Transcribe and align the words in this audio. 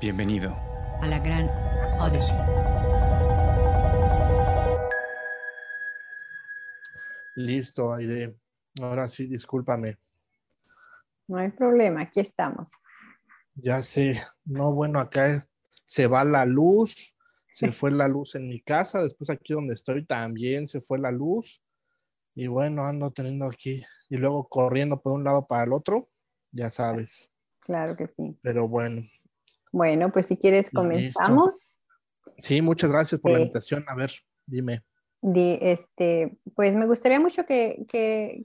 Bienvenido 0.00 0.56
a 1.02 1.06
la 1.06 1.18
gran 1.18 1.46
Odyssey. 2.00 2.38
Listo, 7.36 7.92
Aide. 7.92 8.34
Ahora 8.80 9.10
sí, 9.10 9.26
discúlpame. 9.26 9.98
No 11.28 11.36
hay 11.36 11.50
problema, 11.50 12.00
aquí 12.00 12.20
estamos. 12.20 12.70
Ya 13.56 13.82
sé, 13.82 14.18
no, 14.46 14.72
bueno, 14.72 15.00
acá 15.00 15.46
se 15.84 16.06
va 16.06 16.24
la 16.24 16.46
luz, 16.46 17.14
se 17.52 17.70
fue 17.70 17.90
la 17.90 18.08
luz 18.08 18.36
en 18.36 18.48
mi 18.48 18.62
casa, 18.62 19.02
después 19.02 19.28
aquí 19.28 19.52
donde 19.52 19.74
estoy 19.74 20.06
también 20.06 20.66
se 20.66 20.80
fue 20.80 20.98
la 20.98 21.10
luz. 21.10 21.62
Y 22.34 22.46
bueno, 22.46 22.86
ando 22.86 23.10
teniendo 23.10 23.44
aquí 23.44 23.84
y 24.08 24.16
luego 24.16 24.48
corriendo 24.48 24.98
por 24.98 25.12
un 25.12 25.24
lado 25.24 25.46
para 25.46 25.64
el 25.64 25.74
otro, 25.74 26.08
ya 26.52 26.70
sabes. 26.70 27.30
Claro 27.58 27.94
que 27.98 28.08
sí. 28.08 28.38
Pero 28.40 28.66
bueno. 28.66 29.02
Bueno, 29.72 30.10
pues 30.12 30.26
si 30.26 30.36
quieres 30.36 30.70
comenzamos. 30.70 31.74
Sí, 32.38 32.60
muchas 32.62 32.90
gracias 32.90 33.20
por 33.20 33.32
la 33.32 33.40
invitación. 33.40 33.84
A 33.88 33.94
ver, 33.94 34.10
dime. 34.46 34.82
Di, 35.22 35.58
este, 35.60 36.38
pues 36.54 36.74
me 36.74 36.86
gustaría 36.86 37.20
mucho 37.20 37.44
que, 37.44 37.84
que, 37.88 38.44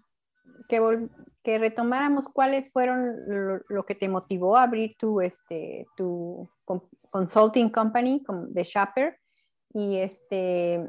que, 0.68 1.58
retomáramos 1.58 2.28
cuáles 2.28 2.70
fueron 2.72 3.64
lo, 3.70 3.86
que 3.86 3.96
te 3.96 4.10
motivó 4.10 4.58
a 4.58 4.64
abrir 4.64 4.96
tu, 4.98 5.22
este, 5.22 5.86
tu 5.96 6.50
consulting 7.10 7.70
company 7.70 8.24
de 8.50 8.64
Shopper 8.64 9.18
y, 9.74 9.98
este, 9.98 10.84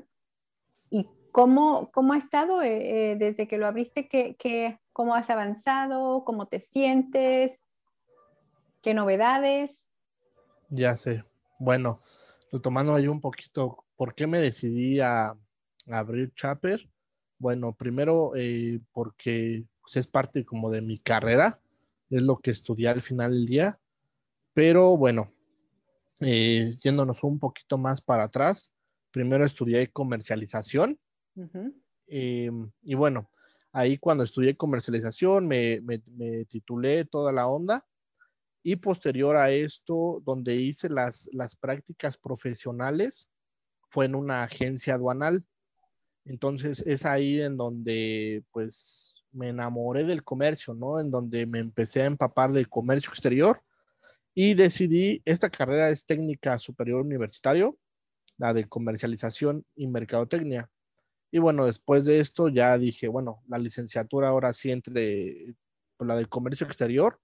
y 0.91 1.09
cómo, 1.31 1.91
cómo 1.93 2.15
ha 2.15 2.19
estado 2.19 2.63
eh, 2.63 3.13
eh, 3.13 3.17
desde 3.17 3.47
que 3.47 3.59
lo 3.59 3.67
abriste, 3.67 4.09
que, 4.09 4.81
cómo 4.93 5.15
has 5.15 5.31
avanzado, 5.31 6.25
cómo 6.25 6.47
te 6.47 6.59
sientes, 6.59 7.61
qué 8.83 8.95
novedades. 8.95 9.86
Ya 10.69 10.97
sé. 10.97 11.25
Bueno, 11.59 12.03
retomando 12.53 12.95
ahí 12.95 13.07
un 13.09 13.21
poquito, 13.21 13.85
¿por 13.97 14.15
qué 14.15 14.27
me 14.27 14.41
decidí 14.41 15.01
a 15.01 15.37
abrir 15.89 16.33
Chopper? 16.35 16.89
Bueno, 17.39 17.75
primero 17.75 18.33
eh, 18.35 18.81
porque 18.93 19.65
pues, 19.83 19.97
es 19.97 20.07
parte 20.07 20.45
como 20.45 20.71
de 20.71 20.81
mi 20.81 20.99
carrera, 20.99 21.61
es 22.09 22.23
lo 22.23 22.39
que 22.39 22.51
estudié 22.51 22.89
al 22.89 23.03
final 23.03 23.33
del 23.33 23.47
día, 23.47 23.79
pero 24.55 24.97
bueno, 24.97 25.31
eh, 26.21 26.77
yéndonos 26.83 27.23
un 27.25 27.39
poquito 27.39 27.77
más 27.77 28.01
para 28.01 28.25
atrás, 28.25 28.73
primero 29.11 29.45
estudié 29.45 29.89
comercialización 29.89 30.99
eh, 32.07 32.51
y 32.83 32.95
bueno, 32.95 33.31
ahí 33.73 33.99
cuando 33.99 34.25
estudié 34.25 34.57
comercialización 34.57 35.47
me, 35.47 35.83
titulé 36.49 37.05
toda 37.05 37.33
la 37.33 37.49
onda 37.49 37.85
y 38.69 38.75
posterior 38.75 39.37
a 39.37 39.53
esto, 39.53 40.21
donde 40.27 40.57
hice 40.57 40.89
las, 40.89 41.31
las 41.33 41.55
prácticas 41.55 42.19
profesionales, 42.19 43.29
fue 43.91 44.07
en 44.07 44.17
una 44.17 44.43
agencia 44.43 44.95
aduanal. 44.95 45.45
Entonces 46.25 46.83
es 46.85 47.07
ahí 47.07 47.41
en 47.41 47.57
donde 47.57 48.43
pues 48.51 49.15
me 49.31 49.51
enamoré 49.51 50.03
del 50.03 50.25
comercio, 50.25 50.75
¿no? 50.75 50.99
En 50.99 51.13
donde 51.13 51.47
me 51.47 51.61
empecé 51.61 52.03
a 52.03 52.07
empapar 52.07 52.51
del 52.51 52.69
comercio 52.69 53.11
exterior 53.11 53.63
y 54.35 54.55
decidí, 54.55 55.23
esta 55.25 55.49
carrera 55.49 55.89
es 55.91 56.05
técnica 56.05 56.59
superior 56.59 57.03
universitario, 57.03 57.79
la 58.37 58.53
de 58.53 58.69
comercialización 58.69 59.65
y 59.77 59.87
mercadotecnia. 59.87 60.69
Y 61.31 61.39
bueno, 61.39 61.67
después 61.67 62.05
de 62.05 62.19
esto 62.19 62.49
ya 62.49 62.77
dije, 62.79 63.07
bueno, 63.07 63.45
la 63.47 63.59
licenciatura 63.59 64.31
ahora 64.31 64.53
sí 64.53 64.73
entre 64.73 65.55
pues, 65.97 66.09
la 66.09 66.17
de 66.17 66.27
comercio 66.27 66.67
exterior. 66.67 67.21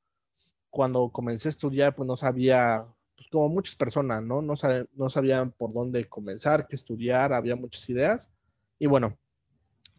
Cuando 0.72 1.10
comencé 1.10 1.48
a 1.48 1.50
estudiar, 1.50 1.94
pues 1.94 2.06
no 2.06 2.16
sabía, 2.16 2.88
pues 3.14 3.28
como 3.28 3.50
muchas 3.50 3.76
personas, 3.76 4.22
¿no? 4.22 4.40
No, 4.40 4.54
no 4.94 5.10
sabían 5.10 5.52
por 5.52 5.74
dónde 5.74 6.08
comenzar, 6.08 6.66
qué 6.66 6.76
estudiar, 6.76 7.34
había 7.34 7.56
muchas 7.56 7.86
ideas. 7.90 8.30
Y 8.78 8.86
bueno, 8.86 9.18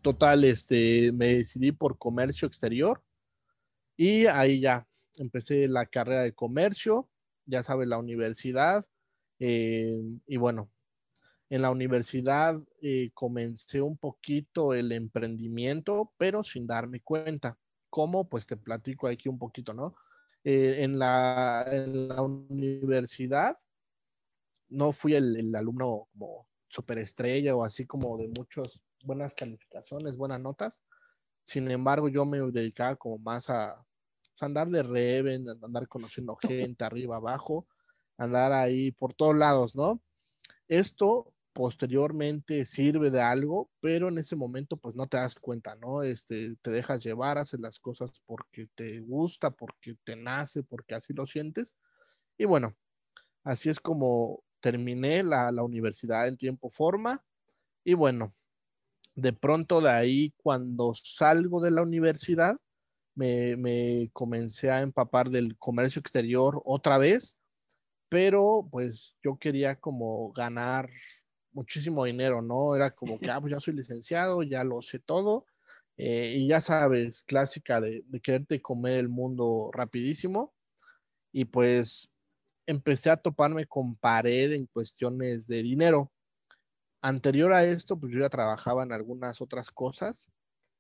total, 0.02 0.44
este, 0.46 1.12
me 1.12 1.36
decidí 1.36 1.72
por 1.72 2.00
comercio 2.00 2.48
exterior 2.48 3.04
y 3.96 4.26
ahí 4.26 4.62
ya 4.62 4.88
empecé 5.20 5.68
la 5.68 5.86
carrera 5.86 6.24
de 6.24 6.34
comercio, 6.34 7.08
ya 7.46 7.62
sabes, 7.62 7.88
la 7.88 8.00
universidad. 8.00 8.84
Eh, 9.38 10.02
y 10.26 10.38
bueno, 10.38 10.72
en 11.52 11.62
la 11.62 11.70
universidad 11.70 12.60
eh, 12.82 13.12
comencé 13.14 13.80
un 13.80 13.96
poquito 13.96 14.74
el 14.74 14.92
emprendimiento, 14.92 16.12
pero 16.18 16.42
sin 16.42 16.66
darme 16.66 17.02
cuenta. 17.02 17.60
¿Cómo? 17.92 18.28
Pues 18.28 18.48
te 18.48 18.58
platico 18.58 19.08
aquí 19.08 19.30
un 19.30 19.38
poquito, 19.38 19.72
¿no? 19.72 19.94
Eh, 20.44 20.84
en, 20.84 21.00
la, 21.00 21.66
universidad 22.22 23.58
no 24.70 24.92
fui 24.92 25.16
el, 25.16 25.38
el 25.38 25.56
alumno 25.56 26.08
como 26.12 26.48
superestrella 26.68 27.56
o 27.56 27.64
así 27.64 27.86
como 27.86 28.18
de 28.18 28.28
muchos 28.28 28.82
buenas 29.04 29.34
calificaciones, 29.34 30.18
buenas 30.18 30.40
notas. 30.40 30.82
Sin 31.44 31.70
embargo, 31.70 32.10
yo 32.10 32.26
me 32.26 32.40
dedicaba 32.52 32.96
como 32.96 33.18
más 33.20 33.50
a, 33.50 33.86
andar 34.40 34.68
de 34.70 34.84
reven, 34.84 35.48
andar 35.50 35.88
conociendo 35.88 36.36
gente 36.42 36.84
arriba, 36.84 37.18
abajo, 37.18 37.68
andar 38.18 38.52
ahí 38.52 38.92
por 38.92 39.14
todos 39.14 39.36
lados, 39.36 39.76
¿no? 39.76 40.02
Esto 40.68 41.33
posteriormente 41.54 42.66
sirve 42.66 43.12
de 43.12 43.22
algo, 43.22 43.70
pero 43.80 44.10
en 44.10 44.18
ese 44.18 44.36
momento 44.36 44.78
pues 44.78 44.96
no 44.96 45.08
te 45.08 45.18
das 45.18 45.36
cuenta, 45.36 45.76
¿no? 45.76 46.04
Este, 46.04 46.56
te 46.62 46.72
dejas 46.72 47.04
llevar, 47.04 47.38
haces 47.38 47.60
las 47.60 47.80
cosas 47.80 48.22
porque 48.26 48.68
te 48.76 49.00
gusta, 49.00 49.52
porque 49.52 49.96
te 50.04 50.16
nace, 50.16 50.64
porque 50.64 50.96
así 50.96 51.14
lo 51.14 51.26
sientes. 51.26 51.76
Y 52.38 52.46
bueno, 52.46 52.76
así 53.44 53.70
es 53.70 53.80
como 53.80 54.44
terminé 54.60 55.24
la, 55.24 55.52
la 55.52 55.64
universidad 55.64 56.28
en 56.28 56.38
tiempo 56.38 56.70
forma. 56.70 57.24
Y 57.84 57.94
bueno, 57.94 58.32
de 59.16 59.34
pronto 59.34 59.82
de 59.82 59.92
ahí, 59.92 60.34
cuando 60.38 60.94
salgo 60.96 61.62
de 61.62 61.72
la 61.72 61.84
universidad, 61.84 62.58
me, 63.16 64.10
comencé 64.14 64.72
a 64.72 64.82
empapar 64.82 65.30
del 65.30 65.58
comercio 65.58 66.00
exterior 66.00 66.62
otra 66.66 66.98
vez, 66.98 67.38
pero 68.10 68.68
pues 68.72 69.16
yo 69.24 69.38
quería 69.38 69.76
como 69.76 70.32
ganar 70.34 70.90
muchísimo 71.54 72.06
dinero, 72.06 72.42
¿no? 72.42 72.76
Era 72.76 72.92
como 72.92 73.20
que, 73.20 73.30
ah, 73.32 73.40
pues 73.42 73.52
ya 73.52 73.60
soy 73.60 73.76
licenciado, 73.76 74.44
ya 74.44 74.64
lo 74.64 74.82
sé 74.82 75.00
todo, 75.00 75.46
eh, 75.98 76.36
y 76.38 76.48
ya 76.48 76.62
sabes, 76.62 77.24
clásica 77.24 77.80
de, 77.82 78.04
de 78.08 78.20
quererte 78.20 78.62
comer 78.62 79.00
el 79.00 79.10
mundo 79.10 79.70
rapidísimo, 79.74 80.54
y 81.32 81.46
pues 81.46 82.12
empecé 82.66 83.10
a 83.10 83.18
toparme 83.18 83.66
con 83.66 83.96
pared 83.96 84.54
en 84.54 84.68
cuestiones 84.68 85.48
de 85.48 85.64
dinero 85.64 86.12
Anterior 87.04 87.52
a 87.52 87.66
esto, 87.66 88.00
pues 88.00 88.14
yo 88.14 88.22
ya 88.22 88.30
trabajaba 88.30 88.82
en 88.82 88.94
algunas 88.94 89.42
otras 89.42 89.72
cosas 89.72 90.32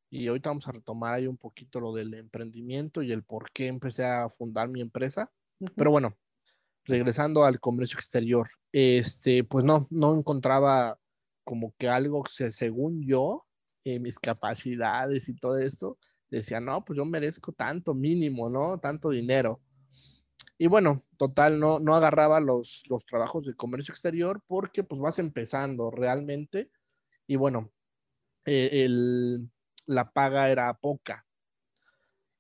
y 0.10 0.28
ahorita 0.28 0.52
vamos 0.52 0.66
a 0.70 0.72
retomar 0.72 1.14
ahí 1.14 1.28
un 1.28 1.36
poquito 1.36 1.82
lo 1.82 1.92
del 1.92 2.14
emprendimiento 2.14 3.02
y 3.02 3.12
el 3.12 3.24
por 3.24 3.52
qué 3.52 3.68
empecé 3.68 4.06
a 4.06 4.30
fundar 4.30 4.70
mi 4.70 4.80
empresa. 4.80 5.30
Pero 5.76 5.92
bueno, 5.92 6.16
regresando 6.86 7.44
al 7.44 7.60
comercio 7.60 7.98
exterior, 7.98 8.50
este, 8.72 9.44
pues 9.44 9.66
no, 9.66 9.88
no 9.90 10.16
encontraba 10.16 11.00
como 11.44 11.74
que 11.78 11.90
algo 11.90 12.24
según 12.30 13.06
yo, 13.06 13.46
eh, 13.84 14.00
mis 14.00 14.20
capacidades 14.20 15.30
y 15.30 15.36
todo 15.36 15.58
esto, 15.58 15.98
decía, 16.30 16.60
no, 16.60 16.84
pues 16.84 16.98
yo 16.98 17.06
merezco 17.06 17.52
tanto 17.52 17.94
mínimo, 17.94 18.50
¿no? 18.50 18.80
Tanto 18.80 19.10
dinero. 19.10 19.62
Y 20.58 20.68
bueno, 20.68 21.04
total, 21.18 21.60
no, 21.60 21.80
no 21.80 21.96
agarraba 21.96 22.40
los, 22.40 22.84
los 22.90 23.06
trabajos 23.06 23.46
de 23.46 23.56
comercio 23.56 23.92
exterior 23.92 24.42
porque 24.48 24.84
pues 24.84 25.02
vas 25.02 25.20
empezando 25.20 25.92
realmente. 25.92 26.72
Y 27.28 27.36
bueno, 27.36 27.72
eh, 28.46 28.88
la 29.86 30.12
paga 30.12 30.50
era 30.50 30.74
poca. 30.74 31.26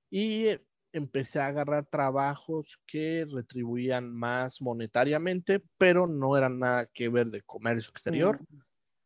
Y 0.10 0.48
empecé 0.94 1.40
a 1.40 1.48
agarrar 1.48 1.86
trabajos 1.86 2.80
que 2.88 3.26
retribuían 3.30 4.14
más 4.14 4.62
monetariamente, 4.62 5.62
pero 5.78 6.08
no 6.08 6.38
eran 6.38 6.60
nada 6.60 6.86
que 6.86 7.10
ver 7.10 7.28
de 7.28 7.42
comercio 7.42 7.90
exterior. 7.90 8.40
Mm. 8.42 8.60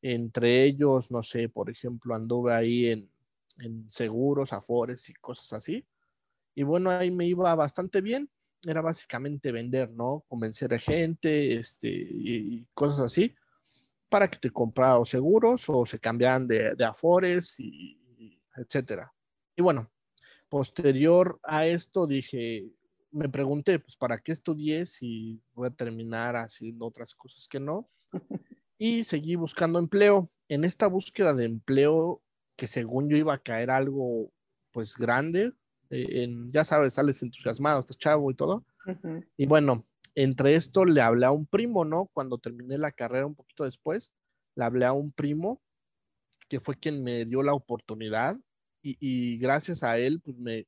Entre 0.03 0.63
ellos, 0.63 1.09
no 1.09 1.23
sé, 1.23 1.49
por 1.49 1.69
ejemplo, 1.69 2.13
anduve 2.13 2.53
ahí 2.53 2.87
en, 2.87 3.09
en 3.59 3.89
seguros, 3.89 4.53
afores 4.53 5.09
y 5.09 5.13
cosas 5.15 5.53
así. 5.53 5.85
Y 6.53 6.63
bueno, 6.63 6.91
ahí 6.91 7.09
me 7.09 7.25
iba 7.25 7.55
bastante 7.55 8.01
bien 8.01 8.29
era 8.65 8.81
básicamente 8.81 9.51
vender, 9.51 9.91
¿no? 9.91 10.23
Convencer 10.27 10.73
a 10.73 10.79
gente, 10.79 11.53
este, 11.53 11.87
y, 11.89 12.65
cosas 12.73 12.99
así, 12.99 13.33
para 14.09 14.29
que 14.29 14.37
te 14.37 14.51
compraran 14.51 15.05
seguros 15.05 15.65
o 15.69 15.85
se 15.85 15.99
cambiaran 15.99 16.47
de, 16.47 16.75
afores, 16.83 17.59
y, 17.59 17.99
etcétera. 18.55 19.13
Y 19.55 19.61
bueno, 19.61 19.91
posterior 20.49 21.39
a 21.43 21.65
esto 21.65 22.07
dije, 22.07 22.69
me 23.11 23.29
pregunté, 23.29 23.79
pues, 23.79 23.95
¿para 23.95 24.19
qué 24.19 24.31
estudié 24.31 24.85
si 24.85 25.41
voy 25.53 25.67
a 25.67 25.71
terminar 25.71 26.35
haciendo 26.35 26.85
otras 26.85 27.13
cosas 27.15 27.47
que 27.47 27.59
no? 27.59 27.89
Y 28.79 29.05
seguí 29.05 29.35
buscando 29.35 29.79
empleo. 29.79 30.29
En 30.49 30.63
esta 30.63 30.85
búsqueda 30.85 31.33
de 31.33 31.45
empleo, 31.45 32.21
que 32.55 32.67
según 32.67 33.09
yo 33.09 33.17
iba 33.17 33.33
a 33.33 33.39
caer 33.39 33.71
algo, 33.71 34.31
pues, 34.71 34.95
grande, 34.95 35.51
eh, 35.89 36.27
ya 36.51 36.63
sabes, 36.63 36.93
sales 36.93 37.23
entusiasmado, 37.23 37.79
estás 37.79 37.97
chavo 37.97 38.29
y 38.29 38.35
todo. 38.35 38.63
Y 39.35 39.47
bueno, 39.47 39.83
entre 40.13 40.55
esto 40.55 40.85
le 40.85 41.01
hablé 41.01 41.25
a 41.25 41.31
un 41.31 41.47
primo, 41.47 41.85
¿no? 41.85 42.09
Cuando 42.13 42.37
terminé 42.37 42.77
la 42.77 42.91
carrera 42.91 43.25
un 43.25 43.35
poquito 43.35 43.63
después, 43.63 44.11
le 44.55 44.63
hablé 44.63 44.85
a 44.85 44.93
un 44.93 45.11
primo 45.11 45.61
que 46.49 46.59
fue 46.59 46.75
quien 46.75 47.03
me 47.03 47.25
dio 47.25 47.43
la 47.43 47.53
oportunidad 47.53 48.37
y, 48.91 48.97
y 48.99 49.37
gracias 49.37 49.83
a 49.83 49.97
él, 49.97 50.21
pues 50.21 50.37
me, 50.37 50.67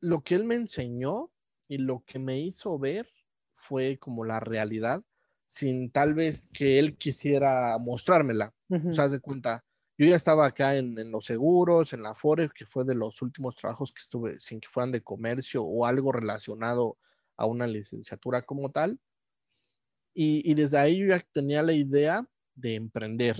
lo 0.00 0.22
que 0.22 0.34
él 0.34 0.44
me 0.44 0.54
enseñó 0.54 1.30
y 1.68 1.78
lo 1.78 2.02
que 2.06 2.18
me 2.18 2.40
hizo 2.40 2.78
ver 2.78 3.08
fue 3.54 3.98
como 3.98 4.24
la 4.24 4.40
realidad 4.40 5.02
sin 5.46 5.90
tal 5.90 6.14
vez 6.14 6.46
que 6.52 6.78
él 6.78 6.96
quisiera 6.96 7.76
mostrármela. 7.78 8.54
O 8.68 8.92
sea, 8.92 9.08
de 9.08 9.18
cuenta, 9.18 9.64
yo 9.96 10.06
ya 10.06 10.14
estaba 10.14 10.46
acá 10.46 10.76
en, 10.76 11.10
los 11.10 11.24
seguros, 11.24 11.94
en 11.94 12.02
la 12.02 12.14
Forex, 12.14 12.52
que 12.52 12.66
fue 12.66 12.84
de 12.84 12.94
los 12.94 13.22
últimos 13.22 13.56
trabajos 13.56 13.92
que 13.92 14.00
estuve 14.00 14.38
sin 14.40 14.60
que 14.60 14.68
fueran 14.68 14.92
de 14.92 15.02
comercio 15.02 15.62
o 15.62 15.86
algo 15.86 16.12
relacionado 16.12 16.98
a 17.36 17.46
una 17.46 17.66
licenciatura 17.66 18.42
como 18.42 18.70
tal. 18.70 19.00
Y, 20.12 20.48
y 20.50 20.54
desde 20.54 20.78
ahí 20.78 20.98
yo 20.98 21.06
ya 21.06 21.24
tenía 21.32 21.62
la 21.62 21.72
idea 21.72 22.28
de 22.54 22.74
emprender. 22.74 23.36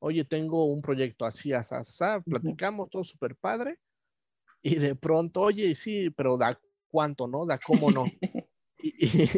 Oye, 0.00 0.24
tengo 0.24 0.64
un 0.64 0.82
proyecto 0.82 1.24
así, 1.24 1.52
así, 1.52 1.74
así, 1.74 2.04
platicamos, 2.24 2.90
todo 2.90 3.04
súper 3.04 3.36
padre. 3.36 3.78
Y 4.62 4.76
de 4.76 4.94
pronto, 4.94 5.42
oye, 5.42 5.74
sí, 5.74 6.10
pero 6.10 6.36
da 6.36 6.60
cuánto, 6.88 7.28
¿no? 7.28 7.46
Da 7.46 7.58
cómo 7.58 7.90
no. 7.90 8.04
y, 8.78 9.06
y, 9.06 9.30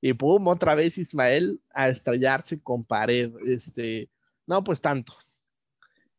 y, 0.00 0.12
pum, 0.12 0.46
otra 0.48 0.74
vez 0.74 0.98
Ismael 0.98 1.60
a 1.72 1.88
estrellarse 1.88 2.60
con 2.62 2.84
pared. 2.84 3.32
Este, 3.46 4.10
no, 4.46 4.62
pues 4.62 4.80
tanto. 4.80 5.14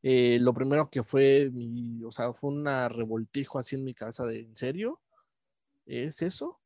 Eh, 0.09 0.39
lo 0.39 0.53
primero 0.53 0.89
que 0.89 1.03
fue, 1.03 1.49
mi, 1.51 2.01
o 2.05 2.13
sea, 2.13 2.31
fue 2.31 2.51
una 2.51 2.87
revoltijo 2.87 3.59
así 3.59 3.75
en 3.75 3.83
mi 3.83 3.93
cabeza 3.93 4.25
de, 4.25 4.39
¿en 4.39 4.55
serio? 4.55 5.01
¿Es 5.85 6.21
eso? 6.21 6.61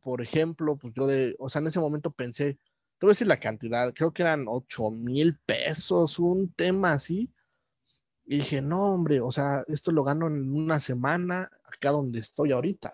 por 0.00 0.20
ejemplo, 0.20 0.76
pues 0.76 0.92
yo 0.94 1.06
de, 1.06 1.36
o 1.38 1.48
sea, 1.48 1.60
en 1.60 1.68
ese 1.68 1.78
momento 1.78 2.10
pensé, 2.10 2.54
te 2.98 3.06
voy 3.06 3.10
a 3.10 3.12
decir 3.12 3.28
la 3.28 3.38
cantidad, 3.38 3.92
creo 3.94 4.12
que 4.12 4.22
eran 4.22 4.46
8 4.48 4.90
mil 4.90 5.38
pesos, 5.46 6.18
un 6.18 6.52
tema 6.54 6.94
así. 6.94 7.32
Y 8.24 8.38
dije, 8.38 8.60
no, 8.60 8.94
hombre, 8.94 9.20
o 9.20 9.30
sea, 9.30 9.62
esto 9.68 9.92
lo 9.92 10.02
gano 10.02 10.26
en 10.26 10.52
una 10.52 10.80
semana 10.80 11.48
acá 11.64 11.90
donde 11.90 12.18
estoy 12.18 12.50
ahorita. 12.50 12.92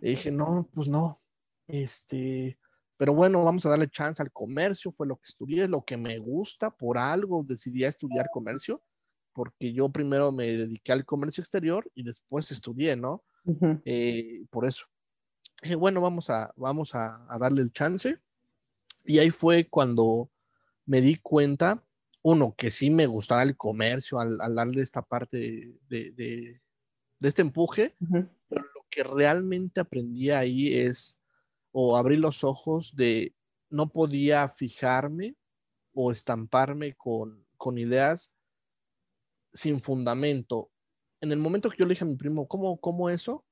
Y 0.00 0.08
dije, 0.08 0.30
no, 0.30 0.70
pues 0.72 0.88
no. 0.88 1.18
Este, 1.66 2.58
pero 2.96 3.12
bueno, 3.12 3.44
vamos 3.44 3.66
a 3.66 3.70
darle 3.70 3.90
chance 3.90 4.22
al 4.22 4.32
comercio, 4.32 4.92
fue 4.92 5.06
lo 5.06 5.16
que 5.16 5.28
estudié, 5.28 5.68
lo 5.68 5.84
que 5.84 5.98
me 5.98 6.18
gusta, 6.18 6.70
por 6.70 6.96
algo 6.96 7.44
decidí 7.46 7.84
estudiar 7.84 8.30
comercio, 8.32 8.82
porque 9.34 9.72
yo 9.72 9.90
primero 9.90 10.32
me 10.32 10.46
dediqué 10.46 10.92
al 10.92 11.04
comercio 11.04 11.42
exterior 11.42 11.90
y 11.94 12.04
después 12.04 12.50
estudié, 12.50 12.96
¿no? 12.96 13.22
eh, 13.84 14.46
por 14.50 14.64
eso 14.64 14.86
dije, 15.64 15.76
bueno, 15.76 16.00
vamos 16.00 16.30
a, 16.30 16.52
vamos 16.56 16.94
a, 16.94 17.26
darle 17.38 17.62
el 17.62 17.72
chance. 17.72 18.18
Y 19.04 19.18
ahí 19.18 19.30
fue 19.30 19.68
cuando 19.68 20.30
me 20.86 21.00
di 21.00 21.16
cuenta, 21.16 21.82
uno, 22.22 22.54
que 22.56 22.70
sí 22.70 22.90
me 22.90 23.06
gustaba 23.06 23.42
el 23.42 23.56
comercio 23.56 24.20
al, 24.20 24.38
darle 24.54 24.82
esta 24.82 25.02
parte 25.02 25.76
de, 25.88 26.60
este 27.20 27.42
empuje, 27.42 27.94
pero 28.48 28.62
lo 28.62 28.86
que 28.90 29.02
realmente 29.02 29.80
aprendí 29.80 30.30
ahí 30.30 30.74
es, 30.74 31.20
o 31.72 31.96
abrí 31.96 32.16
los 32.16 32.44
ojos 32.44 32.94
de, 32.94 33.34
no 33.70 33.90
podía 33.90 34.46
fijarme 34.48 35.36
o 35.94 36.12
estamparme 36.12 36.94
con, 36.94 37.46
con 37.56 37.78
ideas 37.78 38.33
sin 39.54 39.80
fundamento. 39.80 40.70
En 41.20 41.32
el 41.32 41.38
momento 41.38 41.70
que 41.70 41.78
yo 41.78 41.86
le 41.86 41.94
dije 41.94 42.04
a 42.04 42.08
mi 42.08 42.16
primo, 42.16 42.46
¿cómo, 42.46 42.78
cómo 42.78 43.08
eso? 43.08 43.44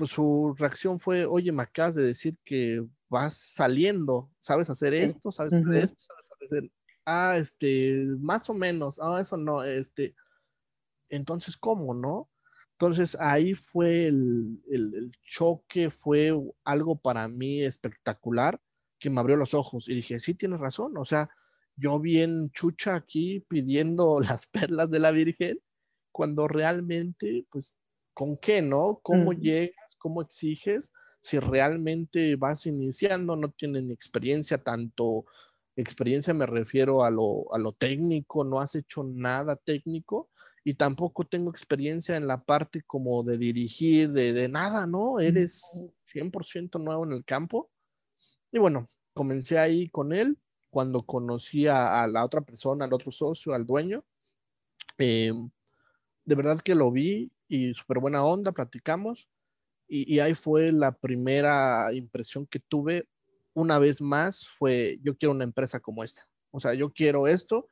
pues 0.00 0.12
su 0.12 0.54
reacción 0.56 0.98
fue, 0.98 1.26
oye, 1.26 1.52
me 1.52 1.62
acabas 1.62 1.94
de 1.94 2.02
decir 2.02 2.34
que 2.42 2.82
vas 3.10 3.34
saliendo, 3.36 4.30
¿sabes 4.38 4.70
hacer 4.70 4.94
esto? 4.94 5.30
¿Sabes 5.30 5.52
hacer 5.52 5.74
esto? 5.74 5.98
¿Sabes 5.98 6.30
hacer? 6.42 6.72
Ah, 7.04 7.36
este, 7.36 8.06
más 8.18 8.48
o 8.48 8.54
menos, 8.54 8.98
ah, 8.98 9.18
eso 9.20 9.36
no, 9.36 9.62
este, 9.62 10.14
entonces, 11.10 11.54
¿cómo, 11.56 11.92
no? 11.92 12.30
Entonces 12.72 13.14
ahí 13.20 13.52
fue 13.52 14.06
el, 14.06 14.62
el, 14.70 14.94
el, 14.94 15.12
choque, 15.20 15.90
fue 15.90 16.32
algo 16.64 16.96
para 16.98 17.28
mí 17.28 17.62
espectacular 17.62 18.58
que 18.98 19.10
me 19.10 19.20
abrió 19.20 19.36
los 19.36 19.52
ojos 19.52 19.86
y 19.86 19.96
dije, 19.96 20.18
sí, 20.18 20.32
tienes 20.32 20.60
razón, 20.60 20.96
o 20.96 21.04
sea, 21.04 21.28
yo 21.80 21.98
bien 21.98 22.50
chucha 22.52 22.94
aquí 22.94 23.44
pidiendo 23.48 24.20
las 24.20 24.46
perlas 24.46 24.90
de 24.90 24.98
la 24.98 25.10
Virgen, 25.10 25.58
cuando 26.12 26.48
realmente, 26.48 27.46
pues, 27.50 27.74
¿con 28.14 28.36
qué, 28.36 28.62
no? 28.62 29.00
¿Cómo 29.02 29.32
llegas? 29.32 29.96
cómo 29.98 30.22
exiges, 30.22 30.92
si 31.20 31.38
realmente 31.38 32.36
vas 32.36 32.66
iniciando, 32.66 33.36
no 33.36 33.50
tienen 33.50 33.90
experiencia, 33.90 34.58
tanto 34.58 35.26
experiencia 35.76 36.34
me 36.34 36.46
refiero 36.46 37.04
a 37.04 37.10
lo, 37.10 37.52
a 37.54 37.58
lo 37.58 37.72
técnico, 37.72 38.44
no 38.44 38.60
has 38.60 38.74
hecho 38.74 39.04
nada 39.04 39.56
técnico 39.56 40.30
y 40.64 40.74
tampoco 40.74 41.24
tengo 41.24 41.50
experiencia 41.50 42.16
en 42.16 42.26
la 42.26 42.42
parte 42.42 42.82
como 42.82 43.22
de 43.22 43.38
dirigir, 43.38 44.10
de, 44.10 44.32
de 44.32 44.48
nada, 44.48 44.86
¿no? 44.86 45.20
Eres 45.20 45.62
100% 46.06 46.78
nuevo 46.80 47.04
en 47.04 47.12
el 47.12 47.24
campo. 47.24 47.70
Y 48.52 48.58
bueno, 48.58 48.86
comencé 49.14 49.58
ahí 49.58 49.88
con 49.88 50.12
él 50.12 50.36
cuando 50.70 51.02
conocí 51.02 51.66
a, 51.66 52.06
la 52.06 52.24
otra 52.24 52.40
persona, 52.40 52.84
al 52.84 52.92
otro 52.92 53.10
socio, 53.10 53.52
al 53.54 53.66
dueño. 53.66 54.04
Eh, 54.98 55.32
de 56.24 56.34
verdad 56.34 56.60
que 56.60 56.74
lo 56.74 56.90
vi 56.90 57.30
y 57.48 57.74
súper 57.74 57.98
buena 57.98 58.24
onda, 58.24 58.52
platicamos. 58.52 59.28
Y, 59.92 60.20
ahí 60.20 60.34
fue 60.34 60.70
la 60.70 60.92
primera 60.92 61.92
impresión 61.92 62.46
que 62.46 62.60
tuve. 62.60 63.08
Una 63.54 63.80
vez 63.80 64.00
más 64.00 64.46
fue, 64.46 65.00
yo 65.02 65.16
quiero 65.16 65.32
una 65.32 65.42
empresa 65.42 65.80
como 65.80 66.04
esta. 66.04 66.22
O 66.52 66.60
sea, 66.60 66.74
yo 66.74 66.92
quiero 66.92 67.26
esto, 67.26 67.68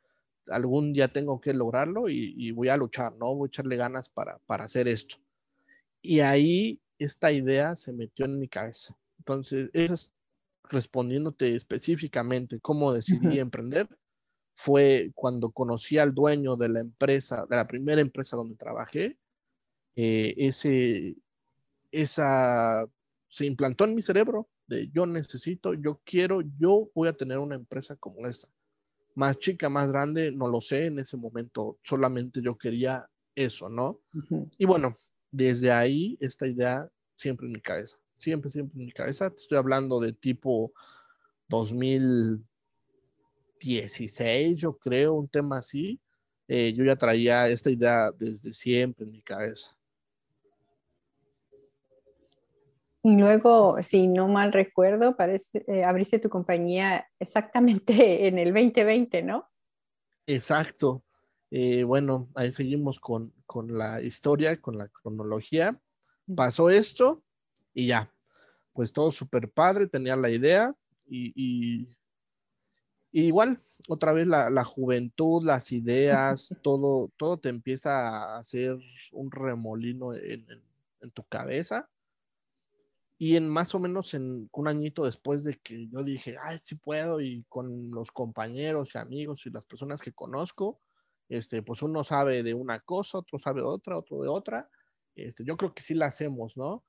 algún 0.48 0.92
día 0.92 1.06
tengo 1.06 1.40
que 1.40 1.54
lograrlo 1.54 2.08
y, 2.08 2.50
voy 2.50 2.70
a 2.70 2.76
luchar, 2.76 3.14
¿no? 3.16 3.36
Voy 3.36 3.46
a 3.46 3.48
echarle 3.48 3.76
ganas 3.76 4.08
para, 4.08 4.38
para 4.46 4.64
hacer 4.64 4.88
esto. 4.88 5.16
Y 6.02 6.18
ahí 6.18 6.80
esta 6.98 7.30
idea 7.30 7.76
se 7.76 7.92
metió 7.92 8.24
en 8.24 8.40
mi 8.40 8.48
cabeza. 8.48 8.96
Entonces, 9.18 9.70
es 9.72 10.10
respondiéndote 10.70 11.54
específicamente 11.54 12.60
cómo 12.60 12.92
decidí 12.92 13.38
emprender, 13.38 13.88
fue 14.54 15.12
cuando 15.14 15.50
conocí 15.50 15.98
al 15.98 16.12
dueño 16.12 16.56
de 16.56 16.68
la 16.68 16.80
empresa, 16.80 17.46
de 17.48 17.56
la 17.56 17.66
primera 17.66 18.00
empresa 18.00 18.36
donde 18.36 18.56
trabajé, 18.56 19.16
eh, 19.94 20.34
ese, 20.36 21.16
esa 21.92 22.86
se 23.28 23.46
implantó 23.46 23.84
en 23.84 23.94
mi 23.94 24.02
cerebro 24.02 24.48
de 24.66 24.90
yo 24.90 25.06
necesito, 25.06 25.74
yo 25.74 26.00
quiero, 26.04 26.40
yo 26.58 26.90
voy 26.94 27.08
a 27.08 27.16
tener 27.16 27.38
una 27.38 27.54
empresa 27.54 27.96
como 27.96 28.26
esta. 28.26 28.48
Más 29.14 29.38
chica, 29.38 29.68
más 29.68 29.88
grande, 29.90 30.30
no 30.32 30.48
lo 30.48 30.60
sé, 30.60 30.86
en 30.86 30.98
ese 30.98 31.16
momento 31.16 31.78
solamente 31.82 32.40
yo 32.42 32.56
quería 32.56 33.08
eso, 33.34 33.68
¿no? 33.68 34.00
Y 34.58 34.64
bueno, 34.64 34.92
desde 35.30 35.72
ahí 35.72 36.16
esta 36.20 36.46
idea 36.46 36.88
siempre 37.14 37.46
en 37.46 37.52
mi 37.52 37.60
cabeza, 37.60 37.96
siempre, 38.18 38.50
siempre 38.50 38.78
en 38.78 38.86
mi 38.86 38.92
cabeza. 38.92 39.30
Te 39.30 39.36
estoy 39.36 39.58
hablando 39.58 40.00
de 40.00 40.12
tipo 40.12 40.72
2000, 41.48 42.44
16, 43.60 44.60
yo 44.60 44.76
creo, 44.76 45.14
un 45.14 45.28
tema 45.28 45.58
así. 45.58 46.00
Eh, 46.46 46.72
yo 46.74 46.84
ya 46.84 46.96
traía 46.96 47.48
esta 47.48 47.70
idea 47.70 48.10
desde 48.10 48.52
siempre 48.52 49.04
en 49.04 49.12
mi 49.12 49.22
cabeza. 49.22 49.76
Y 53.02 53.16
luego, 53.16 53.80
si 53.80 54.08
no 54.08 54.28
mal 54.28 54.52
recuerdo, 54.52 55.16
parece, 55.16 55.64
eh, 55.68 55.84
abriste 55.84 56.18
tu 56.18 56.28
compañía 56.28 57.06
exactamente 57.18 57.92
en 58.26 58.38
el 58.38 58.52
2020, 58.52 59.22
¿no? 59.22 59.48
Exacto. 60.26 61.04
Eh, 61.50 61.84
bueno, 61.84 62.28
ahí 62.34 62.50
seguimos 62.50 63.00
con, 63.00 63.32
con, 63.46 63.76
la 63.76 64.02
historia, 64.02 64.60
con 64.60 64.76
la 64.76 64.88
cronología. 64.88 65.80
Pasó 66.34 66.68
esto 66.68 67.22
y 67.78 67.86
ya, 67.86 68.12
pues 68.72 68.92
todo 68.92 69.12
súper 69.12 69.48
padre, 69.52 69.86
tenía 69.86 70.16
la 70.16 70.30
idea 70.30 70.74
y, 71.06 71.32
y, 71.36 71.96
igual, 73.12 73.60
otra 73.86 74.12
vez 74.12 74.26
la, 74.26 74.50
la, 74.50 74.64
juventud, 74.64 75.44
las 75.44 75.70
ideas, 75.70 76.48
todo, 76.64 77.12
todo 77.16 77.38
te 77.38 77.50
empieza 77.50 78.08
a 78.08 78.38
hacer 78.38 78.76
un 79.12 79.30
remolino 79.30 80.12
en, 80.12 80.50
en, 80.50 80.62
en 81.02 81.10
tu 81.12 81.22
cabeza 81.22 81.88
y 83.16 83.36
en 83.36 83.48
más 83.48 83.72
o 83.76 83.78
menos 83.78 84.12
en 84.14 84.50
un 84.52 84.66
añito 84.66 85.04
después 85.04 85.44
de 85.44 85.56
que 85.60 85.86
yo 85.86 86.02
dije, 86.02 86.34
ay, 86.42 86.58
sí 86.60 86.74
puedo, 86.74 87.20
y 87.20 87.44
con 87.48 87.92
los 87.92 88.10
compañeros 88.10 88.90
y 88.96 88.98
amigos 88.98 89.46
y 89.46 89.50
las 89.50 89.66
personas 89.66 90.02
que 90.02 90.12
conozco, 90.12 90.80
este, 91.28 91.62
pues 91.62 91.82
uno 91.82 92.02
sabe 92.02 92.42
de 92.42 92.54
una 92.54 92.80
cosa, 92.80 93.18
otro 93.18 93.38
sabe 93.38 93.60
de 93.60 93.68
otra, 93.68 93.96
otro 93.96 94.20
de 94.20 94.28
otra. 94.28 94.68
Este, 95.14 95.44
yo 95.44 95.56
creo 95.56 95.72
que 95.74 95.82
sí 95.82 95.94
la 95.94 96.06
hacemos, 96.06 96.56
¿no? 96.56 96.84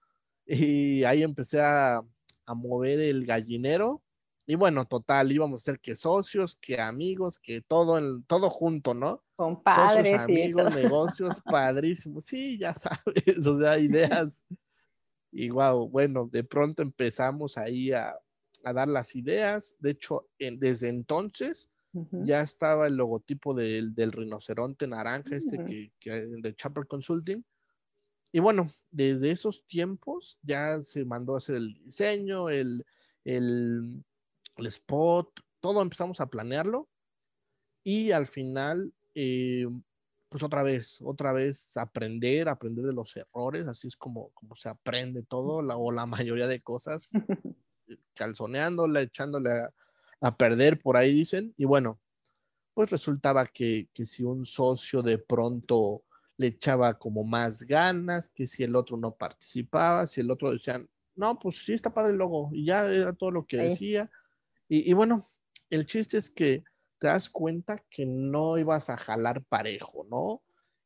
Y 0.50 1.04
ahí 1.04 1.24
empecé 1.24 1.62
a, 1.62 2.02
a 2.46 2.54
mover 2.54 3.00
el 3.00 3.26
gallinero. 3.26 4.02
Y 4.48 4.56
bueno, 4.56 4.86
total, 4.86 5.32
íbamos 5.32 5.62
a 5.62 5.66
ser 5.66 5.80
que 5.80 5.94
socios, 5.96 6.56
que 6.56 6.82
amigos, 6.82 7.38
que 7.38 7.62
todo, 7.62 8.00
el, 8.00 8.24
todo 8.26 8.50
junto, 8.50 8.96
¿no? 8.96 9.24
Compadres. 9.36 10.14
Socios, 10.14 10.24
amigos, 10.24 10.76
negocios, 10.76 11.42
padrísimos. 11.46 12.26
Sí, 12.26 12.58
ya 12.58 12.74
sabes, 12.74 13.46
o 13.48 13.60
sea, 13.60 13.78
ideas 13.78 14.44
y 15.32 15.50
wow, 15.50 15.88
bueno, 15.90 16.28
de 16.32 16.44
pronto 16.44 16.82
empezamos 16.82 17.58
ahí 17.58 17.92
a, 17.92 18.16
a 18.64 18.74
dar 18.74 18.88
las 18.88 19.16
ideas. 19.16 19.76
De 19.80 19.92
hecho, 19.92 20.28
en, 20.40 20.60
desde 20.60 20.90
entonces 20.90 21.70
uh 21.94 22.04
-huh. 22.04 22.26
ya 22.26 22.42
estaba 22.42 22.88
el 22.88 22.96
logotipo 22.96 23.54
del, 23.54 23.94
del 23.94 24.12
rinoceronte 24.12 24.88
naranja, 24.88 25.36
este 25.36 25.58
uh 25.58 25.62
-huh. 25.62 25.68
que, 25.68 25.92
que, 26.00 26.12
de 26.12 26.56
Chapel 26.56 26.88
Consulting. 26.88 27.44
Y 28.32 28.40
bueno, 28.40 28.68
desde 28.92 29.32
esos 29.32 29.66
tiempos 29.66 30.38
ya 30.44 30.82
se 30.82 31.04
mandó 31.04 31.36
a 31.36 31.40
hacer 31.40 31.56
el 31.56 31.74
diseño, 31.74 32.50
el, 32.50 32.86
el, 33.24 34.04
el 34.58 34.66
spot, 34.68 35.40
todo 35.60 35.82
empezamos 35.82 36.22
a 36.22 36.28
planearlo. 36.28 36.88
Y 37.84 38.12
al 38.12 38.28
final, 38.28 38.94
eh, 39.16 39.68
pues 40.30 40.44
otra 40.44 40.62
vez, 40.62 41.00
otra 41.02 41.34
vez 41.34 41.76
aprender, 41.76 42.50
aprender 42.50 42.86
de 42.86 42.94
los 42.94 43.16
errores, 43.18 43.68
así 43.68 43.88
es 43.88 43.98
como, 43.98 44.30
como 44.32 44.56
se 44.56 44.70
aprende 44.70 45.24
todo, 45.24 45.62
la, 45.62 45.76
o 45.76 45.92
la 45.92 46.06
mayoría 46.06 46.48
de 46.48 46.62
cosas, 46.62 47.12
calzoneándola, 48.14 49.02
echándole 49.02 49.52
a, 49.52 49.74
a, 50.22 50.38
perder, 50.38 50.80
por 50.80 50.98
ahí 50.98 51.14
dicen, 51.14 51.54
y 51.58 51.66
bueno, 51.66 52.00
pues 52.76 52.92
resultaba 52.92 53.48
que, 53.48 53.90
que, 53.94 54.06
si 54.06 54.24
un 54.24 54.46
socio 54.46 55.02
de 55.02 55.18
pronto 55.18 56.04
le 56.40 56.48
echaba 56.48 56.98
como 56.98 57.26
más 57.26 57.64
ganas, 57.64 58.30
que 58.30 58.48
si 58.48 58.64
el 58.64 58.74
otro 58.78 58.96
no 58.96 59.14
participaba, 59.14 60.08
si 60.08 60.22
el 60.22 60.32
otro 60.32 60.54
decía, 60.54 60.82
no, 61.16 61.38
pues 61.38 61.58
sí 61.66 61.74
está 61.74 61.94
padre 61.94 62.14
el 62.14 62.18
logo, 62.18 62.50
y 62.54 62.64
ya 62.64 62.86
era 62.86 63.12
todo 63.12 63.30
lo 63.30 63.46
que 63.46 63.58
sí. 63.58 63.64
decía, 63.64 64.10
y, 64.70 64.90
y 64.90 64.94
bueno, 64.94 65.22
el 65.70 65.86
chiste 65.86 66.18
es 66.18 66.32
que 66.32 66.64
te 66.98 67.08
das 67.08 67.30
cuenta 67.30 67.84
que 67.90 68.06
no 68.06 68.58
ibas 68.58 68.90
a 68.90 68.96
jalar 68.96 69.44
parejo, 69.44 70.08
¿no? 70.10 70.42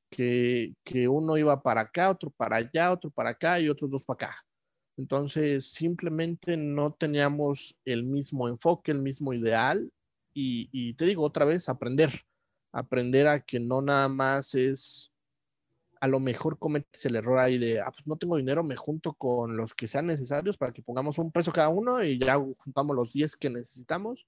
Que, 0.09 0.73
que, 0.83 1.07
uno 1.07 1.37
iba 1.37 1.61
para 1.61 1.81
acá, 1.81 2.09
otro 2.09 2.31
para 2.31 2.55
allá, 2.57 2.91
otro 2.91 3.11
para 3.11 3.29
acá 3.29 3.59
y 3.59 3.69
otros 3.69 3.91
dos 3.91 4.03
para 4.03 4.25
acá. 4.25 4.45
Entonces, 4.97 5.71
simplemente 5.71 6.57
no 6.57 6.93
teníamos 6.93 7.79
el 7.85 8.03
mismo 8.03 8.47
enfoque, 8.47 8.91
el 8.91 9.03
mismo 9.03 9.33
ideal. 9.33 9.91
Y, 10.33 10.69
y 10.71 10.93
te 10.95 11.05
digo 11.05 11.23
otra 11.23 11.45
vez, 11.45 11.69
aprender. 11.69 12.11
Aprender 12.71 13.27
a 13.27 13.39
que 13.39 13.59
no 13.59 13.81
nada 13.83 14.07
más 14.07 14.55
es, 14.55 15.12
a 16.03 16.07
lo 16.07 16.19
mejor 16.19 16.59
cometes 16.59 17.05
el 17.05 17.15
error 17.15 17.39
ahí 17.39 17.57
de, 17.57 17.79
ah, 17.79 17.91
pues 17.91 18.05
no 18.05 18.17
tengo 18.17 18.35
dinero, 18.37 18.63
me 18.63 18.75
junto 18.75 19.13
con 19.13 19.55
los 19.55 19.73
que 19.73 19.87
sean 19.87 20.07
necesarios 20.07 20.57
para 20.57 20.73
que 20.73 20.81
pongamos 20.81 21.17
un 21.17 21.31
peso 21.31 21.51
cada 21.51 21.69
uno 21.69 22.03
y 22.03 22.19
ya 22.19 22.35
juntamos 22.57 22.95
los 22.95 23.13
10 23.13 23.37
que 23.37 23.49
necesitamos 23.49 24.27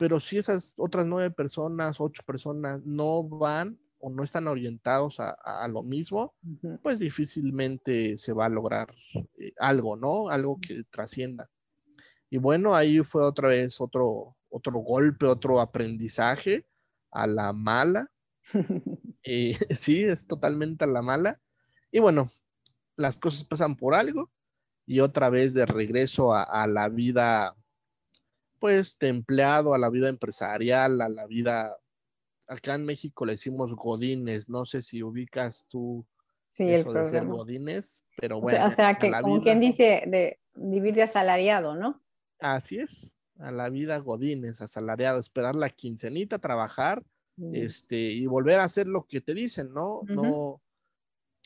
pero 0.00 0.18
si 0.18 0.38
esas 0.38 0.72
otras 0.78 1.04
nueve 1.04 1.30
personas, 1.30 2.00
ocho 2.00 2.22
personas 2.24 2.80
no 2.86 3.22
van 3.22 3.78
o 3.98 4.08
no 4.08 4.24
están 4.24 4.48
orientados 4.48 5.20
a, 5.20 5.32
a 5.32 5.68
lo 5.68 5.82
mismo, 5.82 6.32
uh 6.42 6.48
-huh. 6.62 6.80
pues 6.80 6.98
difícilmente 6.98 8.16
se 8.16 8.32
va 8.32 8.46
a 8.46 8.48
lograr 8.48 8.88
eh, 9.36 9.52
algo, 9.58 9.96
¿no? 9.96 10.30
Algo 10.30 10.58
que 10.58 10.84
trascienda. 10.84 11.50
Y 12.30 12.38
bueno, 12.38 12.74
ahí 12.74 13.00
fue 13.04 13.22
otra 13.22 13.48
vez 13.48 13.78
otro, 13.78 14.38
otro 14.48 14.78
golpe, 14.78 15.26
otro 15.26 15.60
aprendizaje 15.60 16.64
a 17.10 17.26
la 17.26 17.52
mala. 17.52 18.10
eh, 19.22 19.56
sí, 19.74 20.04
es 20.04 20.26
totalmente 20.26 20.84
a 20.84 20.88
la 20.88 21.02
mala. 21.02 21.40
Y 21.90 21.98
bueno, 21.98 22.26
las 22.96 23.18
cosas 23.18 23.44
pasan 23.44 23.76
por 23.76 23.94
algo 23.94 24.30
y 24.86 25.00
otra 25.00 25.30
vez 25.30 25.54
de 25.54 25.66
regreso 25.66 26.34
a, 26.34 26.42
a 26.42 26.66
la 26.66 26.88
vida 26.88 27.54
pues 28.60 28.98
templeado 28.98 29.74
a 29.74 29.78
la 29.78 29.90
vida 29.90 30.08
empresarial, 30.08 31.00
a 31.00 31.08
la 31.08 31.26
vida, 31.26 31.76
acá 32.46 32.74
en 32.74 32.84
México 32.84 33.24
le 33.24 33.32
decimos 33.32 33.74
godines, 33.74 34.48
no 34.48 34.64
sé 34.64 34.82
si 34.82 35.02
ubicas 35.02 35.66
tú 35.68 36.06
sí, 36.50 36.68
eso 36.68 36.92
de 36.92 37.04
ser 37.06 37.26
godines, 37.26 38.04
pero 38.16 38.40
bueno. 38.40 38.58
O 38.58 38.60
sea, 38.60 38.68
o 38.68 38.70
sea 38.70 38.94
que 38.94 39.10
como 39.10 39.34
vida, 39.34 39.42
quien 39.44 39.60
dice 39.60 40.04
de 40.06 40.38
vivir 40.54 40.94
de 40.94 41.02
asalariado, 41.02 41.74
¿no? 41.74 42.02
Así 42.38 42.78
es, 42.78 43.12
a 43.38 43.50
la 43.50 43.70
vida 43.70 43.98
godines, 43.98 44.60
asalariado, 44.60 45.18
esperar 45.18 45.56
la 45.56 45.70
quincenita, 45.70 46.38
trabajar, 46.38 47.02
este, 47.52 47.96
y 47.96 48.26
volver 48.26 48.60
a 48.60 48.64
hacer 48.64 48.86
lo 48.86 49.06
que 49.06 49.20
te 49.20 49.34
dicen, 49.34 49.72
¿no? 49.72 50.00
Uh 50.00 50.06
-huh. 50.06 50.14
No 50.14 50.62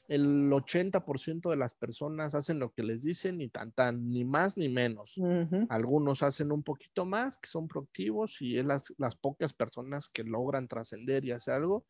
el 0.09 0.51
80% 0.53 1.51
de 1.51 1.57
las 1.57 1.75
personas 1.75 2.35
hacen 2.35 2.59
lo 2.59 2.73
que 2.73 2.83
les 2.83 3.03
dicen 3.03 3.41
y 3.41 3.49
tan 3.49 3.73
tan, 3.73 4.11
ni 4.11 4.25
más 4.25 4.57
ni 4.57 4.69
menos. 4.69 5.17
Uh 5.17 5.25
-huh. 5.25 5.67
Algunos 5.71 6.23
hacen 6.23 6.53
un 6.53 6.63
poquito 6.63 7.05
más, 7.07 7.39
que 7.39 7.49
son 7.49 7.69
proactivos 7.69 8.41
y 8.43 8.59
es 8.59 8.67
las, 8.67 8.93
las 8.99 9.17
pocas 9.17 9.53
personas 9.53 10.09
que 10.09 10.25
logran 10.25 10.69
trascender 10.69 11.25
y 11.25 11.33
hacer 11.33 11.55
algo, 11.55 11.87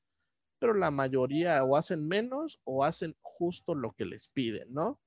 pero 0.59 0.75
la 0.75 0.91
mayoría 0.91 1.63
o 1.65 1.77
hacen 1.77 2.07
menos 2.07 2.61
o 2.65 2.85
hacen 2.85 3.17
justo 3.21 3.75
lo 3.75 3.93
que 3.93 4.05
les 4.05 4.29
piden, 4.29 4.73
¿no? 4.73 5.01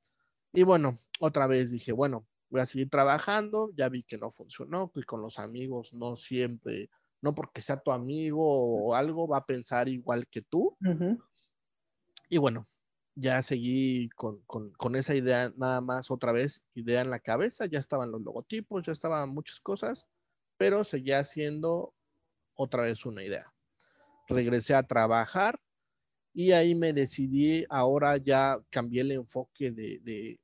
Y 0.54 0.64
bueno, 0.64 0.96
otra 1.20 1.48
vez 1.48 1.72
dije, 1.72 1.92
bueno, 1.92 2.28
voy 2.50 2.62
a 2.62 2.66
seguir 2.66 2.90
trabajando, 2.90 3.72
ya 3.76 3.90
vi 3.90 4.04
que 4.04 4.18
no 4.18 4.32
funcionó, 4.32 4.92
que 4.92 5.04
con 5.04 5.22
los 5.22 5.40
amigos 5.40 5.94
no 5.94 6.16
siempre, 6.16 6.90
no 7.22 7.34
porque 7.36 7.62
sea 7.62 7.78
tu 7.78 7.92
amigo 7.92 8.44
o 8.44 8.96
algo, 8.96 9.28
va 9.28 9.38
a 9.38 9.46
pensar 9.46 9.90
igual 9.90 10.28
que 10.28 10.42
tú. 10.42 10.78
Uh 10.82 10.86
-huh. 10.86 11.24
Y 12.30 12.38
bueno, 12.38 12.64
ya 13.16 13.42
seguí 13.42 14.10
con, 14.10 14.42
con, 14.44 14.72
con, 14.74 14.96
esa 14.96 15.16
idea 15.16 15.52
nada 15.58 15.82
más 15.82 16.12
otra 16.12 16.32
vez, 16.32 16.64
idea 16.76 17.02
en 17.02 17.10
la 17.10 17.20
cabeza, 17.20 17.66
ya 17.66 17.80
estaban 17.80 18.12
los 18.12 18.22
logotipos, 18.22 18.86
ya 18.86 18.92
estaban 18.92 19.30
muchas 19.30 19.60
cosas, 19.60 20.08
pero 20.58 20.84
seguía 20.84 21.24
siendo 21.24 21.94
otra 22.54 22.84
vez 22.84 23.06
una 23.06 23.24
idea. 23.24 23.52
Regresé 24.28 24.76
a 24.76 24.84
trabajar 24.84 25.60
y 26.34 26.52
ahí 26.52 26.76
me 26.76 26.94
decidí, 26.94 27.66
ahora 27.70 28.18
ya 28.18 28.60
cambié 28.70 29.02
el 29.02 29.12
enfoque 29.14 29.72
de, 29.72 30.00
de 30.04 30.40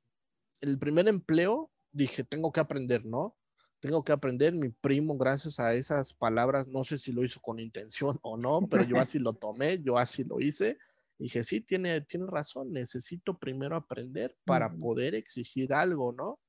el 0.60 0.78
primer 0.78 1.06
empleo, 1.06 1.70
dije, 1.92 2.24
tengo 2.24 2.50
que 2.50 2.60
aprender, 2.60 3.04
¿no? 3.04 3.36
Tengo 3.84 4.02
que 4.02 4.12
aprender, 4.12 4.54
mi 4.54 4.70
primo, 4.70 5.14
gracias 5.18 5.60
a 5.60 5.74
esas 5.74 6.14
palabras, 6.14 6.66
no 6.66 6.84
sé 6.84 6.96
si 6.96 7.12
lo 7.12 7.22
hizo 7.22 7.38
con 7.42 7.58
intención 7.58 8.18
o 8.22 8.38
no, 8.38 8.66
pero 8.70 8.82
yo 8.84 8.98
así 8.98 9.18
lo 9.18 9.32
tomé, 9.34 9.82
yo 9.82 9.98
así 9.98 10.24
lo 10.24 10.40
hice 10.40 10.78
dije, 11.18 11.44
sí, 11.44 11.60
tiene, 11.60 12.00
tiene 12.00 12.26
razón, 12.26 12.72
necesito 12.72 13.38
primero 13.38 13.76
aprender 13.76 14.34
para 14.46 14.68
uh 14.68 14.70
-huh. 14.70 14.80
poder 14.80 15.14
exigir 15.14 15.74
algo, 15.74 16.12
¿no? 16.12 16.40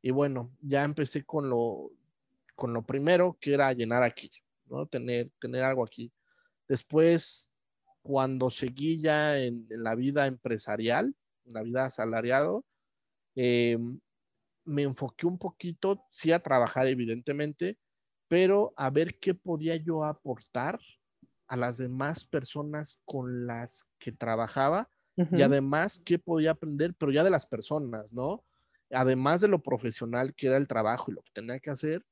Y 0.00 0.12
bueno, 0.12 0.50
ya 0.60 0.84
empecé 0.84 1.24
con 1.24 1.50
lo, 1.50 1.90
con 2.54 2.72
lo 2.72 2.82
primero, 2.82 3.36
que 3.40 3.54
era 3.54 3.72
llenar 3.72 4.04
aquí, 4.04 4.30
¿no? 4.66 4.86
Tener, 4.86 5.30
tener 5.40 5.64
algo 5.64 5.84
aquí. 5.84 6.12
Después, 6.68 7.50
cuando 8.00 8.48
seguí 8.48 9.00
ya 9.00 9.38
en, 9.38 9.66
en 9.70 9.82
la 9.82 9.96
vida 9.96 10.26
empresarial, 10.28 11.16
en 11.46 11.52
la 11.52 11.62
vida 11.62 11.84
asalariado, 11.84 12.64
eh, 13.34 13.76
me 14.70 14.82
enfoqué 14.82 15.26
un 15.26 15.38
poquito, 15.38 16.06
sí, 16.10 16.32
a 16.32 16.42
trabajar, 16.42 16.86
evidentemente, 16.86 17.78
pero 18.28 18.72
a 18.76 18.90
ver 18.90 19.18
qué 19.18 19.34
podía 19.34 19.76
yo 19.76 20.04
aportar 20.04 20.78
a 21.48 21.56
las 21.56 21.78
demás 21.78 22.24
personas 22.24 22.98
con 23.04 23.46
las 23.46 23.84
que 23.98 24.12
trabajaba 24.12 24.88
uh 25.16 25.24
-huh. 25.24 25.38
y 25.38 25.42
además 25.42 26.00
qué 26.04 26.18
podía 26.18 26.52
aprender, 26.52 26.94
pero 26.94 27.10
ya 27.12 27.24
de 27.24 27.30
las 27.30 27.46
personas, 27.46 28.12
¿no? 28.12 28.44
Además 28.92 29.40
de 29.40 29.48
lo 29.48 29.62
profesional 29.62 30.34
que 30.34 30.46
era 30.48 30.56
el 30.56 30.68
trabajo 30.68 31.10
y 31.10 31.14
lo 31.14 31.22
que 31.22 31.32
tenía 31.32 31.58
que 31.60 31.70
hacer, 31.70 32.04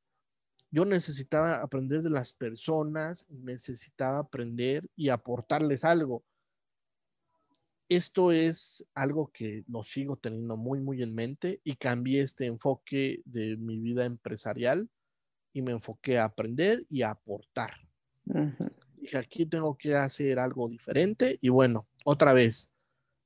yo 0.71 0.85
necesitaba 0.85 1.63
aprender 1.63 2.03
de 2.03 2.11
las 2.11 2.33
personas, 2.33 3.27
necesitaba 3.29 4.19
aprender 4.19 4.91
y 4.97 5.09
aportarles 5.09 5.85
algo. 5.85 6.25
Esto 7.89 8.33
es 8.33 8.87
algo 8.95 9.31
que 9.33 9.65
lo 9.67 9.83
sigo 9.83 10.17
teniendo 10.17 10.59
muy, 10.59 10.79
muy 10.79 11.03
en 11.03 11.15
mente 11.15 11.61
y 11.65 11.77
cambié 11.77 12.21
este 12.21 12.45
enfoque 12.45 13.23
de 13.25 13.57
mi 13.57 13.79
vida 13.79 14.05
empresarial 14.05 14.91
y 15.55 15.63
me 15.63 15.73
enfoqué 15.73 16.19
a 16.19 16.25
aprender 16.25 16.85
y 16.91 17.01
a 17.01 17.11
aportar. 17.11 17.73
Dije, 18.97 19.17
aquí 19.17 19.47
tengo 19.47 19.79
que 19.79 19.95
hacer 19.95 20.39
algo 20.39 20.69
diferente 20.69 21.39
y 21.41 21.49
bueno, 21.49 21.87
otra 22.05 22.35
vez, 22.35 22.71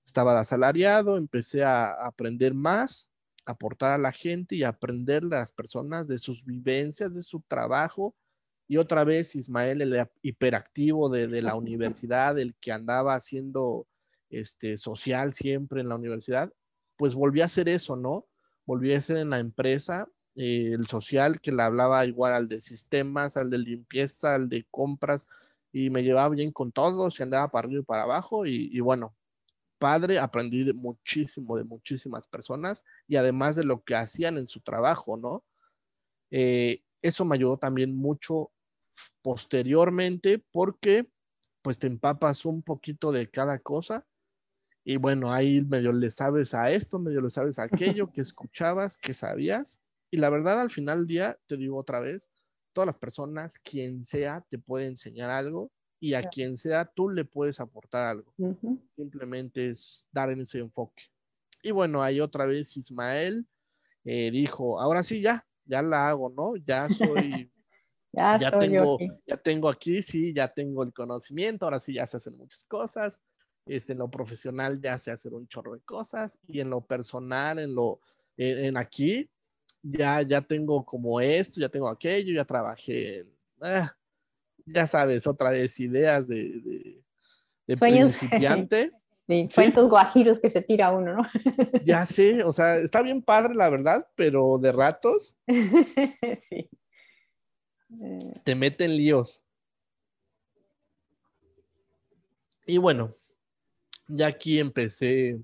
estaba 0.07 0.39
asalariado, 0.39 1.17
empecé 1.17 1.65
a 1.65 2.07
aprender 2.07 2.55
más, 2.55 3.09
aportar 3.45 3.93
a 3.93 3.99
la 3.99 4.13
gente 4.13 4.55
y 4.55 4.63
aprender 4.63 5.25
las 5.25 5.51
personas 5.51 6.07
de 6.07 6.19
sus 6.19 6.45
vivencias, 6.45 7.15
de 7.15 7.23
su 7.23 7.41
trabajo. 7.49 8.15
Y 8.69 8.77
otra 8.77 9.03
vez 9.03 9.35
Ismael, 9.35 9.83
el 9.83 10.07
hiperactivo 10.23 11.09
de, 11.09 11.27
de 11.27 11.43
la 11.43 11.57
universidad, 11.57 12.39
el 12.39 12.55
que 12.61 12.71
andaba 12.71 13.15
haciendo 13.15 13.89
este, 14.33 14.77
social 14.79 15.35
siempre 15.35 15.81
en 15.81 15.89
la 15.89 15.97
universidad, 15.97 16.53
pues 16.97 17.15
volví 17.15 17.41
a 17.43 17.45
hacer 17.45 17.69
eso, 17.69 17.97
¿no? 17.97 18.27
Volví 18.65 18.95
a 18.95 19.01
ser 19.01 19.19
en 19.19 19.31
la 19.31 19.39
empresa, 19.39 20.09
eh, 20.35 20.73
el 20.73 20.87
social 20.87 21.41
que 21.41 21.53
le 21.53 21.63
hablaba 21.63 22.05
igual 22.07 22.33
al 22.33 22.49
de 22.49 22.61
sistemas, 22.61 23.37
al 23.37 23.51
de 23.51 23.59
limpieza, 23.59 24.35
al 24.35 24.49
de 24.49 24.67
compras, 24.71 25.27
y 25.73 25.91
me 25.91 26.03
llevaba 26.03 26.31
bien 26.31 26.53
con 26.53 26.73
todos 26.73 27.19
y 27.19 27.23
andaba 27.23 27.51
para 27.51 27.67
arriba 27.67 27.83
y 27.83 27.85
para 27.85 28.03
abajo, 28.05 28.47
y, 28.47 28.79
bueno, 28.81 29.15
padre, 29.79 30.19
aprendí 30.19 30.73
muchísimo 30.73 31.57
de 31.57 31.65
muchísimas 31.65 32.27
personas 32.27 32.85
y 33.09 33.17
además 33.17 33.57
de 33.57 33.65
lo 33.65 33.83
que 33.83 33.97
hacían 33.97 34.39
en 34.39 34.47
su 34.47 34.61
trabajo, 34.61 35.17
¿no? 35.17 35.45
Eh, 36.31 36.83
eso 37.03 37.25
me 37.25 37.37
ayudó 37.37 37.59
también 37.59 37.97
mucho 37.97 38.53
posteriormente 39.23 40.39
porque 40.39 41.09
pues 41.63 41.79
te 41.79 41.87
empapas 41.87 42.45
un 42.45 42.63
poquito 42.63 43.13
de 43.13 43.29
cada 43.29 43.59
cosa 43.59 44.07
y 44.85 44.97
bueno, 44.97 45.33
ahí 45.33 45.61
medio 45.61 45.93
le 45.93 46.11
sabes 46.11 46.55
a 46.55 46.71
esto, 46.71 46.99
medio 46.99 47.21
le 47.21 47.31
sabes 47.31 47.59
a 47.59 47.65
aquello 47.65 48.11
que 48.13 48.21
escuchabas, 48.21 48.97
que 48.97 49.15
sabías. 49.15 49.81
Y 50.11 50.17
la 50.17 50.29
verdad, 50.29 50.61
al 50.61 50.71
final 50.71 50.99
del 50.99 51.07
día, 51.07 51.39
te 51.47 51.57
digo 51.57 51.79
otra 51.79 52.01
vez, 52.01 52.29
todas 52.73 52.87
las 52.87 52.97
personas, 52.99 53.59
quien 53.61 54.05
sea, 54.05 54.45
te 54.49 54.59
puede 54.59 54.87
enseñar 54.87 55.31
algo 55.31 55.71
y 56.01 56.15
a 56.15 56.25
quien 56.25 56.57
sea, 56.57 56.85
tú 56.85 57.09
le 57.09 57.25
puedes 57.25 57.61
aportar 57.61 58.07
algo. 58.07 58.35
Simplemente 58.97 59.69
es 59.69 60.09
dar 60.11 60.31
en 60.31 60.41
ese 60.41 60.59
enfoque. 60.59 61.05
Y 61.63 61.71
bueno, 61.71 62.03
ahí 62.03 62.21
otra 62.21 62.45
vez 62.45 62.77
Ismael 62.77 63.47
eh, 64.05 64.33
dijo, 64.33 64.81
ahora 64.81 65.05
sí, 65.05 65.21
ya, 65.21 65.47
ya 65.65 65.81
la 65.81 66.09
hago, 66.09 66.29
¿no? 66.29 66.57
Ya 66.57 66.89
soy, 66.89 67.53
ya, 68.13 68.37
ya 68.37 68.59
tengo, 68.59 68.99
ya 69.25 69.37
tengo 69.37 69.69
aquí, 69.69 70.03
sí, 70.03 70.35
ya 70.35 70.53
tengo 70.53 70.83
el 70.83 70.93
conocimiento, 70.93 71.67
ahora 71.67 71.79
sí 71.79 71.95
ya 71.95 72.05
se 72.05 72.17
hacen 72.17 72.37
muchas 72.37 72.65
cosas 72.65 73.21
este, 73.67 73.93
en 73.93 73.99
lo 73.99 74.11
profesional 74.11 74.81
ya 74.81 74.99
sé 74.99 75.11
hacer 75.11 75.35
un 75.35 75.47
chorro 75.47 75.75
de 75.75 75.81
cosas 75.81 76.39
y 76.47 76.61
en 76.61 76.71
lo 76.71 76.81
personal, 76.81 77.59
en 77.59 77.75
lo, 77.75 78.01
en, 78.37 78.77
aquí, 78.77 79.29
ya, 79.83 80.23
ya 80.23 80.41
tengo 80.41 80.85
como 80.85 81.21
esto, 81.21 81.61
ya 81.61 81.69
tengo 81.69 81.89
aquello, 81.89 82.35
ya 82.35 82.45
trabajé, 82.45 83.27
ah, 83.61 83.93
ya 84.67 84.87
sabes, 84.87 85.27
otra 85.27 85.51
vez 85.51 85.79
ideas 85.81 86.29
de, 86.29 87.03
de, 87.67 87.77
principiante. 87.77 88.93
Sí, 89.29 89.49
cuentos 89.55 89.89
guajiros 89.89 90.41
que 90.41 90.51
se 90.51 90.61
tira 90.61 90.91
uno, 90.91 91.15
¿no? 91.15 91.23
ya 91.87 92.05
sé, 92.05 92.43
o 92.43 92.53
sea, 92.53 92.77
está 92.79 93.03
bien 93.03 93.23
padre 93.23 93.55
la 93.55 93.71
verdad, 93.71 94.07
pero 94.17 94.59
de 94.59 94.73
ratos. 94.73 95.37
sí. 96.49 96.69
Te 98.45 98.55
meten 98.55 98.97
líos. 98.97 99.43
Y 102.67 102.79
bueno, 102.79 103.11
ya 104.13 104.27
aquí 104.27 104.59
empecé, 104.59 105.41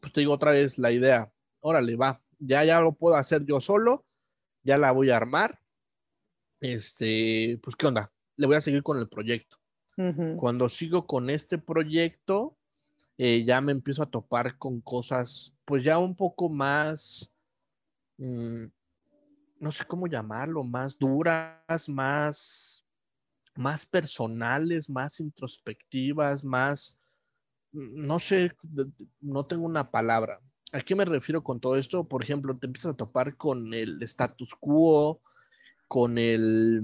pues 0.00 0.12
te 0.12 0.20
digo 0.20 0.34
otra 0.34 0.52
vez 0.52 0.78
la 0.78 0.92
idea, 0.92 1.32
órale, 1.60 1.96
va, 1.96 2.22
ya, 2.38 2.64
ya 2.64 2.80
lo 2.80 2.92
puedo 2.92 3.16
hacer 3.16 3.44
yo 3.46 3.60
solo, 3.60 4.04
ya 4.62 4.76
la 4.76 4.92
voy 4.92 5.10
a 5.10 5.16
armar. 5.16 5.58
Este, 6.60 7.58
pues, 7.62 7.76
¿qué 7.76 7.86
onda? 7.86 8.12
Le 8.36 8.46
voy 8.46 8.56
a 8.56 8.60
seguir 8.60 8.82
con 8.82 8.98
el 8.98 9.08
proyecto. 9.08 9.58
Cuando 10.38 10.70
sigo 10.70 11.06
con 11.06 11.28
este 11.28 11.58
proyecto, 11.58 12.56
eh, 13.18 13.44
ya 13.44 13.60
me 13.60 13.72
empiezo 13.72 14.02
a 14.02 14.10
topar 14.10 14.56
con 14.56 14.80
cosas, 14.80 15.52
pues 15.66 15.84
ya 15.84 15.98
un 15.98 16.16
poco 16.16 16.48
más, 16.48 17.30
mm, 18.16 18.64
no 19.58 19.72
sé 19.72 19.84
cómo 19.84 20.06
llamarlo, 20.06 20.64
más 20.64 20.98
duras, 20.98 21.86
más, 21.86 22.82
más 23.54 23.84
personales, 23.84 24.88
más 24.88 25.20
introspectivas, 25.20 26.42
más, 26.42 26.96
no 27.72 28.18
sé, 28.18 28.52
no 29.20 29.46
tengo 29.46 29.66
una 29.66 29.90
palabra. 29.90 30.40
¿A 30.72 30.80
qué 30.80 30.94
me 30.94 31.04
refiero 31.04 31.42
con 31.42 31.60
todo 31.60 31.76
esto? 31.76 32.06
Por 32.06 32.22
ejemplo, 32.22 32.56
te 32.56 32.66
empiezas 32.66 32.92
a 32.92 32.96
topar 32.96 33.36
con 33.36 33.74
el 33.74 34.02
status 34.02 34.54
quo, 34.54 35.20
con 35.88 36.18
el, 36.18 36.82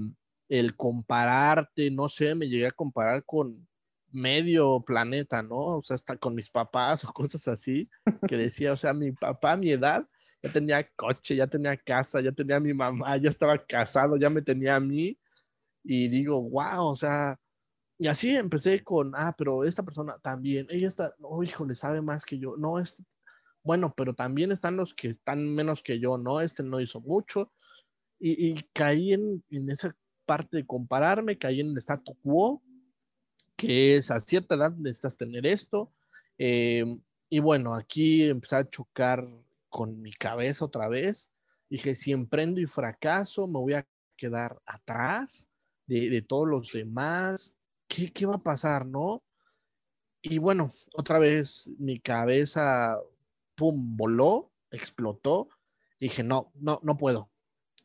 el 0.49 0.75
compararte, 0.75 1.91
no 1.91 2.09
sé, 2.09 2.35
me 2.35 2.49
llegué 2.49 2.67
a 2.67 2.71
comparar 2.71 3.23
con 3.25 3.67
medio 4.11 4.81
planeta, 4.81 5.41
¿no? 5.43 5.77
O 5.77 5.83
sea, 5.83 5.95
hasta 5.95 6.17
con 6.17 6.35
mis 6.35 6.49
papás 6.49 7.03
o 7.05 7.13
cosas 7.13 7.47
así, 7.47 7.87
que 8.27 8.37
decía, 8.37 8.73
o 8.73 8.75
sea, 8.75 8.93
mi 8.93 9.11
papá 9.11 9.53
a 9.53 9.57
mi 9.57 9.69
edad 9.69 10.07
ya 10.43 10.51
tenía 10.51 10.87
coche, 10.95 11.35
ya 11.35 11.47
tenía 11.47 11.75
casa, 11.77 12.21
ya 12.21 12.31
tenía 12.31 12.57
a 12.57 12.59
mi 12.59 12.73
mamá, 12.73 13.17
ya 13.17 13.29
estaba 13.29 13.57
casado, 13.57 14.17
ya 14.17 14.29
me 14.29 14.41
tenía 14.41 14.75
a 14.75 14.79
mí, 14.79 15.17
y 15.83 16.07
digo, 16.09 16.41
wow, 16.41 16.87
o 16.87 16.95
sea, 16.95 17.39
y 17.99 18.07
así 18.07 18.35
empecé 18.35 18.83
con, 18.83 19.13
ah, 19.15 19.33
pero 19.37 19.63
esta 19.63 19.83
persona 19.83 20.17
también, 20.21 20.67
ella 20.69 20.87
está, 20.87 21.15
oh, 21.21 21.41
le 21.41 21.75
sabe 21.75 22.01
más 22.01 22.25
que 22.25 22.37
yo. 22.37 22.55
No, 22.57 22.79
este, 22.79 23.03
bueno, 23.63 23.93
pero 23.97 24.13
también 24.13 24.51
están 24.51 24.77
los 24.77 24.93
que 24.93 25.09
están 25.09 25.43
menos 25.55 25.81
que 25.81 25.99
yo, 25.99 26.17
¿no? 26.17 26.39
Este 26.41 26.63
no 26.63 26.79
hizo 26.79 27.01
mucho. 27.01 27.51
Y, 28.19 28.63
caí 28.73 29.13
en, 29.13 29.43
esa 29.49 29.95
parte 30.25 30.57
de 30.57 30.65
compararme, 30.65 31.37
caí 31.37 31.61
en 31.61 31.71
el 31.71 31.77
status 31.77 32.15
quo, 32.23 32.63
que 33.55 33.97
es 33.97 34.11
a 34.11 34.19
cierta 34.19 34.55
edad 34.55 34.71
necesitas 34.73 35.17
tener 35.17 35.45
esto. 35.47 35.91
Em, 36.37 37.01
y 37.29 37.39
bueno, 37.39 37.73
aquí 37.73 38.23
empecé 38.23 38.57
a 38.57 38.69
chocar 38.69 39.27
con 39.69 40.01
mi 40.01 40.13
cabeza 40.13 40.65
otra 40.65 40.87
vez. 40.87 41.31
Dije, 41.69 41.95
si 41.95 42.11
emprendo 42.11 42.61
y 42.61 42.65
fracaso, 42.67 43.47
me 43.47 43.59
voy 43.59 43.73
a 43.73 43.87
quedar 44.15 44.61
atrás 44.65 45.49
de, 45.87 46.09
de 46.09 46.21
todos 46.21 46.47
los 46.47 46.71
demás 46.71 47.56
¿qué, 47.87 48.25
va 48.25 48.35
a 48.35 48.43
pasar, 48.43 48.85
no? 48.85 49.23
Y 50.21 50.39
bueno, 50.39 50.69
otra 50.93 51.19
vez 51.19 51.71
mi 51.79 51.99
cabeza, 51.99 52.97
pum, 53.55 53.95
voló, 53.95 54.51
explotó. 54.71 55.49
Dije, 55.99 56.23
no, 56.23 56.51
no, 56.55 56.79
no 56.83 56.97
puedo. 56.97 57.29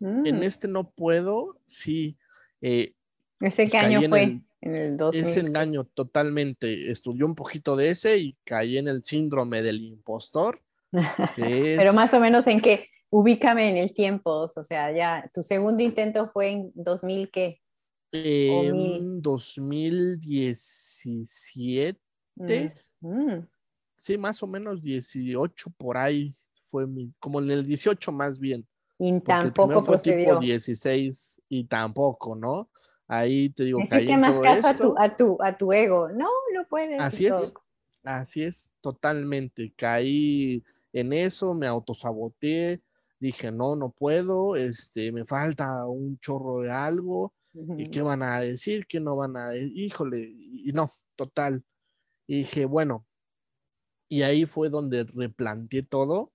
En 0.01 0.39
mm. 0.41 0.43
este 0.43 0.67
no 0.67 0.91
puedo, 0.91 1.61
sí. 1.67 2.17
Eh, 2.61 2.95
¿Ese 3.41 3.69
qué 3.69 3.79
año 3.79 4.09
fue? 4.09 4.41
En 4.61 4.77
el, 4.77 4.97
2000. 4.97 5.23
Ese 5.23 5.41
engaño 5.41 5.85
totalmente. 5.85 6.91
Estudió 6.91 7.27
un 7.27 7.35
poquito 7.35 7.77
de 7.77 7.91
ese 7.91 8.19
y 8.19 8.37
caí 8.45 8.79
en 8.79 8.89
el 8.89 9.05
síndrome 9.05 9.63
del 9.63 9.83
impostor. 9.83 10.61
Pero 11.37 11.93
más 11.93 12.13
o 12.15 12.21
menos 12.21 12.47
en 12.47 12.61
qué, 12.61 12.89
ubícame 13.11 13.69
en 13.69 13.77
el 13.77 13.95
tiempo, 13.95 14.31
o 14.31 14.65
sea, 14.65 14.93
ya, 14.93 15.31
tu 15.35 15.43
segundo 15.43 15.83
intento 15.83 16.31
fue 16.33 16.51
en 16.51 16.73
2000, 16.75 17.31
¿qué? 17.31 17.62
En 18.13 19.23
2017. 19.23 21.99
Mm. 23.01 23.49
Sí, 23.97 24.19
más 24.19 24.43
o 24.43 24.47
menos 24.47 24.83
18 24.83 25.71
por 25.77 25.97
ahí 25.97 26.35
fue 26.71 26.87
mi, 26.87 27.13
como 27.19 27.41
en 27.41 27.51
el 27.51 27.65
18 27.65 28.13
más 28.13 28.39
bien. 28.39 28.67
Y 28.99 29.19
tampoco 29.21 29.83
fue 29.83 29.99
tipo 29.99 30.39
16 30.39 31.41
y 31.49 31.65
tampoco, 31.65 32.37
¿no? 32.37 32.69
Ahí 33.09 33.49
te 33.51 33.65
digo, 33.65 33.81
que 33.89 34.17
más 34.17 34.39
caso 34.39 34.69
a 34.69 34.75
tu, 34.75 34.95
a, 34.97 35.17
tu, 35.17 35.37
a 35.43 35.57
tu 35.57 35.73
ego. 35.73 36.09
No, 36.09 36.29
no 36.55 36.67
puedes. 36.69 37.01
Así 37.01 37.27
es, 37.27 37.53
así 38.05 38.43
es, 38.43 38.73
totalmente. 38.81 39.73
Caí 39.77 40.63
en 40.93 41.13
eso, 41.13 41.55
me 41.55 41.67
autosaboteé, 41.67 42.81
dije, 43.19 43.51
no, 43.51 43.77
no 43.77 43.91
puedo, 43.91 44.57
este, 44.57 45.13
me 45.13 45.25
falta 45.25 45.87
un 45.87 46.19
chorro 46.21 46.61
de 46.61 46.71
algo, 46.71 47.33
¿Y 47.55 47.91
qué 47.91 48.03
van 48.03 48.23
a 48.23 48.41
decir? 48.41 48.87
¿Qué 48.87 49.01
no 49.01 49.17
van 49.17 49.37
a 49.37 49.51
decir? 49.51 49.77
Híjole, 49.77 50.21
y 50.21 50.73
no, 50.73 50.91
total. 51.17 51.65
Y 52.27 52.39
dije, 52.39 52.65
bueno, 52.65 53.07
y 54.09 54.23
ahí 54.23 54.47
fue 54.47 54.69
donde 54.69 55.05
replanteé 55.05 55.83
todo 55.83 56.33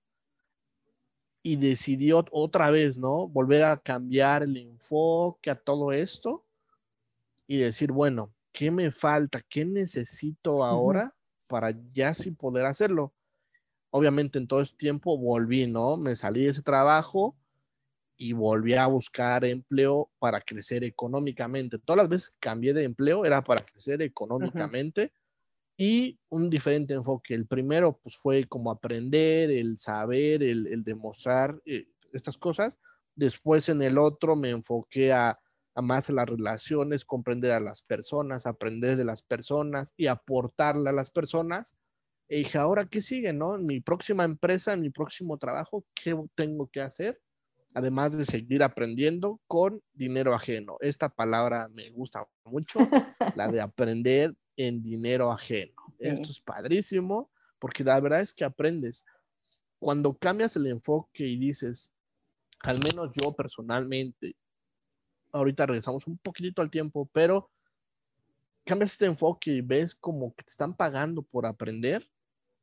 y 1.42 1.56
decidió 1.56 2.24
otra 2.30 2.70
vez, 2.70 2.98
¿no? 2.98 3.28
Volver 3.28 3.64
a 3.64 3.76
cambiar 3.76 4.42
el 4.42 4.56
enfoque 4.56 5.50
a 5.50 5.54
todo 5.54 5.92
esto 5.92 6.44
y 7.46 7.58
decir, 7.58 7.92
bueno, 7.92 8.34
¿qué 8.52 8.70
me 8.70 8.90
falta? 8.90 9.40
¿Qué 9.48 9.64
necesito 9.64 10.64
ahora 10.64 11.14
para 11.46 11.72
ya 11.92 12.12
sí 12.14 12.32
poder 12.32 12.66
hacerlo? 12.66 13.14
Obviamente 13.90 14.38
en 14.38 14.46
todo 14.46 14.60
este 14.60 14.76
tiempo 14.76 15.16
volví, 15.16 15.66
¿no? 15.66 15.96
Me 15.96 16.14
salí 16.16 16.42
de 16.42 16.50
ese 16.50 16.62
trabajo 16.62 17.37
y 18.18 18.32
volví 18.32 18.74
a 18.74 18.88
buscar 18.88 19.44
empleo 19.44 20.10
para 20.18 20.40
crecer 20.40 20.82
económicamente. 20.82 21.78
Todas 21.78 21.98
las 21.98 22.08
veces 22.08 22.30
que 22.30 22.38
cambié 22.40 22.74
de 22.74 22.82
empleo 22.82 23.24
era 23.24 23.42
para 23.42 23.64
crecer 23.64 24.02
económicamente 24.02 25.12
y 25.76 26.18
un 26.28 26.50
diferente 26.50 26.94
enfoque. 26.94 27.34
El 27.34 27.46
primero 27.46 27.96
pues 28.02 28.16
fue 28.16 28.44
como 28.48 28.72
aprender, 28.72 29.52
el 29.52 29.78
saber, 29.78 30.42
el, 30.42 30.82
demostrar 30.82 31.62
eh, 31.64 31.86
estas 32.12 32.36
cosas. 32.36 32.80
Después 33.14 33.68
en 33.68 33.82
el 33.82 33.96
otro 33.96 34.34
me 34.34 34.50
enfoqué 34.50 35.12
a, 35.12 35.38
a 35.76 35.80
más 35.80 36.10
las 36.10 36.28
relaciones, 36.28 37.04
comprender 37.04 37.52
a 37.52 37.60
las 37.60 37.82
personas, 37.82 38.46
aprender 38.46 38.96
de 38.96 39.04
las 39.04 39.22
personas 39.22 39.94
y 39.96 40.08
aportarle 40.08 40.90
a 40.90 40.92
las 40.92 41.10
personas. 41.10 41.76
Y 42.28 42.38
dije, 42.38 42.58
ahora, 42.58 42.86
¿qué 42.86 43.00
sigue, 43.00 43.32
no? 43.32 43.54
En 43.54 43.64
mi 43.64 43.80
próxima 43.80 44.24
empresa, 44.24 44.72
en 44.72 44.80
mi 44.80 44.90
próximo 44.90 45.38
trabajo, 45.38 45.86
¿qué 45.94 46.16
tengo 46.34 46.66
que 46.66 46.80
hacer? 46.80 47.20
Además 47.78 48.18
de 48.18 48.24
seguir 48.24 48.64
aprendiendo 48.64 49.40
con 49.46 49.80
dinero 49.94 50.34
ajeno. 50.34 50.78
Esta 50.80 51.08
palabra 51.08 51.68
me 51.68 51.90
gusta 51.90 52.28
mucho, 52.44 52.80
la 53.36 53.46
de 53.46 53.60
aprender 53.60 54.34
en 54.56 54.82
dinero 54.82 55.30
ajeno. 55.30 55.74
Esto 56.00 56.30
es 56.30 56.40
padrísimo 56.40 57.30
porque 57.60 57.84
la 57.84 58.00
verdad 58.00 58.20
es 58.20 58.34
que 58.34 58.44
aprendes. 58.44 59.04
Cuando 59.78 60.12
cambias 60.12 60.56
el 60.56 60.66
enfoque 60.66 61.24
y 61.24 61.38
dices, 61.38 61.92
al 62.60 62.80
menos 62.80 63.12
yo 63.14 63.32
personalmente, 63.32 64.34
ahorita 65.30 65.66
regresamos 65.66 66.04
un 66.08 66.18
poquitito 66.18 66.62
al 66.62 66.70
tiempo, 66.70 67.08
pero 67.12 67.48
cambias 68.64 68.90
este 68.90 69.06
enfoque 69.06 69.52
y 69.52 69.60
ves 69.60 69.94
como 69.94 70.34
que 70.34 70.42
te 70.42 70.50
están 70.50 70.74
pagando 70.74 71.22
por 71.22 71.46
aprender, 71.46 72.04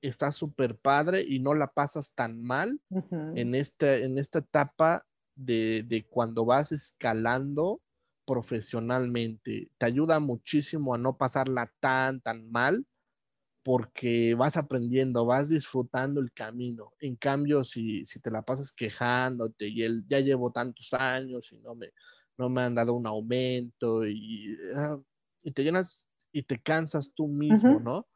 está 0.01 0.31
súper 0.31 0.77
padre 0.77 1.23
y 1.27 1.39
no 1.39 1.53
la 1.53 1.67
pasas 1.73 2.13
tan 2.13 2.41
mal 2.41 2.81
en, 3.34 3.55
este, 3.55 4.05
en 4.05 4.17
esta 4.19 4.39
etapa 4.39 5.05
de, 5.36 5.84
de, 5.88 6.08
cuando 6.08 6.45
vas 6.45 6.71
escalando 6.71 7.81
profesionalmente. 8.25 9.71
Te 9.77 9.86
ayuda 9.86 10.19
muchísimo 10.19 10.95
a 10.95 10.97
no 10.97 11.17
pasarla 11.17 11.73
tan, 11.79 12.21
tan 12.21 12.49
mal 12.51 12.86
porque 13.63 14.36
vas 14.36 14.58
aprendiendo, 14.58 15.25
vas 15.25 15.49
disfrutando 15.49 16.21
el 16.21 16.31
camino. 16.34 16.93
En 16.99 17.15
cambio, 17.15 17.63
si, 17.63 18.05
si 18.05 18.19
te 18.19 18.29
la 18.31 18.43
pasas 18.43 18.71
quejándote 18.71 19.67
y 19.69 19.81
él 19.84 20.05
ya 20.08 20.19
llevo 20.19 20.51
tantos 20.51 20.93
años 20.93 21.51
y 21.51 21.60
no 21.60 21.73
me, 21.75 21.89
no 22.38 22.49
me 22.49 22.62
han 22.62 22.75
dado 22.75 22.93
un 22.93 23.08
aumento 23.08 24.05
y, 24.08 24.55
ah, 24.75 24.99
y 25.43 25.51
te 25.51 25.63
llenas 25.63 26.08
y 26.31 26.43
te 26.43 26.62
cansas 26.62 27.13
tú 27.15 27.27
mismo, 27.27 27.79
¿no? 27.79 28.08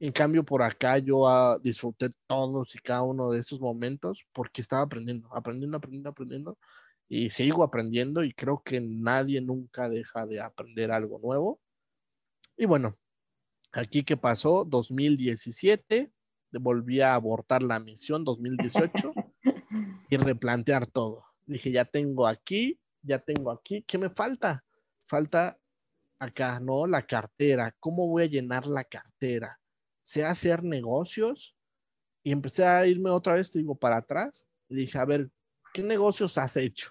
En 0.00 0.12
cambio, 0.12 0.42
por 0.44 0.62
acá 0.62 0.96
yo 0.96 1.28
ah, 1.28 1.58
disfruté 1.62 2.08
todos 2.26 2.74
y 2.74 2.78
cada 2.78 3.02
uno 3.02 3.30
de 3.30 3.40
esos 3.40 3.60
momentos 3.60 4.26
porque 4.32 4.62
estaba 4.62 4.82
aprendiendo, 4.82 5.28
aprendiendo, 5.34 5.76
aprendiendo, 5.76 6.08
aprendiendo. 6.08 6.58
Y 7.06 7.28
sigo 7.28 7.62
aprendiendo 7.62 8.24
y 8.24 8.32
creo 8.32 8.62
que 8.64 8.80
nadie 8.80 9.42
nunca 9.42 9.90
deja 9.90 10.26
de 10.26 10.40
aprender 10.40 10.90
algo 10.90 11.18
nuevo. 11.18 11.60
Y 12.56 12.64
bueno, 12.64 12.96
aquí 13.72 14.02
que 14.02 14.16
pasó, 14.16 14.64
2017, 14.64 16.10
volví 16.52 17.02
a 17.02 17.14
abortar 17.14 17.62
la 17.62 17.78
misión 17.78 18.24
2018 18.24 19.12
y 20.10 20.16
replantear 20.16 20.86
todo. 20.86 21.24
Dije, 21.44 21.72
ya 21.72 21.84
tengo 21.84 22.26
aquí, 22.26 22.80
ya 23.02 23.18
tengo 23.18 23.50
aquí, 23.50 23.82
¿qué 23.82 23.98
me 23.98 24.08
falta? 24.08 24.64
Falta 25.04 25.58
acá, 26.18 26.58
¿no? 26.58 26.86
La 26.86 27.02
cartera. 27.02 27.74
¿Cómo 27.80 28.06
voy 28.06 28.22
a 28.22 28.26
llenar 28.26 28.66
la 28.66 28.84
cartera? 28.84 29.60
Sé 30.10 30.24
hacer 30.24 30.64
negocios 30.64 31.56
y 32.24 32.32
empecé 32.32 32.64
a 32.64 32.84
irme 32.84 33.10
otra 33.10 33.34
vez, 33.34 33.52
digo, 33.52 33.76
para 33.76 33.98
atrás 33.98 34.44
y 34.68 34.74
dije, 34.74 34.98
a 34.98 35.04
ver, 35.04 35.30
¿qué 35.72 35.84
negocios 35.84 36.36
has 36.36 36.56
hecho? 36.56 36.90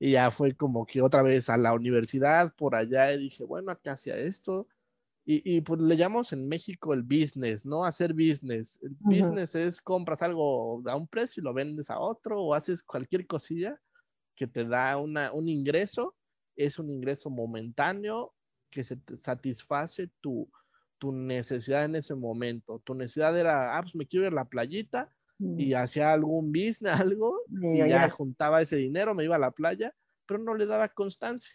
Y 0.00 0.12
ya 0.12 0.30
fue 0.30 0.56
como 0.56 0.86
que 0.86 1.02
otra 1.02 1.20
vez 1.20 1.50
a 1.50 1.58
la 1.58 1.74
universidad 1.74 2.54
por 2.54 2.74
allá 2.74 3.12
y 3.12 3.24
dije, 3.24 3.44
bueno, 3.44 3.70
acá 3.70 3.92
hacía 3.92 4.16
esto. 4.16 4.66
Y, 5.26 5.56
y 5.56 5.60
pues 5.60 5.78
le 5.82 5.94
llamamos 5.94 6.32
en 6.32 6.48
México 6.48 6.94
el 6.94 7.02
business, 7.02 7.66
¿no? 7.66 7.84
Hacer 7.84 8.14
business. 8.14 8.80
El 8.82 8.96
business 8.98 9.54
es 9.54 9.78
compras 9.82 10.22
algo 10.22 10.82
a 10.88 10.96
un 10.96 11.06
precio 11.06 11.42
y 11.42 11.44
lo 11.44 11.52
vendes 11.52 11.90
a 11.90 12.00
otro 12.00 12.42
o 12.42 12.54
haces 12.54 12.82
cualquier 12.82 13.26
cosilla 13.26 13.78
que 14.34 14.46
te 14.46 14.64
da 14.64 14.96
una, 14.96 15.32
un 15.32 15.50
ingreso. 15.50 16.16
Es 16.56 16.78
un 16.78 16.90
ingreso 16.90 17.28
momentáneo 17.28 18.34
que 18.70 18.82
se 18.82 18.98
satisface 19.18 20.10
tu, 20.22 20.50
tu 21.02 21.10
necesidad 21.10 21.84
en 21.84 21.96
ese 21.96 22.14
momento. 22.14 22.80
Tu 22.84 22.94
necesidad 22.94 23.36
era, 23.36 23.76
ah, 23.76 23.82
pues 23.82 23.96
me 23.96 24.06
quiero 24.06 24.24
ir 24.24 24.32
a 24.32 24.36
la 24.36 24.44
playita 24.44 25.12
y 25.36 25.74
hacía 25.74 26.12
algún 26.12 26.52
business, 26.52 26.92
algo, 27.12 27.40
y, 27.60 27.78
ya 27.78 28.08
juntaba 28.08 28.62
ese 28.62 28.76
dinero, 28.76 29.12
me 29.12 29.24
iba 29.24 29.34
a 29.34 29.40
la 29.40 29.50
playa, 29.50 29.92
pero 30.24 30.38
no 30.38 30.54
le 30.54 30.64
daba 30.64 30.88
constancia. 30.90 31.52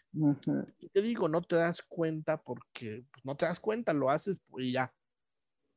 Y 0.80 0.90
te 0.90 1.02
digo, 1.02 1.30
no 1.30 1.42
te 1.42 1.56
das 1.56 1.82
cuenta 1.82 2.36
porque 2.36 3.06
pues, 3.10 3.24
no 3.24 3.38
te 3.38 3.46
das 3.46 3.62
cuenta, 3.62 3.94
lo 3.94 4.10
haces 4.10 4.38
y 4.58 4.74
ya. 4.74 4.94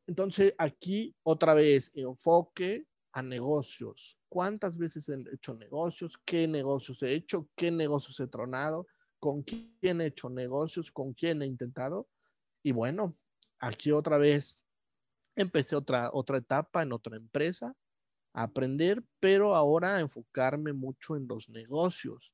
Entonces, 0.08 0.52
aquí 0.58 1.14
otra 1.22 1.54
vez, 1.54 1.92
enfoque 1.94 2.88
a 3.12 3.22
negocios. 3.22 4.18
¿Cuántas 4.28 4.76
veces 4.78 5.08
he 5.08 5.14
hecho 5.32 5.54
negocios? 5.54 6.20
¿Qué 6.24 6.48
negocios 6.48 7.00
he 7.04 7.14
hecho? 7.14 7.48
¿Qué 7.54 7.70
negocios 7.70 8.18
he 8.18 8.26
tronado? 8.26 8.88
¿Con 9.20 9.44
quién 9.44 10.00
he 10.00 10.06
hecho 10.06 10.28
negocios? 10.28 10.90
¿Con 10.90 11.14
quién 11.14 11.40
he 11.42 11.46
intentado? 11.46 12.08
Y 12.64 12.72
bueno, 12.72 13.16
aquí 13.60 13.92
otra 13.92 14.18
vez 14.18 14.62
empecé 15.36 15.76
otra, 15.76 16.10
otra 16.12 16.38
etapa 16.38 16.82
en 16.82 16.92
otra 16.92 17.16
empresa, 17.16 17.74
a 18.32 18.42
aprender, 18.44 19.02
pero 19.20 19.54
ahora 19.54 19.96
a 19.96 20.00
enfocarme 20.00 20.72
mucho 20.72 21.16
en 21.16 21.26
los 21.28 21.48
negocios, 21.48 22.32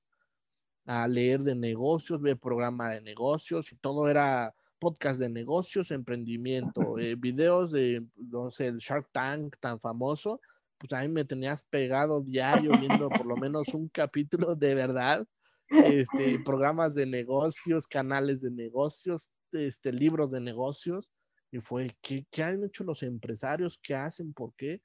a 0.85 1.07
leer 1.09 1.43
de 1.43 1.55
negocios, 1.55 2.21
ver 2.21 2.39
programa 2.39 2.91
de 2.91 3.01
negocios 3.01 3.73
y 3.73 3.77
todo 3.77 4.09
era 4.09 4.55
podcast 4.79 5.19
de 5.19 5.29
negocios, 5.29 5.91
emprendimiento, 5.91 6.81
eh, 6.99 7.15
videos 7.17 7.73
de, 7.73 8.07
no 8.17 8.51
sé, 8.51 8.67
el 8.67 8.79
Shark 8.79 9.11
Tank 9.13 9.57
tan 9.59 9.81
famoso, 9.81 10.41
pues 10.79 10.93
a 10.93 11.03
mí 11.03 11.09
me 11.09 11.25
tenías 11.25 11.63
pegado 11.63 12.21
diario 12.21 12.79
viendo 12.79 13.09
por 13.09 13.27
lo 13.27 13.37
menos 13.51 13.69
un 13.69 13.89
capítulo 13.89 14.55
de 14.55 14.75
verdad, 14.75 15.27
este, 15.69 16.39
programas 16.45 16.95
de 16.95 17.07
negocios, 17.07 17.87
canales 17.87 18.43
de 18.43 18.51
negocios, 18.51 19.31
este, 19.53 19.93
libros 19.93 20.31
de 20.31 20.41
negocios, 20.41 21.09
y 21.51 21.59
fue, 21.59 21.97
¿qué, 22.01 22.27
¿qué, 22.31 22.43
han 22.43 22.65
hecho 22.65 22.85
los 22.85 23.03
empresarios? 23.03 23.79
¿Qué 23.83 23.95
hacen? 23.95 24.33
¿Por 24.33 24.55
qué? 24.55 24.81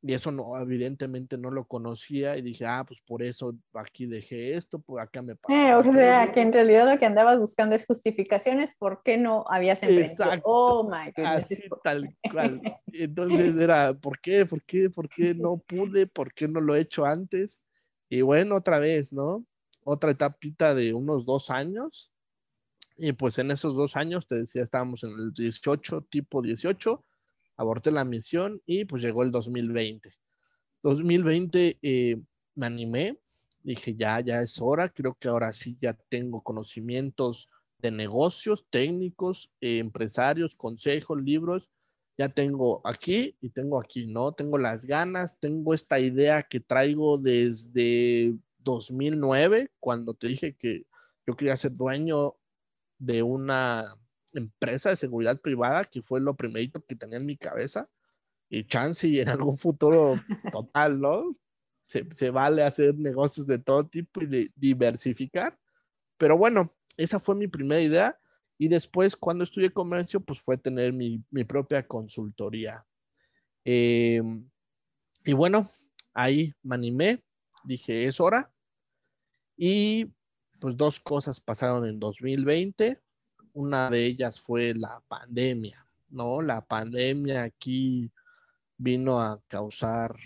Y 0.00 0.12
eso 0.12 0.30
no, 0.30 0.56
evidentemente 0.60 1.36
no 1.36 1.50
lo 1.50 1.66
conocía 1.66 2.36
y 2.36 2.42
dije, 2.42 2.64
ah, 2.64 2.84
pues 2.86 3.00
por 3.04 3.20
eso 3.20 3.56
aquí 3.74 4.06
dejé 4.06 4.54
esto, 4.54 4.78
por 4.78 5.00
acá 5.00 5.22
me 5.22 5.34
pasó. 5.34 5.52
Eh, 5.52 5.74
o 5.74 5.92
sea, 5.92 6.30
que 6.30 6.40
en 6.40 6.52
realidad 6.52 6.88
lo 6.88 6.98
que 7.00 7.06
andabas 7.06 7.36
buscando 7.40 7.74
es 7.74 7.84
justificaciones, 7.84 8.76
¿por 8.78 9.02
qué 9.02 9.16
no 9.16 9.44
habías 9.48 9.82
emprendido? 9.82 10.40
Oh, 10.44 10.84
my 10.84 11.12
God. 11.16 11.26
Así 11.26 11.60
tal 11.82 12.16
cual. 12.32 12.62
Entonces 12.92 13.56
era, 13.56 13.92
¿por 13.92 14.20
qué? 14.20 14.46
¿Por 14.46 14.62
qué? 14.62 14.88
¿Por 14.88 15.08
qué 15.08 15.34
no 15.34 15.56
pude? 15.56 16.06
¿Por 16.06 16.32
qué 16.32 16.46
no 16.46 16.60
lo 16.60 16.76
he 16.76 16.80
hecho 16.80 17.04
antes? 17.04 17.64
Y 18.08 18.20
bueno, 18.20 18.54
otra 18.54 18.78
vez, 18.78 19.12
¿no? 19.12 19.44
Otra 19.82 20.12
etapita 20.12 20.76
de 20.76 20.94
unos 20.94 21.26
dos 21.26 21.50
años 21.50 22.12
y 22.98 23.12
pues 23.12 23.38
en 23.38 23.50
esos 23.50 23.74
dos 23.76 23.96
años, 23.96 24.26
te 24.26 24.34
decía, 24.34 24.62
estábamos 24.62 25.04
en 25.04 25.12
el 25.12 25.32
18, 25.32 26.06
tipo 26.10 26.42
18, 26.42 27.04
aborté 27.56 27.90
la 27.92 28.04
misión 28.04 28.60
y 28.66 28.84
pues 28.84 29.02
llegó 29.02 29.22
el 29.22 29.30
2020. 29.30 30.10
2020 30.82 31.78
eh, 31.80 32.20
me 32.56 32.66
animé, 32.66 33.18
dije, 33.62 33.94
ya, 33.94 34.20
ya 34.20 34.42
es 34.42 34.60
hora, 34.60 34.88
creo 34.88 35.16
que 35.18 35.28
ahora 35.28 35.52
sí 35.52 35.78
ya 35.80 35.94
tengo 36.08 36.42
conocimientos 36.42 37.48
de 37.78 37.92
negocios, 37.92 38.66
técnicos, 38.68 39.52
eh, 39.60 39.78
empresarios, 39.78 40.56
consejos, 40.56 41.22
libros, 41.22 41.70
ya 42.16 42.28
tengo 42.28 42.80
aquí 42.84 43.36
y 43.40 43.50
tengo 43.50 43.80
aquí, 43.80 44.08
¿no? 44.08 44.32
Tengo 44.32 44.58
las 44.58 44.84
ganas, 44.84 45.38
tengo 45.38 45.72
esta 45.72 46.00
idea 46.00 46.42
que 46.42 46.58
traigo 46.58 47.16
desde 47.16 48.36
2009, 48.58 49.70
cuando 49.78 50.14
te 50.14 50.26
dije 50.26 50.56
que 50.56 50.84
yo 51.24 51.36
quería 51.36 51.56
ser 51.56 51.74
dueño 51.74 52.34
de 52.98 53.22
una 53.22 53.96
empresa 54.32 54.90
de 54.90 54.96
seguridad 54.96 55.40
privada, 55.40 55.84
que 55.84 56.02
fue 56.02 56.20
lo 56.20 56.36
primerito 56.36 56.84
que 56.84 56.96
tenía 56.96 57.18
en 57.18 57.26
mi 57.26 57.36
cabeza. 57.36 57.88
Y 58.50 58.64
chance 58.64 59.06
y 59.06 59.20
en 59.20 59.28
algún 59.28 59.58
futuro 59.58 60.14
total, 60.52 61.00
¿no? 61.00 61.36
Se, 61.86 62.30
vale 62.30 62.62
hacer 62.62 62.94
negocios 62.96 63.46
de 63.46 63.58
todo 63.58 63.86
tipo 63.86 64.22
y 64.22 64.26
de 64.26 64.52
diversificar. 64.54 65.58
Pero 66.18 66.36
bueno, 66.36 66.70
esa 66.96 67.20
fue 67.20 67.34
mi 67.34 67.46
primera 67.48 67.80
idea. 67.80 68.18
Y 68.58 68.68
después, 68.68 69.16
cuando 69.16 69.44
estudié 69.44 69.70
comercio, 69.70 70.20
pues 70.20 70.40
fue 70.40 70.58
tener 70.58 70.92
mi, 70.92 71.22
propia 71.46 71.86
consultoría. 71.86 72.84
Em, 73.64 74.48
y 75.24 75.32
bueno, 75.32 75.68
ahí 76.12 76.52
me 76.62 76.74
animé, 76.74 77.22
dije, 77.64 78.06
es 78.06 78.20
hora. 78.20 78.52
Y 79.56 80.12
pues 80.60 80.76
dos 80.76 81.00
cosas 81.00 81.40
pasaron 81.40 81.86
en 81.86 81.98
2020. 81.98 83.00
Una 83.52 83.90
de 83.90 84.06
ellas 84.06 84.40
fue 84.40 84.74
la 84.74 85.02
pandemia, 85.08 85.86
¿no? 86.08 86.42
La 86.42 86.64
pandemia 86.64 87.44
aquí 87.44 88.10
vino 88.76 89.20
a 89.20 89.40
causar 89.48 90.16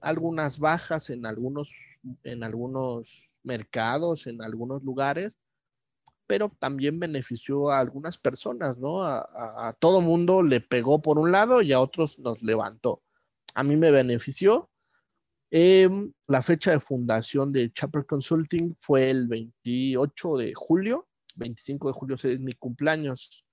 algunas 0.00 0.58
bajas 0.58 1.10
en 1.10 1.26
algunos 1.26 1.74
en 2.24 2.42
algunos 2.42 3.32
mercados, 3.42 4.26
en 4.26 4.42
algunos 4.42 4.82
lugares, 4.82 5.36
pero 6.26 6.50
también 6.58 7.00
benefició 7.00 7.70
a 7.70 7.80
algunas 7.80 8.18
personas, 8.18 8.78
¿no? 8.78 9.02
A, 9.02 9.76
todo 9.78 10.00
mundo 10.00 10.42
le 10.42 10.60
pegó 10.60 11.02
por 11.02 11.18
un 11.18 11.32
lado 11.32 11.62
y 11.62 11.72
a 11.72 11.80
otros 11.80 12.18
nos 12.18 12.42
levantó. 12.42 13.02
A 13.54 13.64
mí 13.64 13.76
me 13.76 13.90
benefició. 13.90 14.69
Em, 15.50 16.12
la 16.28 16.42
fecha 16.42 16.70
de 16.70 16.80
fundación 16.80 17.52
de 17.52 17.72
Chapter 17.72 18.06
Consulting 18.06 18.76
fue 18.80 19.10
el 19.10 19.26
28 19.26 20.36
de 20.36 20.54
julio. 20.54 21.08
25 21.36 21.88
de 21.88 21.92
julio 21.94 22.16
es 22.16 22.40
mi 22.40 22.54
cumpleaños. 22.54 23.44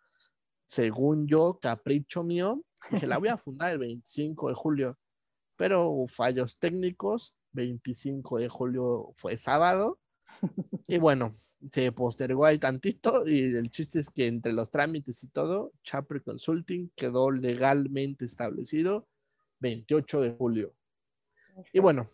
Según 0.68 1.28
yo, 1.28 1.60
capricho 1.62 2.24
mío, 2.24 2.64
dije, 2.92 3.08
la 3.08 3.18
voy 3.18 3.30
a 3.30 3.38
fundar 3.38 3.72
el 3.72 3.80
25 3.80 4.50
de 4.50 4.54
julio, 4.54 4.98
pero 5.56 6.06
fallos 6.08 6.60
técnicos. 6.60 7.34
25 7.54 8.38
de 8.38 8.50
julio 8.50 9.14
fue 9.16 9.38
sábado 9.38 10.00
y 10.88 10.98
bueno, 10.98 11.32
se 11.72 11.92
postergó 11.92 12.46
ahí 12.46 12.60
tantito 12.60 13.28
y 13.28 13.56
el 13.56 13.70
chiste 13.70 14.00
es 14.00 14.10
que 14.10 14.28
entre 14.28 14.54
los 14.54 14.70
trámites 14.72 15.24
y 15.24 15.28
todo, 15.28 15.74
Chapter 15.84 16.24
Consulting 16.24 16.92
quedó 16.96 17.32
legalmente 17.32 18.26
establecido 18.26 19.08
28 19.60 20.22
de 20.22 20.32
julio. 20.32 20.74
Y 21.74 21.80
bueno, 21.80 22.08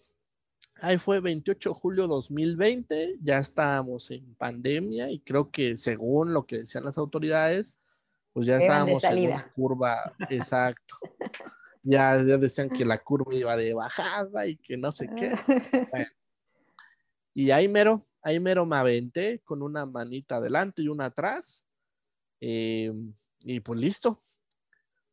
ahí 0.82 0.98
fue 0.98 1.20
28 1.20 1.70
de 1.70 1.76
julio 1.76 2.08
2020, 2.08 3.18
ya 3.22 3.40
estábamos 3.40 4.10
en 4.12 4.36
pandemia 4.36 5.10
y 5.10 5.20
creo 5.20 5.52
que 5.52 5.78
según 5.78 6.34
lo 6.34 6.46
que 6.46 6.60
decían 6.60 6.86
las 6.86 6.98
autoridades, 6.98 7.80
pues 8.34 8.48
ya 8.48 8.58
estábamos 8.58 9.04
en 9.04 9.26
una 9.26 9.52
curva, 9.52 10.16
exacto. 10.30 10.96
Ya, 11.84 12.18
ya 12.24 12.38
decían 12.38 12.70
que 12.70 12.86
la 12.86 12.98
curva 12.98 13.36
iba 13.36 13.56
de 13.58 13.74
bajada 13.74 14.48
y 14.48 14.56
que 14.58 14.78
no 14.78 14.92
sé 14.92 15.10
qué. 15.16 15.36
Bueno, 15.92 16.08
y 17.34 17.52
ahí 17.52 17.68
mero, 17.68 18.08
ahí 18.22 18.40
mero 18.40 18.66
me 18.66 18.76
aventé 18.76 19.40
con 19.40 19.62
una 19.62 19.86
manita 19.86 20.38
adelante 20.38 20.82
y 20.82 20.88
una 20.88 21.06
atrás. 21.06 21.66
Eh, 22.40 22.92
y 23.44 23.60
pues 23.60 23.80
listo. 23.80 24.22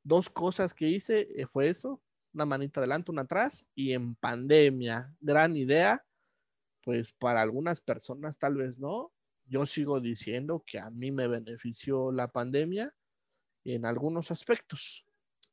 Dos 0.03 0.31
cosas 0.31 0.73
que 0.73 0.89
hice 0.89 1.29
eh, 1.35 1.47
fue 1.47 1.69
eso, 1.69 2.01
una 2.33 2.47
manita 2.47 2.81
adelante, 2.81 3.11
una 3.11 3.23
atrás. 3.23 3.67
Y 3.75 3.93
en 3.93 4.15
pandemia, 4.15 5.15
gran 5.21 5.57
idea, 5.57 6.05
pues 6.83 7.13
para 7.13 7.43
algunas 7.43 7.81
personas 7.81 8.39
tal 8.39 8.57
vez 8.57 8.79
no. 8.79 9.13
Yo 9.47 9.67
sigo 9.67 10.01
diciendo 10.01 10.63
que 10.67 10.79
a 10.79 10.91
mí 10.91 11.11
me 11.11 11.27
benefició 11.27 12.13
la 12.13 12.29
pandemia 12.29 12.95
en 13.65 13.85
algunos 13.85 14.31
aspectos, 14.31 15.05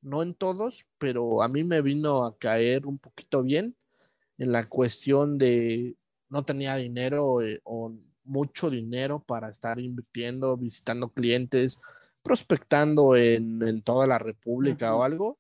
no 0.02 0.22
en 0.22 0.36
todos, 0.36 0.86
pero 0.98 1.42
a 1.42 1.48
mí 1.48 1.64
me 1.64 1.82
vino 1.82 2.24
a 2.24 2.38
caer 2.38 2.86
un 2.86 3.00
poquito 3.00 3.44
bien 3.44 3.76
en 4.38 4.52
la 4.52 4.70
cuestión 4.70 5.38
de 5.38 5.98
no 6.30 6.44
tenía 6.44 6.76
dinero 6.76 7.42
eh, 7.42 7.62
o 7.64 7.94
mucho 8.24 8.70
dinero 8.70 9.24
para 9.24 9.50
estar 9.50 9.80
invirtiendo, 9.80 10.58
visitando 10.58 11.10
clientes, 11.10 11.80
prospectando 12.22 13.16
en, 13.16 13.82
toda 13.84 14.06
la 14.06 14.20
República 14.20 14.96
o 14.96 15.04
algo. 15.04 15.40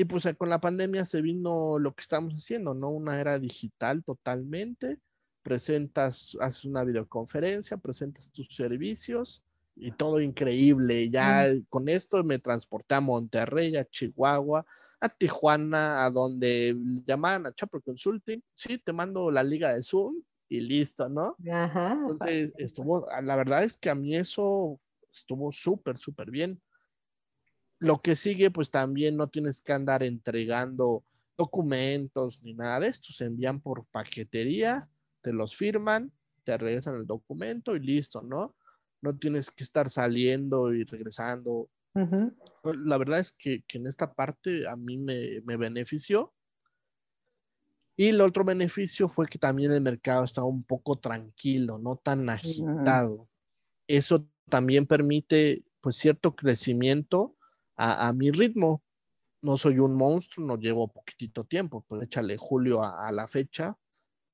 Y 0.00 0.06
pues 0.06 0.24
eh, 0.24 0.34
con 0.34 0.48
la 0.48 0.62
pandemia 0.62 1.04
se 1.04 1.20
vino 1.20 1.78
lo 1.78 1.94
que 1.94 2.00
estamos 2.00 2.32
haciendo, 2.32 2.72
¿no? 2.72 2.88
Una 2.88 3.20
era 3.20 3.38
digital 3.38 4.02
totalmente. 4.02 4.98
Presentas, 5.42 6.38
haces 6.40 6.64
una 6.64 6.84
videoconferencia, 6.84 7.76
presentas 7.76 8.32
tus 8.32 8.48
servicios 8.48 9.44
y 9.76 9.92
todo 9.92 10.22
increíble. 10.22 11.10
Ya 11.10 11.52
con 11.68 11.90
esto 11.90 12.24
me 12.24 12.38
transporté 12.38 12.94
a 12.94 13.02
Monterrey, 13.02 13.76
a 13.76 13.84
Chihuahua, 13.84 14.64
a 15.00 15.08
Tijuana, 15.10 16.02
a 16.06 16.10
donde 16.10 16.74
llamaban 17.06 17.48
a 17.48 17.52
Chapo 17.52 17.78
Consulting. 17.82 18.42
Sí, 18.54 18.78
te 18.78 18.94
mando 18.94 19.30
la 19.30 19.42
liga 19.42 19.74
de 19.74 19.82
Zoom 19.82 20.22
y 20.48 20.60
listo, 20.60 21.10
¿no? 21.10 21.36
Ajá. 21.52 21.92
Entonces, 22.08 22.54
estuvo, 22.56 23.06
la 23.22 23.36
verdad 23.36 23.64
es 23.64 23.76
que 23.76 23.90
a 23.90 23.94
mí 23.94 24.16
eso 24.16 24.80
estuvo 25.12 25.52
súper, 25.52 25.98
súper 25.98 26.30
bien. 26.30 26.58
Lo 27.80 28.00
que 28.00 28.14
sigue, 28.14 28.50
pues 28.50 28.70
también 28.70 29.16
no 29.16 29.28
tienes 29.28 29.60
que 29.60 29.72
andar 29.72 30.04
entregando 30.04 31.04
documentos 31.36 32.42
ni 32.42 32.54
nada 32.54 32.80
de 32.80 32.88
esto. 32.88 33.12
Se 33.12 33.24
envían 33.24 33.60
por 33.60 33.86
paquetería, 33.86 34.88
te 35.20 35.32
los 35.32 35.56
firman, 35.56 36.12
te 36.44 36.56
regresan 36.56 36.94
el 36.94 37.06
documento 37.06 37.74
y 37.74 37.80
listo, 37.80 38.22
¿no? 38.22 38.54
no 39.02 39.16
tienes 39.16 39.50
que 39.50 39.64
estar 39.64 39.88
saliendo 39.88 40.72
y 40.72 40.84
regresando. 40.84 41.68
La 42.62 42.98
verdad 42.98 43.18
es 43.18 43.32
que, 43.32 43.64
en 43.68 43.86
esta 43.86 44.12
parte 44.12 44.68
a 44.68 44.76
mí 44.76 44.96
me, 44.96 45.40
benefició. 45.40 46.32
Y 47.96 48.08
el 48.08 48.20
otro 48.20 48.44
beneficio 48.44 49.08
fue 49.08 49.26
que 49.26 49.38
también 49.38 49.72
el 49.72 49.82
mercado 49.82 50.24
estaba 50.24 50.46
un 50.46 50.62
poco 50.62 50.98
tranquilo, 50.98 51.78
no 51.78 51.96
tan 51.96 52.28
agitado. 52.30 53.28
Eso 53.86 54.26
también 54.48 54.86
permite 54.86 55.64
pues 55.80 55.96
cierto 55.96 56.34
crecimiento 56.34 57.36
a, 57.82 58.12
mi 58.12 58.30
ritmo. 58.30 58.82
No 59.42 59.56
soy 59.56 59.78
un 59.78 59.94
monstruo, 59.94 60.46
no 60.46 60.58
llevo 60.58 60.88
poquitito 60.88 61.44
tiempo, 61.44 61.84
pues 61.88 62.02
échale 62.02 62.36
julio 62.36 62.82
a, 62.82 63.10
la 63.10 63.26
fecha, 63.26 63.76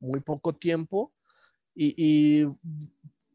muy 0.00 0.20
poco 0.20 0.54
tiempo. 0.54 1.12
y, 1.74 2.44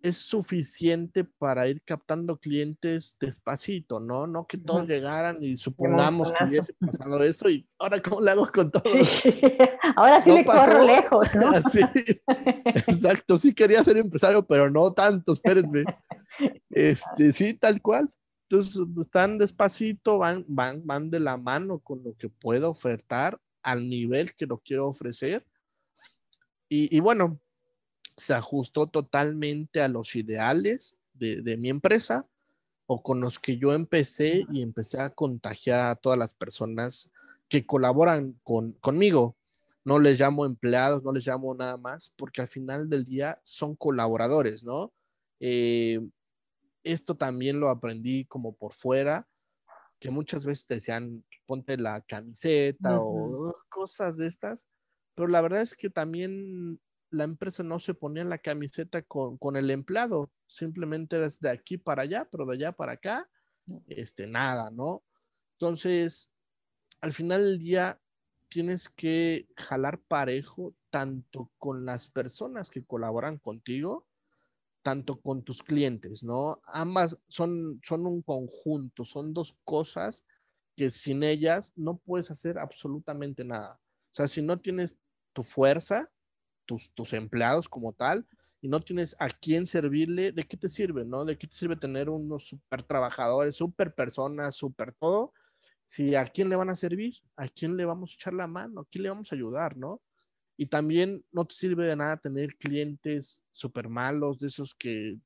es 0.01 0.17
suficiente 0.17 1.23
para 1.23 1.67
ir 1.67 1.81
captando 1.83 2.37
clientes 2.37 3.15
despacito, 3.19 3.99
¿no? 3.99 4.27
No 4.27 4.47
que 4.47 4.57
todos 4.57 4.87
llegaran 4.87 5.37
y 5.41 5.57
supongamos 5.57 6.31
que 6.31 6.43
hubiese 6.43 6.73
pasado 6.73 7.23
eso 7.23 7.49
y 7.49 7.67
ahora 7.77 8.01
cómo 8.01 8.21
le 8.21 8.31
hago 8.31 8.51
con 8.51 8.71
todo. 8.71 8.83
Ahora 9.95 10.21
sí 10.21 10.31
le 10.31 10.45
corro 10.45 10.83
lejos, 10.83 11.35
¿no? 11.35 11.51
sí, 11.71 11.81
exacto, 12.87 13.37
sí 13.37 13.53
quería 13.53 13.83
ser 13.83 13.97
empresario, 13.97 14.45
pero 14.45 14.69
no 14.69 14.91
tanto, 14.93 15.33
espérenme. 15.33 15.83
Este, 16.71 17.31
sí, 17.33 17.53
tal 17.53 17.81
cual. 17.81 18.09
Entonces, 18.51 18.81
están 18.99 19.37
despacito, 19.37 20.17
van, 20.17 20.43
van, 20.47 20.85
van 20.85 21.09
de 21.09 21.21
la 21.21 21.37
mano 21.37 21.79
con 21.79 22.03
lo 22.03 22.15
que 22.17 22.27
puedo 22.27 22.69
ofertar 22.69 23.39
al 23.63 23.89
nivel 23.89 24.35
que 24.35 24.45
lo 24.45 24.57
quiero 24.57 24.87
ofrecer. 24.87 25.45
Y, 26.67 26.95
y 26.95 26.99
bueno, 26.99 27.39
se 28.17 28.33
ajustó 28.33 28.87
totalmente 28.87 29.81
a 29.81 29.87
los 29.87 30.15
ideales 30.15 30.97
de, 31.13 31.55
mi 31.57 31.69
empresa 31.69 32.27
o 32.87 33.01
con 33.01 33.21
los 33.21 33.39
que 33.39 33.57
yo 33.57 33.73
empecé 33.73 34.45
y 34.51 34.61
empecé 34.61 34.99
a 34.99 35.11
contagiar 35.11 35.89
a 35.89 35.95
todas 35.95 36.19
las 36.19 36.33
personas 36.33 37.09
que 37.47 37.65
colaboran 37.65 38.39
con, 38.43 38.73
conmigo. 38.73 39.37
No 39.85 39.97
les 39.97 40.19
llamo 40.19 40.45
empleados, 40.45 41.03
no 41.03 41.13
les 41.13 41.25
llamo 41.25 41.55
nada 41.55 41.77
más, 41.77 42.11
porque 42.17 42.41
al 42.41 42.47
final 42.47 42.89
del 42.89 43.05
día 43.05 43.39
son 43.43 43.75
colaboradores, 43.75 44.63
¿no? 44.63 44.91
Eh, 45.39 46.01
esto 46.83 47.15
también 47.15 47.59
lo 47.59 47.69
aprendí 47.69 48.25
como 48.25 48.55
por 48.55 48.73
fuera, 48.73 49.27
que 49.99 50.09
muchas 50.09 50.45
veces 50.45 50.65
te 50.65 50.75
decían, 50.75 51.23
ponte 51.45 51.77
la 51.77 52.01
camiseta 52.01 52.99
o 52.99 53.55
cosas 53.69 54.17
de 54.17 54.27
estas, 54.27 54.67
pero 55.15 55.27
la 55.27 55.41
verdad 55.41 55.61
es 55.61 55.75
que 55.75 55.89
también 55.89 56.79
la 57.11 57.25
empresa 57.25 57.61
no 57.61 57.79
se 57.79 57.93
ponía 57.93 58.23
la 58.23 58.39
camiseta 58.39 59.01
con, 59.03 59.55
el 59.55 59.69
empleado, 59.69 60.31
simplemente 60.47 61.17
eres 61.17 61.39
de 61.39 61.49
aquí 61.49 61.77
para 61.77 62.03
allá, 62.03 62.27
pero 62.31 62.45
de 62.45 62.55
allá 62.55 62.71
para 62.71 62.93
acá, 62.93 63.29
este, 63.87 64.27
nada, 64.27 64.71
¿no? 64.71 65.03
Entonces, 65.59 66.31
al 67.01 67.13
final 67.13 67.43
del 67.43 67.59
día, 67.59 68.01
tienes 68.47 68.89
que 68.89 69.47
jalar 69.55 69.99
parejo 69.99 70.73
tanto 70.89 71.51
con 71.57 71.85
las 71.85 72.07
personas 72.07 72.69
que 72.69 72.83
colaboran 72.83 73.37
contigo, 73.37 74.07
tanto 74.81 75.19
con 75.19 75.43
tus 75.43 75.63
clientes, 75.63 76.23
¿no? 76.23 76.61
Ambas 76.65 77.17
son, 77.27 77.79
son 77.83 78.05
un 78.05 78.21
conjunto, 78.21 79.03
son 79.03 79.33
dos 79.33 79.57
cosas 79.63 80.25
que 80.75 80.89
sin 80.89 81.23
ellas 81.23 81.73
no 81.75 81.97
puedes 81.97 82.31
hacer 82.31 82.57
absolutamente 82.57 83.43
nada. 83.43 83.79
O 84.11 84.15
sea, 84.15 84.27
si 84.27 84.41
no 84.41 84.59
tienes 84.59 84.97
tu 85.33 85.43
fuerza, 85.43 86.09
tus, 86.65 87.13
empleados 87.13 87.67
como 87.67 87.93
tal 87.93 88.25
y 88.61 88.69
no 88.69 88.79
tienes 88.79 89.15
a 89.19 89.29
quién 89.29 89.65
servirle, 89.65 90.31
¿de 90.31 90.43
qué 90.43 90.57
te 90.57 90.69
sirve, 90.69 91.03
no? 91.03 91.25
¿De 91.25 91.37
qué 91.37 91.47
te 91.47 91.55
sirve 91.55 91.75
tener 91.75 92.09
unos 92.09 92.47
super 92.47 92.83
trabajadores, 92.83 93.55
super 93.55 93.93
personas, 93.93 94.55
super 94.55 94.93
todo? 94.93 95.33
Si 95.85 96.15
a 96.15 96.25
quién 96.25 96.49
le 96.49 96.55
van 96.55 96.69
a 96.69 96.75
servir, 96.75 97.15
a 97.35 97.47
quién 97.47 97.75
le 97.75 97.85
vamos 97.85 98.11
a 98.11 98.15
echar 98.15 98.33
la 98.33 98.47
mano, 98.47 98.81
a 98.81 98.85
quién 98.85 99.03
le 99.03 99.09
vamos 99.09 99.31
a 99.31 99.35
ayudar, 99.35 99.75
¿no? 99.77 100.01
Y 100.61 100.67
también 100.67 101.25
no 101.31 101.45
te 101.45 101.55
sirve 101.55 101.87
de 101.87 101.95
nada 101.95 102.17
tener 102.17 102.55
clientes 102.55 103.41
súper 103.49 103.89
malos, 103.89 104.37
de 104.37 104.45
esos 104.45 104.75
que 104.75 105.17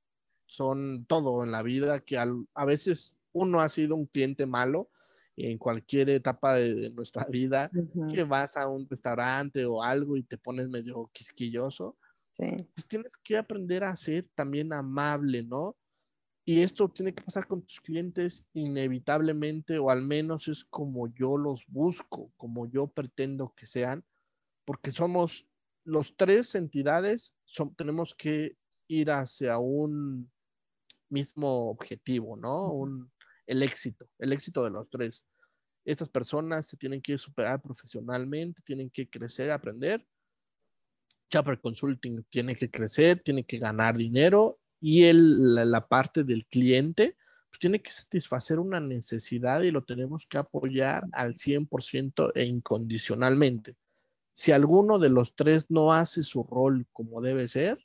son 0.46 1.06
todo 1.10 1.44
en 1.44 1.52
la 1.52 1.62
vida, 1.62 2.00
que 2.00 2.18
a 2.18 2.66
veces 2.66 3.18
uno 3.34 3.60
ha 3.60 3.68
sido 3.68 3.96
un 3.96 4.06
cliente 4.06 4.46
malo 4.46 4.90
en 5.36 5.58
cualquier 5.58 6.10
etapa 6.10 6.56
de, 6.56 6.90
nuestra 6.92 7.26
vida, 7.26 7.70
que 8.10 8.24
vas 8.24 8.56
a 8.56 8.70
un 8.70 8.88
restaurante 8.90 9.66
o 9.66 9.84
algo 9.84 10.16
y 10.16 10.24
te 10.24 10.38
pones 10.38 10.70
medio 10.70 11.10
quisquilloso, 11.12 11.98
pues 12.38 12.88
tienes 12.88 13.12
que 13.18 13.36
aprender 13.36 13.84
a 13.84 13.94
ser 13.98 14.30
también 14.36 14.72
amable, 14.72 15.44
¿no? 15.44 15.76
Y 16.46 16.62
esto 16.62 16.88
tiene 16.88 17.14
que 17.14 17.24
pasar 17.24 17.46
con 17.46 17.62
tus 17.62 17.82
clientes 17.82 18.46
inevitablemente, 18.54 19.80
o 19.80 19.90
al 19.90 20.02
menos 20.02 20.48
es 20.48 20.64
como 20.64 21.14
yo 21.14 21.38
los 21.38 21.66
busco, 21.68 22.32
como 22.38 22.68
yo 22.68 22.88
pretendo 22.88 23.54
que 23.54 23.66
sean, 23.66 24.06
porque 24.66 24.92
somos 24.92 25.48
los 25.86 26.18
tres 26.18 26.56
entidades 26.56 27.36
son, 27.46 27.76
tenemos 27.76 28.16
que 28.16 28.58
ir 28.88 29.12
hacia 29.12 29.58
un 29.60 30.32
mismo 31.10 31.70
objetivo, 31.70 32.36
¿no? 32.36 32.72
Un, 32.72 33.12
el 33.46 33.62
éxito, 33.64 34.10
el 34.20 34.34
éxito 34.34 34.64
de 34.64 34.72
los 34.72 34.90
tres. 34.90 35.26
Estas 35.86 36.10
personas 36.10 36.66
se 36.66 36.78
tienen 36.78 37.02
que 37.02 37.18
superar 37.18 37.62
profesionalmente, 37.62 38.62
tienen 38.64 38.90
que 38.90 39.08
crecer, 39.08 39.52
aprender. 39.52 40.06
Chapter 41.30 41.60
Consulting 41.60 42.24
tiene 42.30 42.56
que 42.56 42.72
crecer, 42.72 43.22
tiene 43.24 43.44
que 43.46 43.60
ganar 43.60 43.96
dinero 43.96 44.60
y 44.80 45.04
el, 45.04 45.56
la, 45.56 45.88
parte 45.88 46.24
del 46.24 46.46
cliente 46.48 47.18
pues 47.50 47.60
tiene 47.60 47.82
que 47.82 47.92
satisfacer 47.92 48.60
una 48.60 48.80
necesidad 48.80 49.62
y 49.62 49.72
lo 49.72 49.84
tenemos 49.84 50.26
que 50.28 50.38
apoyar 50.38 51.04
al 51.14 51.36
100% 51.36 52.32
e 52.36 52.46
incondicionalmente. 52.46 53.76
Si 54.36 54.52
alguno 54.52 55.00
de 55.00 55.08
los 55.08 55.34
tres 55.34 55.66
no 55.70 55.94
hace 55.94 56.22
su 56.22 56.44
rol 56.44 56.86
como 56.92 57.22
debe 57.22 57.48
ser, 57.48 57.80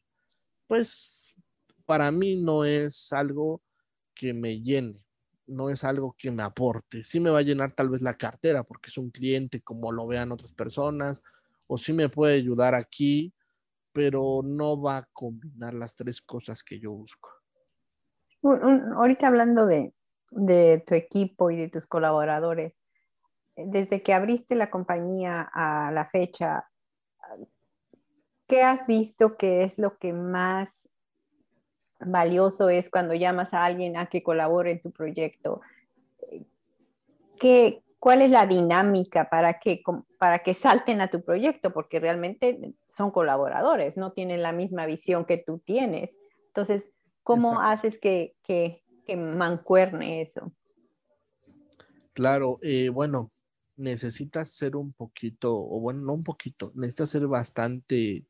pues 0.67 1.37
para 1.87 2.11
mí 2.11 2.43
no 2.43 2.65
es 2.65 3.13
algo 3.13 3.63
que 4.15 4.35
me 4.35 4.61
llene, 4.61 5.07
no 5.47 5.71
es 5.71 5.85
algo 5.85 6.17
que 6.19 6.33
me 6.33 6.43
aporte. 6.43 7.05
Sí 7.05 7.21
me 7.21 7.31
va 7.31 7.39
a 7.39 7.43
llenar 7.43 7.73
tal 7.77 7.89
vez 7.89 8.03
la 8.03 8.15
cartera 8.15 8.65
porque 8.65 8.91
es 8.91 8.99
un 8.99 9.11
cliente 9.11 9.61
como 9.61 9.93
lo 9.93 10.09
vean 10.09 10.33
otras 10.33 10.53
personas, 10.53 11.23
o 11.69 11.79
sí 11.79 11.93
me 11.93 12.09
puede 12.09 12.35
ayudar 12.35 12.75
aquí, 12.75 13.33
pero 13.93 14.43
no 14.45 14.81
va 14.83 14.97
a 14.99 15.09
combinar 15.13 15.73
las 15.73 15.95
tres 15.95 16.21
cosas 16.21 16.65
que 16.65 16.81
yo 16.81 16.91
busco. 16.91 17.31
ahorita 18.43 19.29
hablando 19.29 19.67
de, 19.67 19.95
tu 20.85 20.95
equipo 20.97 21.53
y 21.53 21.57
de 21.57 21.69
tus 21.69 21.87
colaboradores, 21.87 22.77
desde 23.67 24.03
que 24.03 24.13
abriste 24.13 24.55
la 24.55 24.71
compañía 24.71 25.49
a 25.53 25.91
la 25.93 26.07
fecha, 26.07 26.69
¿qué 28.47 28.63
has 28.63 28.87
visto 28.87 29.37
que 29.37 29.65
es 29.65 29.79
lo 29.79 29.99
que 29.99 30.13
más 30.13 30.89
valioso 32.01 32.69
es 32.69 32.91
cuando 32.91 33.15
llamas 33.15 33.55
a 33.55 33.65
alguien 33.65 33.97
a 33.97 34.07
que 34.07 34.23
colabore 34.23 34.73
en 34.73 34.83
tu 34.83 34.91
proyecto? 34.91 35.61
¿Qué, 37.39 37.83
¿Cuál 38.01 38.23
es 38.23 38.31
la 38.31 38.47
dinámica 38.47 39.29
para 39.29 39.59
que, 39.59 39.83
para 40.19 40.39
que 40.41 40.55
salten 40.55 41.03
a 41.03 41.11
tu 41.11 41.23
proyecto? 41.23 41.71
Porque 41.71 42.01
realmente 42.01 42.75
son 42.89 43.11
colaboradores, 43.11 43.99
no 43.99 44.13
tienen 44.13 44.43
la 44.43 44.53
misma 44.53 44.87
visión 44.87 45.27
que 45.27 45.37
tú 45.37 45.59
tienes. 45.59 46.19
Entonces, 46.47 46.91
¿cómo 47.23 47.61
haces 47.61 47.99
que, 47.99 48.35
que, 48.43 48.83
que, 49.07 49.17
mancuerne 49.17 50.23
eso? 50.23 50.51
Claro, 52.15 52.59
eh, 52.63 52.89
bueno, 52.89 53.31
necesitas 53.81 54.51
ser 54.51 54.77
un 54.77 54.93
poquito, 54.93 55.57
o 55.57 55.81
bueno, 55.81 56.03
no 56.03 56.15
un 56.15 56.23
poquito, 56.23 56.73
necesitas 56.75 57.11
ser 57.11 57.27
bastante 57.27 58.25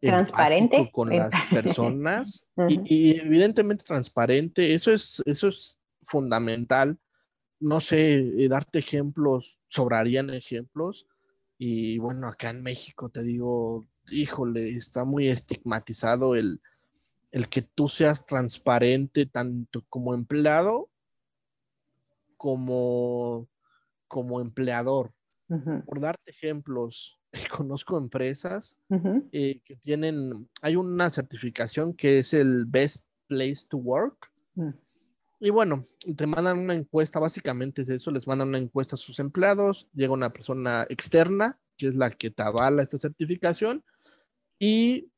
transparente 0.00 0.90
con 0.92 1.10
las 1.10 1.32
personas 1.50 2.48
y, 2.68 3.18
evidentemente 3.18 3.84
transparente. 3.84 4.74
Eso 4.74 4.92
es, 4.92 5.22
eso 5.26 5.48
es 5.48 5.80
fundamental. 6.02 6.98
No 7.60 7.80
sé, 7.80 8.14
eh, 8.14 8.48
darte 8.48 8.78
ejemplos, 8.78 9.58
sobrarían 9.68 10.30
ejemplos. 10.30 11.06
Y 11.58 11.98
bueno, 11.98 12.28
acá 12.28 12.50
en 12.50 12.62
México 12.62 13.08
te 13.08 13.22
digo, 13.22 13.86
híjole, 14.10 14.76
está 14.76 15.04
muy 15.04 15.28
estigmatizado 15.28 16.36
el, 16.36 16.60
el 17.32 17.48
que 17.48 17.62
tú 17.62 17.88
seas 17.88 18.26
transparente 18.26 19.26
tanto 19.26 19.84
como 19.88 20.14
empleado 20.14 20.88
como 22.38 23.48
como 24.08 24.40
empleador. 24.40 25.12
Por 25.86 26.00
darte 26.00 26.30
ejemplos, 26.30 27.18
conozco 27.56 27.96
empresas 27.96 28.78
eh, 29.32 29.60
que 29.64 29.76
tienen, 29.76 30.48
hay 30.60 30.76
una 30.76 31.08
certificación 31.08 31.94
que 31.94 32.18
es 32.18 32.34
el 32.34 32.64
Best 32.66 33.06
Place 33.28 33.66
to 33.68 33.78
Work. 33.78 34.30
Mm. 34.54 34.70
Y 35.40 35.50
bueno, 35.50 35.82
te 36.16 36.26
mandan 36.26 36.58
una 36.58 36.74
encuesta, 36.74 37.20
básicamente 37.20 37.82
es 37.82 37.88
eso, 37.88 38.10
les 38.10 38.26
mandan 38.26 38.48
una 38.48 38.58
encuesta 38.58 38.96
a 38.96 38.98
sus 38.98 39.20
empleados, 39.20 39.88
llega 39.94 40.12
una 40.12 40.32
persona 40.32 40.84
externa, 40.88 41.58
que 41.76 41.86
es 41.86 41.94
la 41.94 42.10
que 42.10 42.30
te 42.30 42.42
avala 42.42 42.82
esta 42.82 42.98
certificación, 42.98 43.84
y 44.58 45.12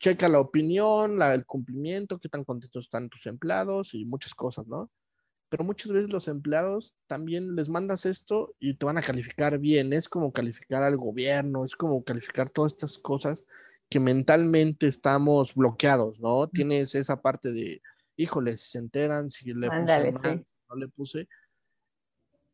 checa 0.00 0.28
la 0.28 0.40
opinión, 0.40 1.18
la, 1.18 1.34
el 1.34 1.44
cumplimiento, 1.44 2.18
qué 2.18 2.28
tan 2.28 2.44
contentos 2.44 2.84
están 2.84 3.10
tus 3.10 3.26
empleados 3.26 3.94
y 3.94 4.04
muchas 4.06 4.34
cosas, 4.34 4.66
¿no? 4.66 4.90
Pero 5.54 5.62
muchas 5.62 5.92
veces 5.92 6.10
los 6.10 6.26
empleados 6.26 6.96
también 7.06 7.54
les 7.54 7.68
mandas 7.68 8.06
esto 8.06 8.56
y 8.58 8.74
te 8.74 8.86
van 8.86 8.98
a 8.98 9.02
calificar 9.02 9.56
bien. 9.60 9.92
Es 9.92 10.08
como 10.08 10.32
calificar 10.32 10.82
al 10.82 10.96
gobierno, 10.96 11.64
es 11.64 11.76
como 11.76 12.02
calificar 12.02 12.50
todas 12.50 12.72
estas 12.72 12.98
cosas 12.98 13.44
que 13.88 14.00
mentalmente 14.00 14.88
estamos 14.88 15.54
bloqueados, 15.54 16.18
¿no? 16.18 16.48
Tienes 16.48 16.96
esa 16.96 17.22
parte 17.22 17.52
de, 17.52 17.80
híjole, 18.16 18.56
si 18.56 18.68
se 18.68 18.78
enteran, 18.78 19.30
si 19.30 19.54
le 19.54 19.70
puse 19.70 20.10
mal, 20.10 20.44
no 20.68 20.74
le 20.74 20.88
puse. 20.88 21.28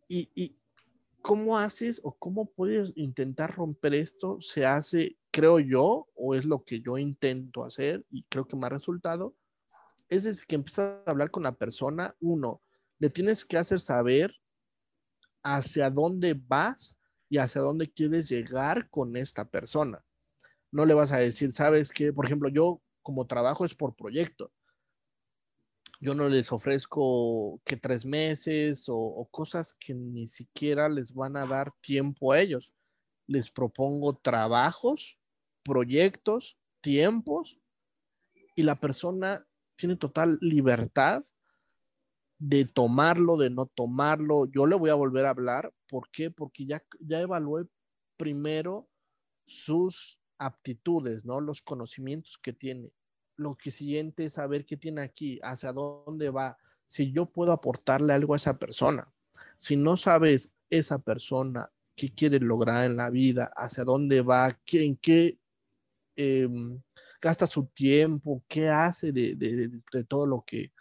Y, 0.06 0.28
y, 0.34 0.58
¿cómo 1.22 1.56
haces 1.56 2.02
o 2.04 2.12
cómo 2.12 2.50
puedes 2.50 2.92
intentar 2.96 3.56
romper 3.56 3.94
esto? 3.94 4.42
Se 4.42 4.66
hace, 4.66 5.16
creo 5.30 5.58
yo, 5.58 6.06
o 6.14 6.34
es 6.34 6.44
lo 6.44 6.64
que 6.64 6.82
yo 6.82 6.98
intento 6.98 7.64
hacer 7.64 8.04
y 8.10 8.24
creo 8.24 8.46
que 8.46 8.56
me 8.56 8.66
ha 8.66 8.68
resultado, 8.68 9.34
es 10.10 10.24
desde 10.24 10.44
que 10.44 10.56
empiezas 10.56 11.00
a 11.06 11.10
hablar 11.10 11.30
con 11.30 11.44
la 11.44 11.52
persona, 11.52 12.14
uno, 12.20 12.60
le 13.00 13.08
tienes 13.08 13.44
que 13.44 13.56
hacer 13.56 13.80
saber 13.80 14.32
hacia 15.42 15.90
dónde 15.90 16.34
vas 16.34 16.94
y 17.30 17.38
hacia 17.38 17.62
dónde 17.62 17.90
quieres 17.90 18.28
llegar 18.28 18.88
con 18.90 19.16
esta 19.16 19.48
persona. 19.48 20.04
No 20.70 20.84
le 20.84 20.94
vas 20.94 21.10
a 21.10 21.18
decir, 21.18 21.50
sabes 21.50 21.90
que, 21.90 22.12
por 22.12 22.26
ejemplo, 22.26 22.50
yo 22.50 22.82
como 23.02 23.26
trabajo 23.26 23.64
es 23.64 23.74
por 23.74 23.96
proyecto. 23.96 24.52
Yo 25.98 26.14
no 26.14 26.28
les 26.28 26.52
ofrezco 26.52 27.60
que 27.64 27.76
tres 27.76 28.04
meses 28.04 28.88
o, 28.88 28.96
o 28.96 29.26
cosas 29.30 29.74
que 29.74 29.94
ni 29.94 30.26
siquiera 30.28 30.88
les 30.88 31.12
van 31.12 31.36
a 31.36 31.46
dar 31.46 31.72
tiempo 31.80 32.32
a 32.32 32.40
ellos. 32.40 32.74
Les 33.26 33.50
propongo 33.50 34.16
trabajos, 34.16 35.18
proyectos, 35.62 36.58
tiempos 36.82 37.60
y 38.54 38.62
la 38.62 38.78
persona 38.78 39.46
tiene 39.76 39.96
total 39.96 40.38
libertad 40.42 41.24
de 42.40 42.64
tomarlo, 42.64 43.36
de 43.36 43.50
no 43.50 43.66
tomarlo. 43.66 44.46
Yo 44.46 44.66
le 44.66 44.74
voy 44.74 44.90
a 44.90 44.94
volver 44.94 45.26
a 45.26 45.30
hablar. 45.30 45.72
¿Por 45.88 46.10
qué? 46.10 46.30
Porque 46.30 46.64
ya, 46.64 46.82
ya 46.98 47.20
evalué 47.20 47.66
primero 48.16 48.88
sus 49.46 50.20
aptitudes, 50.38 51.24
¿no? 51.24 51.40
Los 51.40 51.60
conocimientos 51.60 52.38
que 52.38 52.54
tiene. 52.54 52.90
Lo 53.36 53.56
que 53.56 53.70
siguiente 53.70 54.24
es 54.24 54.34
saber 54.34 54.64
qué 54.64 54.78
tiene 54.78 55.02
aquí, 55.02 55.38
hacia 55.42 55.72
dónde 55.72 56.30
va, 56.30 56.56
si 56.86 57.12
yo 57.12 57.26
puedo 57.26 57.52
aportarle 57.52 58.14
algo 58.14 58.34
a 58.34 58.38
esa 58.38 58.58
persona. 58.58 59.04
Si 59.58 59.76
no 59.76 59.96
sabes 59.96 60.54
esa 60.70 60.98
persona 60.98 61.70
qué 61.94 62.10
quiere 62.10 62.40
lograr 62.40 62.86
en 62.86 62.96
la 62.96 63.10
vida, 63.10 63.52
hacia 63.54 63.84
dónde 63.84 64.22
va, 64.22 64.58
qué, 64.64 64.84
en 64.84 64.96
qué 64.96 65.38
em, 66.16 66.80
gasta 67.20 67.46
su 67.46 67.66
tiempo, 67.66 68.42
qué 68.48 68.68
hace 68.68 69.12
de 69.12 70.04
todo 70.08 70.26
lo 70.26 70.42
que 70.46 70.72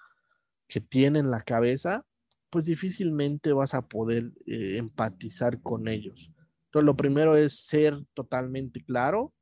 que 0.69 0.79
tiene 0.79 1.19
en 1.19 1.31
la 1.31 1.41
cabeza, 1.41 2.05
pues 2.49 2.65
difícilmente 2.65 3.51
vas 3.51 3.73
a 3.73 3.87
poder 3.87 4.31
eh, 4.45 4.77
empatizar 4.77 5.61
con 5.61 5.87
ellos. 5.87 6.31
Entonces, 6.65 6.85
lo 6.85 6.95
primero 6.95 7.35
es 7.35 7.65
ser 7.65 8.05
totalmente 8.13 8.83
claro, 8.83 9.33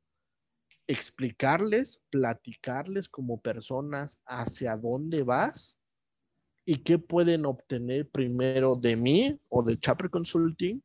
explicarles, 0.86 2.02
platicarles 2.10 3.08
como 3.08 3.40
personas 3.40 4.18
hacia 4.24 4.76
dónde 4.76 5.22
vas 5.22 5.78
y 6.64 6.78
qué 6.78 6.98
pueden 6.98 7.44
obtener 7.44 8.08
primero 8.08 8.74
de 8.74 8.96
mí 8.96 9.38
o 9.48 9.62
de 9.62 9.78
Chapter 9.78 10.10
Consulting 10.10 10.82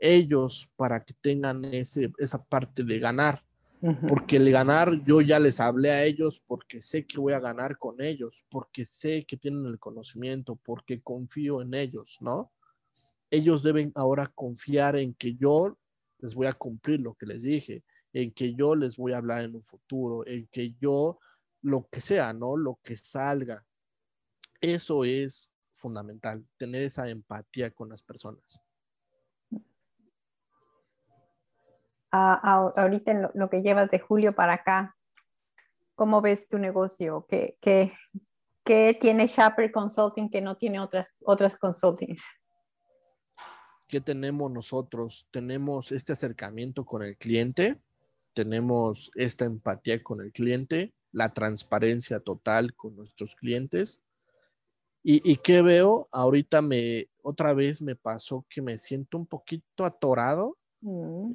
ellos 0.00 0.70
para 0.76 1.04
que 1.04 1.14
tengan 1.20 1.64
ese, 1.64 2.12
esa 2.18 2.42
parte 2.42 2.82
de 2.82 2.98
ganar. 2.98 3.44
Porque 3.80 4.36
el 4.36 4.50
ganar, 4.50 5.02
yo 5.04 5.22
ya 5.22 5.38
les 5.38 5.58
hablé 5.58 5.90
a 5.90 6.04
ellos 6.04 6.42
porque 6.46 6.82
sé 6.82 7.06
que 7.06 7.18
voy 7.18 7.32
a 7.32 7.40
ganar 7.40 7.78
con 7.78 8.00
ellos, 8.00 8.44
porque 8.50 8.84
sé 8.84 9.24
que 9.24 9.38
tienen 9.38 9.64
el 9.66 9.78
conocimiento, 9.78 10.56
porque 10.56 11.00
confío 11.00 11.62
en 11.62 11.72
ellos, 11.72 12.18
¿no? 12.20 12.52
Ellos 13.30 13.62
deben 13.62 13.90
ahora 13.94 14.30
confiar 14.34 14.96
en 14.96 15.14
que 15.14 15.34
yo 15.34 15.78
les 16.18 16.34
voy 16.34 16.46
a 16.46 16.52
cumplir 16.52 17.00
lo 17.00 17.14
que 17.14 17.24
les 17.24 17.42
dije, 17.42 17.82
en 18.12 18.32
que 18.32 18.54
yo 18.54 18.74
les 18.74 18.96
voy 18.96 19.12
a 19.12 19.18
hablar 19.18 19.44
en 19.44 19.54
un 19.54 19.62
futuro, 19.62 20.26
en 20.26 20.46
que 20.48 20.74
yo, 20.78 21.18
lo 21.62 21.88
que 21.90 22.02
sea, 22.02 22.34
¿no? 22.34 22.56
Lo 22.56 22.78
que 22.82 22.96
salga. 22.96 23.64
Eso 24.60 25.04
es 25.04 25.50
fundamental, 25.72 26.44
tener 26.58 26.82
esa 26.82 27.08
empatía 27.08 27.70
con 27.70 27.88
las 27.88 28.02
personas. 28.02 28.60
Ahorita 32.10 33.10
en 33.12 33.26
lo, 33.34 33.50
que 33.50 33.62
llevas 33.62 33.90
de 33.90 33.98
julio 33.98 34.32
para 34.32 34.54
acá, 34.54 34.96
¿cómo 35.94 36.20
ves 36.20 36.48
tu 36.48 36.58
negocio? 36.58 37.26
¿Qué, 37.28 37.56
qué, 37.60 37.92
qué 38.64 38.96
tiene 39.00 39.26
Shopper 39.26 39.70
Consulting 39.70 40.30
que 40.30 40.40
no 40.40 40.56
tiene 40.56 40.80
otras, 40.80 41.14
otras 41.24 41.56
consultings? 41.56 42.22
¿Qué 43.88 44.00
tenemos 44.00 44.50
nosotros? 44.52 45.26
Tenemos 45.30 45.90
este 45.90 46.12
acercamiento 46.12 46.84
con 46.84 47.02
el 47.02 47.16
cliente, 47.16 47.80
tenemos 48.34 49.10
esta 49.16 49.44
empatía 49.44 50.02
con 50.02 50.20
el 50.20 50.30
cliente, 50.30 50.92
la 51.10 51.32
transparencia 51.32 52.20
total 52.20 52.74
con 52.74 52.96
nuestros 52.96 53.34
clientes. 53.34 54.00
¿Y, 55.02 55.28
y 55.28 55.36
qué 55.38 55.62
veo? 55.62 56.08
Ahorita 56.12 56.62
me, 56.62 57.08
otra 57.22 57.52
vez 57.52 57.82
me 57.82 57.96
pasó 57.96 58.46
que 58.48 58.62
me 58.62 58.78
siento 58.78 59.18
un 59.18 59.26
poquito 59.26 59.84
atorado. 59.84 60.56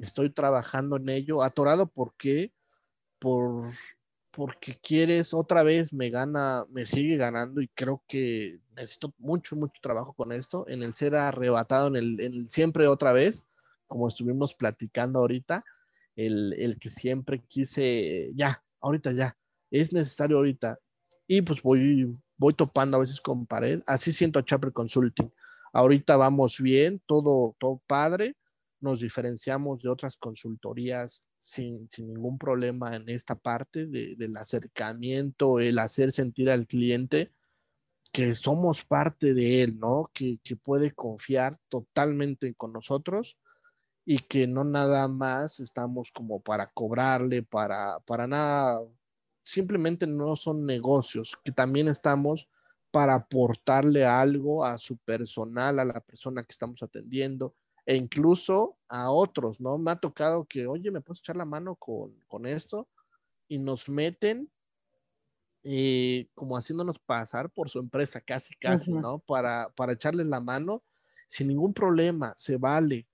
Estoy 0.02 0.30
trabajando 0.30 0.96
en 0.96 1.08
ello. 1.08 1.42
Atorado, 1.42 1.86
¿por 1.86 2.14
qué? 2.16 2.52
Por, 3.18 3.70
porque 4.30 4.78
quieres, 4.82 5.32
otra 5.32 5.62
vez 5.62 5.92
me 5.92 6.10
gana, 6.10 6.66
me 6.68 6.84
sigue 6.84 7.16
ganando 7.16 7.60
y 7.60 7.68
creo 7.68 8.02
que 8.06 8.60
necesito 8.76 9.14
mucho, 9.18 9.56
mucho 9.56 9.80
trabajo 9.80 10.12
con 10.12 10.32
esto, 10.32 10.66
en 10.68 10.82
el 10.82 10.94
ser 10.94 11.14
arrebatado, 11.14 11.88
en 11.88 11.96
el, 11.96 12.46
siempre 12.50 12.86
otra 12.88 13.12
vez, 13.12 13.46
como 13.86 14.08
estuvimos 14.08 14.54
platicando 14.54 15.20
ahorita, 15.20 15.64
el, 16.16 16.52
el 16.54 16.78
que 16.78 16.90
siempre 16.90 17.42
quise, 17.46 18.30
ya, 18.34 18.62
ahorita 18.80 19.12
ya, 19.12 19.36
es 19.70 19.92
necesario 19.92 20.36
ahorita. 20.38 20.78
Y 21.26 21.42
pues 21.42 21.62
voy, 21.62 22.16
voy 22.36 22.54
topando 22.54 22.96
a 22.96 23.00
veces 23.00 23.20
con 23.20 23.46
pared. 23.46 23.82
Así 23.86 24.12
siento 24.12 24.38
a 24.38 24.44
Chapter 24.44 24.72
Consulting. 24.72 25.32
Ahorita 25.72 26.16
vamos 26.16 26.60
bien, 26.60 27.00
todo, 27.06 27.56
todo 27.58 27.80
padre. 27.86 28.36
Nos 28.80 29.00
diferenciamos 29.00 29.82
de 29.82 29.88
otras 29.88 30.16
consultorías 30.16 31.26
sin, 31.38 31.88
sin 31.88 32.08
ningún 32.08 32.38
problema 32.38 32.94
en 32.96 33.08
esta 33.08 33.34
parte 33.34 33.86
de- 33.86 34.16
del 34.16 34.36
acercamiento, 34.36 35.60
el 35.60 35.78
hacer 35.78 36.12
sentir 36.12 36.50
al 36.50 36.66
cliente 36.66 37.32
que 38.12 38.34
somos 38.34 38.84
parte 38.84 39.34
de 39.34 39.62
él, 39.62 39.78
¿no? 39.78 40.10
Que, 40.12 40.38
que 40.42 40.56
puede 40.56 40.92
confiar 40.92 41.58
totalmente 41.68 42.54
con 42.54 42.72
nosotros 42.72 43.38
y 44.04 44.18
que 44.20 44.46
no 44.46 44.64
nada 44.64 45.08
más 45.08 45.60
estamos 45.60 46.12
como 46.12 46.40
para 46.40 46.70
cobrarle, 46.70 47.42
para, 47.42 47.98
para 48.00 48.26
nada, 48.26 48.80
simplemente 49.42 50.06
no 50.06 50.36
son 50.36 50.64
negocios, 50.64 51.36
que 51.44 51.52
también 51.52 51.88
estamos 51.88 52.48
para 52.90 53.14
aportarle 53.16 54.06
algo 54.06 54.64
a 54.64 54.78
su 54.78 54.96
personal, 54.98 55.78
a 55.78 55.84
la 55.84 56.00
persona 56.00 56.44
que 56.44 56.52
estamos 56.52 56.82
atendiendo 56.82 57.54
e 57.86 57.96
incluso 57.96 58.78
a 58.88 59.10
otros, 59.12 59.60
¿no? 59.60 59.78
Me 59.78 59.92
ha 59.92 59.96
tocado 59.96 60.46
que, 60.46 60.66
oye, 60.66 60.90
¿me 60.90 61.00
puedes 61.02 61.20
echar 61.20 61.36
la 61.36 61.46
mano 61.46 61.76
con, 61.76 62.20
con 62.28 62.46
esto? 62.46 62.88
Y 63.48 63.58
nos 63.58 63.88
meten 63.88 64.50
eh, 65.62 66.28
como 66.34 66.56
haciéndonos 66.56 66.98
pasar 66.98 67.50
por 67.50 67.70
su 67.70 67.78
empresa, 67.80 68.20
casi, 68.20 68.54
casi. 68.56 68.92
¿no? 68.94 69.18
Para, 69.20 69.70
para 69.74 69.92
echarles 69.94 70.26
la 70.26 70.40
mano 70.40 70.84
sin 71.28 71.48
ningún 71.48 71.74
problema, 71.74 72.34
se 72.36 72.56
vale. 72.56 73.08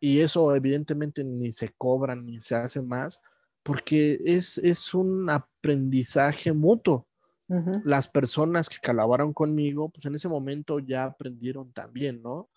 Y 0.00 0.20
eso 0.20 0.54
evidentemente 0.56 1.24
ni 1.24 1.52
se 1.52 1.70
cobra 1.74 2.16
ni 2.16 2.40
se 2.40 2.56
hace 2.56 2.82
más, 2.82 3.22
porque 3.62 4.20
es, 4.24 4.58
es 4.58 4.94
un 4.94 5.30
aprendizaje 5.30 6.52
mutuo. 6.52 7.08
ujú. 7.48 7.82
Las 7.82 8.08
personas 8.08 8.68
que 8.68 8.78
colaboraron 8.84 9.32
conmigo, 9.34 9.90
pues 9.90 10.06
en 10.06 10.14
ese 10.16 10.28
momento 10.28 10.78
ya 10.80 11.04
aprendieron 11.04 11.72
también, 11.72 12.22
¿no? 12.22 12.50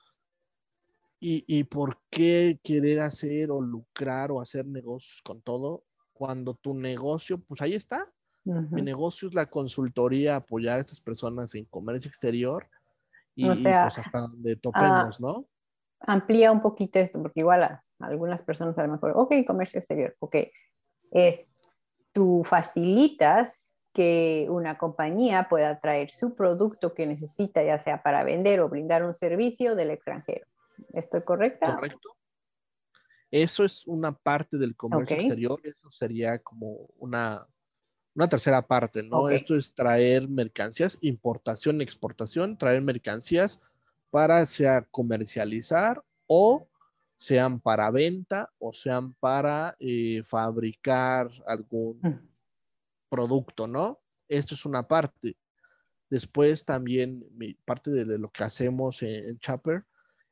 Y, 1.19 1.43
y 1.47 1.65
por 1.65 1.99
qué 2.09 2.59
querer 2.63 3.01
hacer 3.01 3.51
o 3.51 3.61
lucrar 3.61 4.31
o 4.31 4.41
hacer 4.41 4.65
negocios 4.65 5.21
con 5.21 5.41
todo 5.41 5.83
cuando 6.13 6.53
tu 6.53 6.73
negocio, 6.73 7.39
pues 7.39 7.61
ahí 7.61 7.75
está. 7.75 8.05
Mi 8.45 8.53
Ujú. 8.53 8.83
negocio 8.83 9.27
es 9.27 9.33
la 9.33 9.47
consultoría, 9.47 10.35
apoyar 10.35 10.77
a 10.77 10.79
estas 10.81 11.01
personas 11.01 11.55
en 11.55 11.65
comercio 11.65 12.09
exterior 12.09 12.69
y, 13.35 13.49
O 13.49 13.53
y, 13.53 13.63
sea, 13.63 13.81
pues 13.81 13.97
hasta 13.97 14.19
donde 14.21 14.55
topemos, 14.57 15.19
¿no? 15.19 15.47
Amplía 16.01 16.51
un 16.51 16.61
poquito 16.61 16.99
esto, 16.99 17.21
porque 17.21 17.41
igual 17.41 17.63
a, 17.63 17.83
algunas 17.99 18.43
personas 18.43 18.77
a 18.77 18.85
lo 18.85 18.93
mejor, 18.93 19.13
ok, 19.15 19.33
comercio 19.45 19.79
exterior, 19.79 20.15
ok, 20.19 20.35
es 21.11 21.51
tú 22.11 22.43
facilitas 22.43 23.73
que 23.93 24.47
una 24.49 24.77
compañía 24.77 25.47
pueda 25.49 25.79
traer 25.79 26.11
su 26.11 26.35
producto 26.35 26.93
que 26.93 27.07
necesita, 27.07 27.63
ya 27.63 27.79
sea 27.79 28.03
para 28.03 28.23
vender 28.23 28.61
o 28.61 28.69
brindar 28.69 29.03
un 29.03 29.13
servicio 29.13 29.75
del 29.75 29.91
extranjero. 29.91 30.45
¿Estoy 30.93 31.21
correcta? 31.21 31.75
Correcto. 31.75 32.09
Eso 33.31 33.63
es 33.63 33.85
una 33.85 34.11
parte 34.11 34.57
del 34.57 34.75
comercio 34.75 35.15
exterior, 35.15 35.59
eso 35.63 35.91
sería 35.91 36.39
como 36.39 36.87
una, 36.97 37.45
una 38.15 38.27
tercera 38.27 38.65
parte, 38.65 39.03
¿no? 39.03 39.29
Esto 39.29 39.55
es 39.55 39.73
traer 39.73 40.27
mercancías, 40.27 40.97
importación, 41.01 41.81
exportación, 41.81 42.57
traer 42.57 42.81
mercancías 42.81 43.61
para 44.09 44.43
sea 44.47 44.81
comercializar 44.89 46.03
o 46.25 46.67
sean 47.17 47.59
para 47.59 47.91
venta 47.91 48.51
o 48.57 48.73
sean 48.73 49.13
para 49.13 49.75
eh, 49.79 50.21
fabricar 50.23 51.29
algún 51.45 51.99
Mm. 52.01 52.29
producto, 53.09 53.67
¿no? 53.67 53.99
Esto 54.27 54.55
es 54.55 54.65
una 54.65 54.87
parte. 54.87 55.37
Después 56.09 56.65
también 56.65 57.23
mi, 57.33 57.53
parte 57.53 57.91
de, 57.91 58.05
de 58.05 58.17
lo 58.17 58.31
que 58.31 58.43
hacemos 58.43 59.03
en, 59.03 59.29
en 59.29 59.37
Chopper 59.39 59.85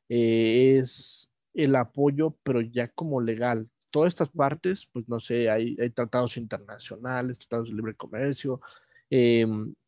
eh, 0.08 0.78
es 0.78 1.30
el 1.54 1.76
apoyo, 1.76 2.36
pero 2.42 2.60
ya 2.60 2.88
como 2.88 3.20
legal. 3.20 3.68
Todas 3.90 4.08
estas 4.08 4.28
partes, 4.30 4.86
pues 4.92 5.08
no 5.08 5.18
sé, 5.18 5.50
hay, 5.50 5.76
hay 5.80 5.90
tratados 5.90 6.36
internacionales, 6.36 7.38
tratados 7.38 7.68
de 7.68 7.74
libre 7.74 7.94
comercio, 7.94 8.60
eh, 9.10 9.46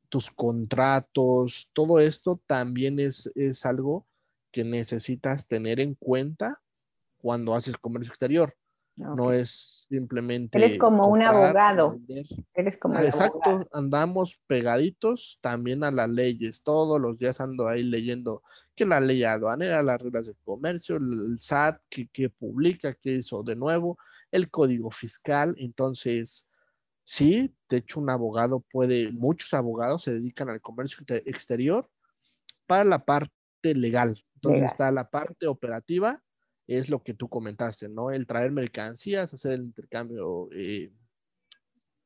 tus 0.08 0.30
contratos, 0.30 1.70
todo 1.72 2.00
esto 2.00 2.40
también 2.46 2.98
es, 2.98 3.30
es 3.34 3.64
algo 3.64 4.06
que 4.50 4.64
necesitas 4.64 5.46
tener 5.46 5.80
en 5.80 5.94
cuenta 5.94 6.60
cuando 7.18 7.54
haces 7.54 7.76
comercio 7.76 8.10
exterior. 8.10 8.54
No 9.00 9.32
es 9.32 9.86
simplemente. 9.88 10.58
Eres 10.58 10.78
como 10.78 11.08
un 11.08 11.22
abogado. 11.22 11.90
vender. 11.92 12.26
Eres 12.54 12.78
como 12.78 12.94
Ah, 12.96 13.04
exacto, 13.04 13.40
abogado. 13.44 13.68
andamos 13.72 14.40
pegaditos 14.46 15.38
también 15.40 15.82
a 15.84 15.90
las 15.90 16.08
leyes. 16.10 16.62
Todos 16.62 17.00
los 17.00 17.18
días 17.18 17.40
ando 17.40 17.66
ahí 17.68 17.82
leyendo 17.82 18.42
que 18.74 18.84
la 18.84 19.00
ley 19.00 19.24
aduanera, 19.24 19.82
las 19.82 20.00
reglas 20.02 20.26
de 20.26 20.34
comercio, 20.44 20.96
el 20.96 21.36
SAT, 21.40 21.80
que, 21.88 22.08
que 22.08 22.28
publica, 22.30 22.94
que 22.94 23.16
hizo 23.16 23.42
de 23.42 23.56
nuevo, 23.56 23.98
el 24.30 24.50
código 24.50 24.90
fiscal. 24.90 25.54
Entonces, 25.58 26.46
sí, 27.02 27.54
de 27.68 27.78
hecho, 27.78 28.00
un 28.00 28.10
abogado 28.10 28.60
puede, 28.70 29.10
muchos 29.12 29.54
abogados 29.54 30.02
se 30.02 30.14
dedican 30.14 30.48
al 30.50 30.60
comercio 30.60 30.98
exte- 31.04 31.22
exterior 31.26 31.88
para 32.66 32.84
la 32.84 33.04
parte 33.04 33.30
legal. 33.62 34.22
Entonces 34.34 34.56
Legal. 34.60 34.70
está 34.70 34.90
la 34.92 35.10
parte 35.10 35.46
operativa, 35.46 36.22
es 36.70 36.88
lo 36.88 37.02
que 37.02 37.14
tú 37.14 37.28
comentaste, 37.28 37.88
¿no? 37.88 38.12
El 38.12 38.28
traer 38.28 38.52
mercancías, 38.52 39.34
hacer 39.34 39.52
el 39.54 39.62
intercambio 39.62 40.48
eh, 40.52 40.92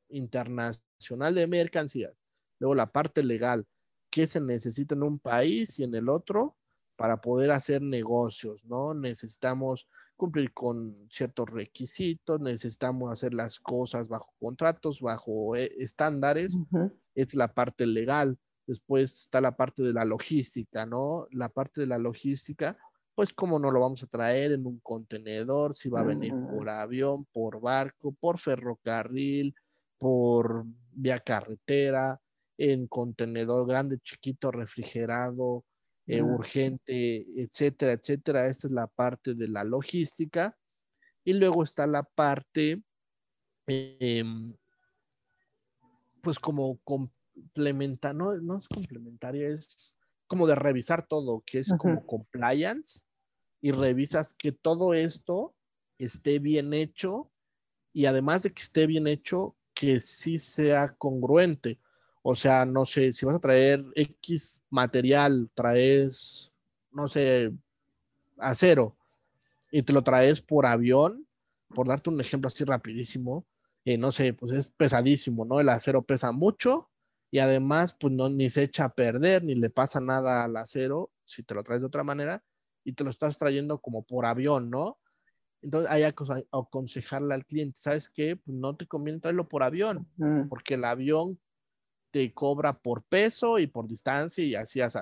internacional 0.09 1.35
de 1.35 1.47
mercancías. 1.47 2.15
Luego 2.59 2.75
la 2.75 2.91
parte 2.91 3.23
legal, 3.23 3.67
qué 4.09 4.27
se 4.27 4.41
necesita 4.41 4.95
en 4.95 5.03
un 5.03 5.19
país 5.19 5.79
y 5.79 5.85
en 5.85 5.95
el 5.95 6.09
otro 6.09 6.57
para 6.97 7.21
poder 7.21 7.51
hacer 7.51 7.83
negocios, 7.83 8.65
¿no? 8.65 8.95
Necesitamos 8.95 9.87
cumplir 10.17 10.55
con 10.55 10.95
ciertos 11.11 11.51
requisitos, 11.51 12.41
necesitamos 12.41 13.13
hacer 13.13 13.35
las 13.35 13.61
cosas 13.61 14.09
bajo 14.09 14.33
contratos, 14.41 15.03
bajo 15.03 15.57
eh, 15.57 15.75
estándares. 15.77 16.59
Es 17.15 17.35
la 17.35 17.53
parte 17.53 17.87
legal. 17.87 18.39
Después 18.67 19.13
está 19.13 19.43
la 19.43 19.59
parte 19.59 19.83
de 19.83 19.93
la 19.93 20.07
logística, 20.07 20.87
¿no? 20.87 21.27
La 21.33 21.51
parte 21.51 21.83
de 21.83 21.87
la 21.87 21.99
logística, 21.99 22.79
pues 23.15 23.33
cómo 23.33 23.59
no 23.59 23.71
lo 23.71 23.81
vamos 23.81 24.03
a 24.03 24.09
traer 24.09 24.53
en 24.53 24.67
un 24.67 24.81
contenedor, 24.81 25.77
si 25.77 25.89
va 25.89 26.01
a 26.01 26.05
venir 26.05 26.33
por 26.51 26.69
avión, 26.69 27.25
por 27.27 27.61
barco, 27.61 28.13
por 28.13 28.39
ferrocarril, 28.39 29.55
por 29.99 30.65
vía 30.91 31.21
carretera, 31.21 32.21
en 32.59 32.87
contenedor 32.89 33.69
grande, 33.69 33.99
chiquito, 34.01 34.51
refrigerado, 34.51 35.65
eh, 36.07 36.23
urgente, 36.23 37.25
etcétera, 37.41 37.93
etcétera. 37.93 38.47
Esta 38.49 38.67
es 38.67 38.73
la 38.73 38.87
parte 38.87 39.35
de 39.35 39.49
la 39.49 39.65
logística. 39.65 40.57
Y 41.25 41.35
luego 41.35 41.63
está 41.63 41.87
la 41.87 42.03
parte, 42.03 42.83
em, 43.67 44.55
pues 46.21 46.39
como 46.39 46.79
complementa, 46.85 48.13
no, 48.13 48.35
no 48.37 48.59
es 48.59 48.69
complementaria, 48.69 49.49
es 49.49 49.99
como 50.27 50.47
de 50.47 50.55
revisar 50.55 51.07
todo, 51.07 51.43
que 51.47 51.59
es 51.59 51.73
como 51.79 52.05
compliance, 52.07 53.03
y 53.61 53.73
revisas 53.73 54.35
que 54.35 54.53
todo 54.53 54.95
esto 54.95 55.55
esté 55.99 56.39
bien 56.39 56.75
hecho, 56.75 57.31
y 57.93 58.07
además 58.07 58.43
de 58.43 58.53
que 58.53 58.63
esté 58.63 58.87
bien 58.87 59.07
hecho, 59.07 59.57
que 59.75 60.01
sí 60.01 60.39
sea 60.39 60.95
congruente. 60.97 61.79
O 62.23 62.35
sea, 62.35 62.65
no 62.65 62.85
sé, 62.85 63.13
si 63.13 63.27
vas 63.27 63.37
a 63.37 63.41
traer 63.41 63.85
X 63.95 64.61
material, 64.71 65.51
traes, 65.55 66.53
no 66.91 67.09
sé, 67.09 67.53
acero, 68.39 68.97
y 69.71 69.83
te 69.83 69.93
lo 69.93 70.03
traes 70.03 70.41
por 70.41 70.67
avión, 70.67 71.27
por 71.69 71.89
darte 71.89 72.11
un 72.11 72.21
ejemplo 72.21 72.49
así 72.49 72.65
rapidísimo, 72.65 73.45
eh, 73.85 73.99
no 73.99 74.13
sé, 74.13 74.33
pues 74.33 74.53
es 74.53 74.69
pesadísimo, 74.69 75.45
¿no? 75.45 75.61
El 75.61 75.69
acero 75.69 76.03
pesa 76.03 76.33
mucho 76.33 76.89
y 77.35 77.41
además, 77.41 77.97
pues 77.99 78.13
no, 78.13 78.29
ni 78.29 78.49
se 78.49 78.63
echa 78.63 78.85
a 78.85 78.95
perder, 78.95 79.43
ni 79.43 79.57
le 79.57 79.69
pasa 79.69 80.01
nada 80.01 80.45
al 80.45 80.57
acero 80.57 81.11
si 81.25 81.43
te 81.43 81.53
lo 81.53 81.65
traes 81.65 81.81
de 81.81 81.89
otra 81.89 82.05
manera 82.05 82.45
y 82.85 82.93
te 82.93 83.03
lo 83.03 83.11
estás 83.11 83.39
trayendo 83.39 83.81
como 83.81 84.05
por 84.05 84.25
avión, 84.25 84.71
¿no? 84.71 85.01
Entonces 85.61 85.91
hay 85.91 86.03
que 86.03 86.47
aconsejarle 86.53 87.35
al 87.35 87.45
cliente, 87.45 87.77
¿sabes 87.77 88.09
qué? 88.09 88.37
Pues 88.37 88.57
no 88.57 88.77
te 88.77 88.87
conviene 88.87 89.19
traerlo 89.19 89.49
por 89.49 89.65
avión, 89.65 90.09
porque 90.49 90.75
el 90.75 90.85
avión 90.85 91.41
te 92.13 92.33
cobra 92.33 92.79
por 92.79 93.03
peso 93.03 93.59
y 93.59 93.67
por 93.67 93.89
distancia 93.89 94.45
y 94.45 94.55
así, 94.55 94.81
así. 94.81 95.01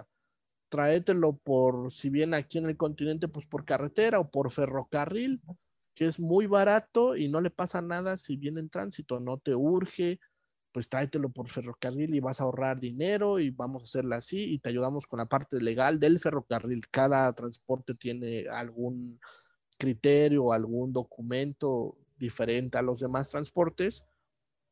Tráetelo 0.71 1.37
por, 1.37 1.93
si 1.93 2.09
bien 2.09 2.33
aquí 2.33 2.57
en 2.57 2.65
el 2.65 2.79
continente, 2.79 3.29
pues 3.29 3.45
por 3.45 3.67
carretera 3.67 4.19
o 4.21 4.31
por 4.31 4.51
ferrocarril, 4.51 5.43
que 5.95 6.07
es 6.07 6.19
muy 6.19 6.47
barato 6.47 7.15
y 7.15 7.29
no 7.29 7.43
le 7.43 7.51
pasa 7.51 7.83
nada 7.83 8.17
si 8.17 8.37
viene 8.37 8.61
en 8.61 8.71
tránsito, 8.71 9.21
no 9.21 9.37
te 9.37 9.55
urge, 9.55 10.19
pues 10.73 10.89
tráetelo 10.89 11.29
por 11.29 11.49
ferrocarril 11.49 12.15
y 12.15 12.21
vas 12.21 12.41
a 12.41 12.45
ahorrar 12.45 12.81
dinero 12.81 13.39
y 13.39 13.51
vamos 13.51 13.83
a 13.83 13.85
hacerlo 13.85 14.15
así 14.15 14.55
y 14.55 14.59
te 14.59 14.71
ayudamos 14.71 15.07
con 15.07 15.19
la 15.19 15.27
parte 15.27 15.61
legal 15.61 16.01
del 16.01 16.19
ferrocarril. 16.19 16.89
Cada 16.91 17.33
transporte 17.35 17.95
tiene 17.95 18.47
algún 18.49 19.21
criterio 19.83 20.53
algún 20.53 20.93
documento 20.93 21.97
diferente 22.17 22.79
a 22.79 22.83
los 22.83 23.01
demás 23.01 23.31
transportes. 23.31 24.05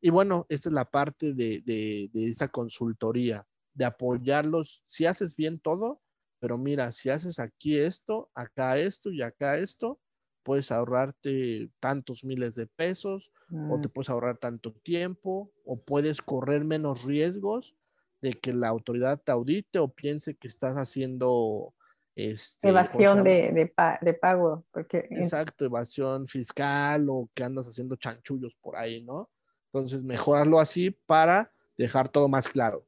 Y 0.01 0.11
bueno, 0.11 0.47
esta 0.49 0.69
es 0.69 0.73
la 0.73 0.85
parte 0.85 1.35
de, 1.35 1.63
de, 1.65 2.09
esa 2.31 2.49
consultoría, 2.49 3.45
de 3.75 3.85
apoyarlos. 3.85 4.85
Si 4.87 5.07
haces 5.07 5.35
bien 5.35 5.59
todo, 5.59 6.01
pero 6.39 6.57
mira, 6.57 6.93
si 6.93 7.11
haces 7.11 7.41
aquí 7.41 7.77
esto, 7.77 8.31
acá 8.35 8.79
esto 8.79 9.11
y 9.11 9.21
acá 9.21 9.59
esto, 9.59 9.99
puedes 10.43 10.73
ahorrarte 10.73 11.71
tantos 11.81 12.25
miles 12.25 12.55
de 12.55 12.67
pesos 12.67 13.33
o 13.71 13.81
te 13.81 13.89
mm. 13.89 13.93
puedes 13.93 14.11
ahorrar 14.11 14.39
tanto 14.39 14.73
tiempo 14.73 15.53
o 15.65 15.81
puedes 15.81 16.23
correr 16.23 16.65
menos 16.65 17.05
riesgos 17.05 17.77
de 18.21 18.33
que 18.33 18.53
la 18.53 18.69
autoridad 18.69 19.21
te 19.21 19.33
audite 19.33 19.79
o 19.79 19.89
piense 19.89 20.37
que 20.37 20.49
estás 20.49 20.77
haciendo 20.77 21.75
este, 22.15 22.69
evasión 22.69 23.25
de, 23.25 23.73
de, 24.03 24.15
pago. 24.15 24.65
Porque... 24.73 25.07
Exacto, 25.11 25.65
evasión 25.65 26.27
fiscal 26.27 27.09
o 27.09 27.31
que 27.35 27.45
andas 27.45 27.67
haciendo 27.67 27.97
chanchullos 27.97 28.55
por 28.61 28.77
ahí, 28.77 29.03
¿no? 29.03 29.31
Entonces, 29.73 30.03
mejorarlo 30.03 30.59
así 30.59 30.91
para 30.91 31.53
dejar 31.79 32.09
todo 32.09 32.29
más 32.29 32.49
claro. 32.49 32.85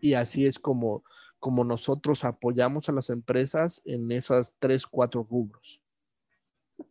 Y 0.00 0.14
así 0.14 0.46
es 0.46 0.58
como, 0.58 1.02
como 1.38 1.64
nosotros 1.64 2.24
apoyamos 2.24 2.88
a 2.88 2.92
las 2.92 3.10
empresas 3.10 3.82
en 3.84 4.10
esas 4.12 4.54
tres, 4.58 4.86
cuatro 4.86 5.26
rubros. 5.28 5.82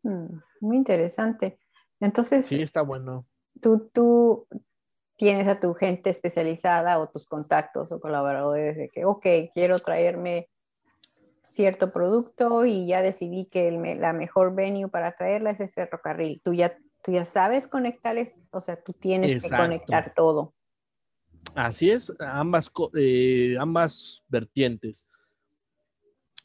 Mm, 0.03 0.39
muy 0.59 0.77
interesante. 0.77 1.57
Entonces, 1.99 2.45
sí, 2.45 2.61
está 2.61 2.81
bueno. 2.81 3.23
Tú, 3.61 3.89
tú 3.93 4.47
tienes 5.15 5.47
a 5.47 5.59
tu 5.59 5.73
gente 5.73 6.09
especializada 6.09 6.99
o 6.99 7.07
tus 7.07 7.27
contactos 7.27 7.91
o 7.91 7.99
colaboradores 7.99 8.75
de 8.75 8.89
que, 8.89 9.05
ok, 9.05 9.25
quiero 9.53 9.79
traerme 9.79 10.49
cierto 11.43 11.91
producto 11.91 12.65
y 12.65 12.87
ya 12.87 13.01
decidí 13.01 13.45
que 13.45 13.71
la 13.71 14.13
mejor 14.13 14.55
venue 14.55 14.89
para 14.89 15.15
traerla 15.15 15.51
es 15.51 15.59
ese 15.59 15.73
ferrocarril. 15.73 16.41
Tú 16.43 16.53
ya, 16.53 16.77
tú 17.03 17.11
ya 17.11 17.25
sabes 17.25 17.67
conectarles, 17.67 18.35
o 18.51 18.59
sea, 18.59 18.81
tú 18.81 18.93
tienes 18.93 19.41
que 19.41 19.49
conectar 19.49 20.13
todo. 20.15 20.53
Así 21.55 21.91
es, 21.91 22.11
ambas, 22.19 22.71
eh, 22.97 23.55
ambas 23.59 24.23
vertientes 24.27 25.07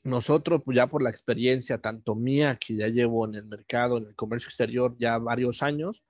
nosotros, 0.08 0.62
pues 0.64 0.76
ya 0.76 0.86
por 0.86 1.02
la 1.02 1.10
experiencia, 1.10 1.78
tanto 1.78 2.14
mía, 2.14 2.56
que 2.56 2.76
ya 2.76 2.88
llevo 2.88 3.26
en 3.26 3.34
el 3.34 3.44
mercado, 3.44 3.98
en 3.98 4.06
el 4.06 4.14
comercio 4.14 4.48
exterior 4.48 4.96
ya 4.98 5.18
varios 5.18 5.62
años, 5.62 6.02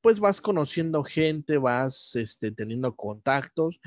pues 0.00 0.20
vas 0.20 0.40
conociendo 0.40 1.04
gente, 1.04 1.58
vas 1.58 2.14
este, 2.16 2.50
teniendo 2.50 2.94
contactos 2.94 3.80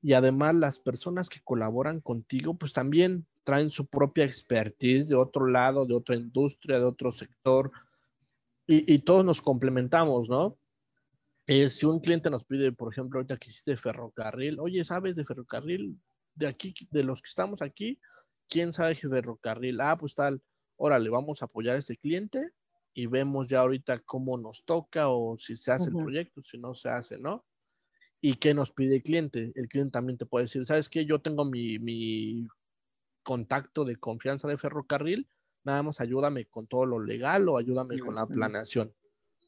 y 0.00 0.12
además 0.12 0.54
las 0.54 0.78
personas 0.78 1.28
que 1.28 1.40
colaboran 1.42 2.00
contigo, 2.00 2.54
pues 2.54 2.72
también 2.72 3.26
traen 3.44 3.70
su 3.70 3.86
propia 3.86 4.24
expertise 4.24 5.08
de 5.08 5.16
otro 5.16 5.46
lado, 5.46 5.86
de 5.86 5.94
otra 5.94 6.16
industria, 6.16 6.78
de 6.78 6.84
otro 6.84 7.10
sector 7.12 7.70
y, 8.70 8.98
todos 8.98 9.24
nos 9.24 9.40
complementamos, 9.40 10.28
¿no? 10.28 10.58
Eh, 11.46 11.70
si 11.70 11.86
un 11.86 12.00
cliente 12.00 12.28
nos 12.28 12.44
pide, 12.44 12.70
por 12.72 12.92
ejemplo, 12.92 13.18
ahorita 13.18 13.38
que 13.38 13.48
hiciste 13.48 13.78
ferrocarril, 13.78 14.60
oye, 14.60 14.84
¿sabes 14.84 15.16
de 15.16 15.24
ferrocarril? 15.24 15.98
De 16.34 16.46
aquí, 16.46 16.74
de 16.90 17.02
los 17.02 17.22
que 17.22 17.28
estamos 17.28 17.62
aquí, 17.62 17.98
¿quién 18.48 18.72
sabe 18.72 18.94
ferrocarril? 18.94 19.80
Ah, 19.80 19.96
pues 19.96 20.14
tal, 20.14 20.42
órale, 20.76 21.10
vamos 21.10 21.42
a 21.42 21.46
apoyar 21.46 21.76
a 21.76 21.78
este 21.78 21.96
cliente 21.96 22.50
y 22.94 23.06
vemos 23.06 23.48
ya 23.48 23.60
ahorita 23.60 24.00
cómo 24.00 24.36
nos 24.38 24.64
toca 24.64 25.08
o 25.08 25.36
si 25.38 25.54
se 25.54 25.70
hace 25.70 25.90
el 25.90 25.96
proyecto, 25.96 26.42
si 26.42 26.58
no 26.58 26.74
se 26.74 26.88
hace, 26.88 27.18
¿no? 27.18 27.44
¿Y 28.20 28.34
qué 28.34 28.54
nos 28.54 28.72
pide 28.72 28.96
el 28.96 29.02
cliente? 29.02 29.52
El 29.54 29.68
cliente 29.68 29.92
también 29.92 30.18
te 30.18 30.26
puede 30.26 30.46
decir, 30.46 30.66
¿sabes 30.66 30.88
qué? 30.88 31.04
Yo 31.04 31.20
tengo 31.20 31.44
mi, 31.44 31.78
mi 31.78 32.48
contacto 33.22 33.84
de 33.84 33.96
confianza 33.96 34.48
de 34.48 34.58
ferrocarril, 34.58 35.28
nada 35.62 35.82
más 35.82 36.00
ayúdame 36.00 36.46
con 36.46 36.66
todo 36.66 36.86
lo 36.86 36.98
legal 36.98 37.48
o 37.48 37.58
ayúdame 37.58 37.98
con 37.98 38.14
la 38.14 38.26
planeación, 38.26 38.92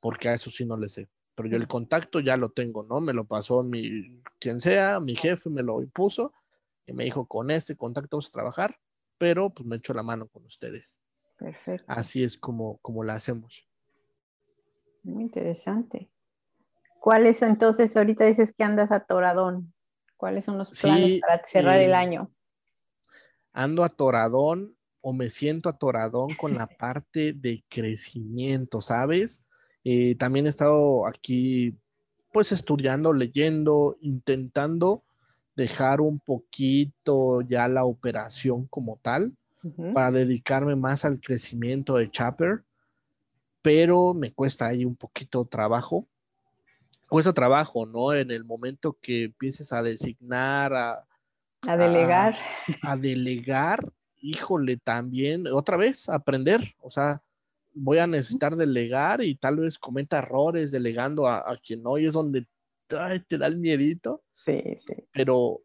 porque 0.01 0.29
a 0.29 0.35
eso 0.35 0.51
sí 0.51 0.65
no 0.65 0.77
le 0.77 0.89
sé. 0.89 1.09
Pero 1.35 1.49
yo 1.49 1.57
el 1.57 1.67
contacto 1.67 2.21
ya 2.21 2.37
lo 2.37 2.51
tengo, 2.51 2.85
¿no? 2.85 3.01
Me 3.01 3.15
lo 3.15 3.25
pasó 3.25 3.63
mi, 3.63 4.23
quien 4.39 4.61
sea, 4.61 5.01
mi 5.01 5.17
jefe 5.17 5.49
me 5.49 5.63
lo 5.63 5.83
impuso 5.83 6.33
y 6.87 6.93
me 6.93 7.05
dijo, 7.05 7.27
con 7.27 7.51
ese 7.51 7.77
contacto 7.77 8.17
vamos 8.17 8.29
a 8.29 8.33
trabajar 8.33 8.79
pero 9.21 9.51
pues 9.51 9.69
me 9.69 9.77
echo 9.77 9.93
la 9.93 10.03
mano 10.03 10.27
con 10.29 10.47
ustedes. 10.47 10.99
Perfecto. 11.37 11.85
Así 11.87 12.25
es 12.25 12.39
como, 12.39 12.79
como 12.79 13.05
la 13.05 13.15
hacemos. 13.15 13.69
Muy 15.03 15.25
interesante. 15.25 16.09
¿Cuáles 16.99 17.43
entonces, 17.43 17.95
ahorita 17.99 18.25
dices 18.25 18.55
que 18.55 18.65
andas 18.65 18.91
atoradón? 18.91 19.75
¿Cuáles 20.17 20.47
son 20.47 20.57
los 20.57 20.71
planes 20.71 21.21
para 21.21 21.45
cerrar 21.45 21.79
el 21.81 21.91
eh, 21.91 21.95
año? 21.95 22.31
Ando 23.53 23.85
atoradón 23.85 24.75
o 25.03 25.13
me 25.13 25.29
siento 25.29 25.69
atoradón 25.69 26.35
con 26.37 26.55
la 26.55 26.67
parte 26.67 27.35
de 27.35 27.63
crecimiento, 27.69 28.81
¿sabes? 28.81 29.45
Eh, 29.85 30.15
también 30.15 30.47
he 30.47 30.49
estado 30.49 31.07
aquí 31.07 31.79
pues 32.33 32.53
estudiando, 32.53 33.13
leyendo, 33.13 33.99
intentando 34.01 35.05
dejar 35.57 36.01
un 36.01 36.19
poquito 36.21 37.41
ya 37.43 37.69
la 37.69 37.85
operación 37.85 38.67
como 38.67 38.99
tal 39.03 39.37
para 39.93 40.11
dedicarme 40.11 40.75
más 40.75 41.05
al 41.05 41.21
crecimiento 41.21 41.97
de 41.97 42.11
Chapper, 42.11 42.65
pero 43.61 44.15
me 44.15 44.33
cuesta 44.33 44.67
ahí 44.67 44.85
un 44.85 44.97
poquito 44.97 45.45
trabajo. 45.45 46.07
Cuesta 47.09 47.33
trabajo, 47.33 47.85
¿no? 47.85 48.15
En 48.15 48.31
el 48.31 48.45
momento 48.45 48.97
que 49.03 49.25
empieces 49.25 49.73
a 49.73 49.83
designar, 49.83 50.73
a, 50.73 51.05
a 51.67 51.77
delegar. 51.77 52.37
A, 52.83 52.97
delegar, 52.97 53.93
híjole, 54.21 54.79
también, 54.79 55.47
otra 55.49 55.77
vez, 55.77 56.09
aprender, 56.09 56.63
o 56.81 56.89
sea, 56.89 57.23
voy 57.75 57.99
a 57.99 58.07
necesitar 58.07 58.57
delegar 58.57 59.23
y 59.23 59.35
tal 59.35 59.57
vez 59.57 59.79
cometa 59.79 60.19
errores 60.19 60.71
delegando 60.71 61.29
a, 61.29 61.55
quien 61.63 61.83
no, 61.83 61.99
y 61.99 62.07
es 62.07 62.15
donde 62.15 62.47
te 62.87 63.39
da 63.39 63.47
el 63.47 63.59
miedito. 63.59 64.23
Sí, 64.41 64.63
sí. 64.87 64.95
Pero, 65.13 65.61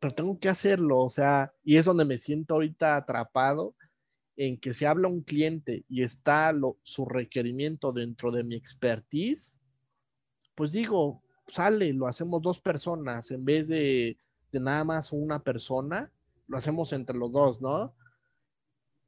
pero 0.00 0.12
tengo 0.12 0.36
que 0.40 0.48
hacerlo, 0.48 1.00
o 1.00 1.10
sea, 1.10 1.52
y 1.62 1.76
es 1.76 1.84
donde 1.84 2.04
me 2.04 2.18
siento 2.18 2.54
ahorita 2.54 2.96
atrapado 2.96 3.76
en 4.36 4.58
que 4.58 4.72
si 4.72 4.84
habla 4.84 5.06
un 5.06 5.22
cliente 5.22 5.84
y 5.88 6.02
está 6.02 6.50
lo, 6.50 6.76
su 6.82 7.04
requerimiento 7.04 7.92
dentro 7.92 8.32
de 8.32 8.42
mi 8.42 8.56
expertise, 8.56 9.60
pues 10.56 10.72
digo, 10.72 11.22
sale, 11.46 11.92
lo 11.92 12.08
hacemos 12.08 12.42
dos 12.42 12.60
personas 12.60 13.30
en 13.30 13.44
vez 13.44 13.68
de, 13.68 14.18
de 14.50 14.60
nada 14.60 14.82
más 14.82 15.12
una 15.12 15.44
persona, 15.44 16.10
lo 16.48 16.58
hacemos 16.58 16.92
entre 16.92 17.16
los 17.16 17.30
dos, 17.30 17.62
¿no? 17.62 17.94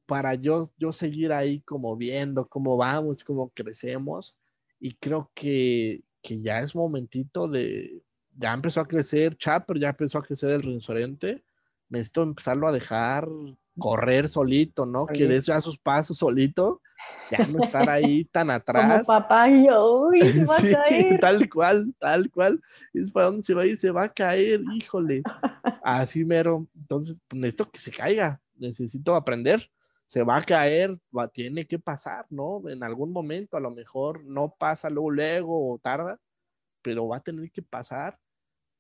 Para 0.07 0.35
yo, 0.37 0.63
yo 0.79 0.93
seguir 0.93 1.33
ahí 1.33 1.61
como 1.63 1.97
viendo 1.97 2.49
cómo 2.49 2.77
vamos, 2.77 3.25
cómo 3.25 3.51
crecemos. 3.51 4.39
Y 4.79 4.95
creo 4.95 5.33
que, 5.35 6.05
que 6.23 6.41
ya 6.41 6.61
es 6.61 6.77
momentito 6.77 7.49
de, 7.49 8.01
ya 8.39 8.53
empezó 8.53 8.81
a 8.81 8.89
crecer 8.89 9.37
Chapper, 9.37 9.79
ya 9.79 9.91
empezó 9.91 10.19
a 10.19 10.23
crecer 10.23 10.51
el 10.51 10.63
rinoceronte, 10.63 11.45
necesito 11.89 12.23
empezarlo 12.23 12.69
a 12.69 12.73
dejar 12.73 13.29
correr 13.79 14.29
solito, 14.29 14.87
¿no? 14.87 15.07
Que 15.07 15.27
des 15.27 15.47
ya 15.47 15.61
sus 15.61 15.79
pasos 15.79 16.19
solito, 16.19 16.81
ya 17.31 17.47
no 17.47 17.63
estar 17.63 17.89
ahí 17.91 18.25
tan 18.33 18.51
atrás. 18.51 19.07
Como 19.07 19.21
papá 19.21 19.49
y 19.49 19.67
yo, 19.67 20.03
uy, 20.09 20.21
se 20.21 20.45
va 20.45 20.57
a 20.57 20.63
caer. 20.89 21.21
Tal 21.21 21.49
cual, 21.49 21.95
tal 21.99 22.31
cual. 22.31 22.61
Es 22.93 23.11
para 23.11 23.27
dónde 23.27 23.43
se 23.43 23.55
va 23.55 23.63
a 23.63 23.67
ir, 23.67 23.77
se 23.77 23.91
va 23.91 24.05
a 24.05 24.13
caer, 24.13 24.61
híjole. 24.73 25.23
Así 25.83 26.25
mero. 26.25 26.67
Entonces, 26.77 27.21
pues, 27.29 27.41
necesito 27.41 27.71
que 27.71 27.79
se 27.79 27.91
caiga, 27.91 28.41
necesito 28.57 29.15
aprender. 29.15 29.71
Se 30.07 30.23
va 30.23 30.39
a 30.39 30.43
caer, 30.43 30.99
va, 31.17 31.29
tiene 31.29 31.67
que 31.67 31.79
pasar, 31.79 32.27
¿no? 32.31 32.67
En 32.69 32.83
algún 32.83 33.13
momento, 33.13 33.57
a 33.57 33.61
lo 33.61 33.71
mejor 33.71 34.25
no 34.25 34.55
pasa 34.59 34.89
luego, 34.89 35.11
luego 35.11 35.73
o 35.73 35.79
tarda, 35.79 36.19
pero 36.83 37.09
va 37.09 37.19
a 37.19 37.23
tener 37.23 37.51
que 37.51 37.63
pasar 37.63 38.19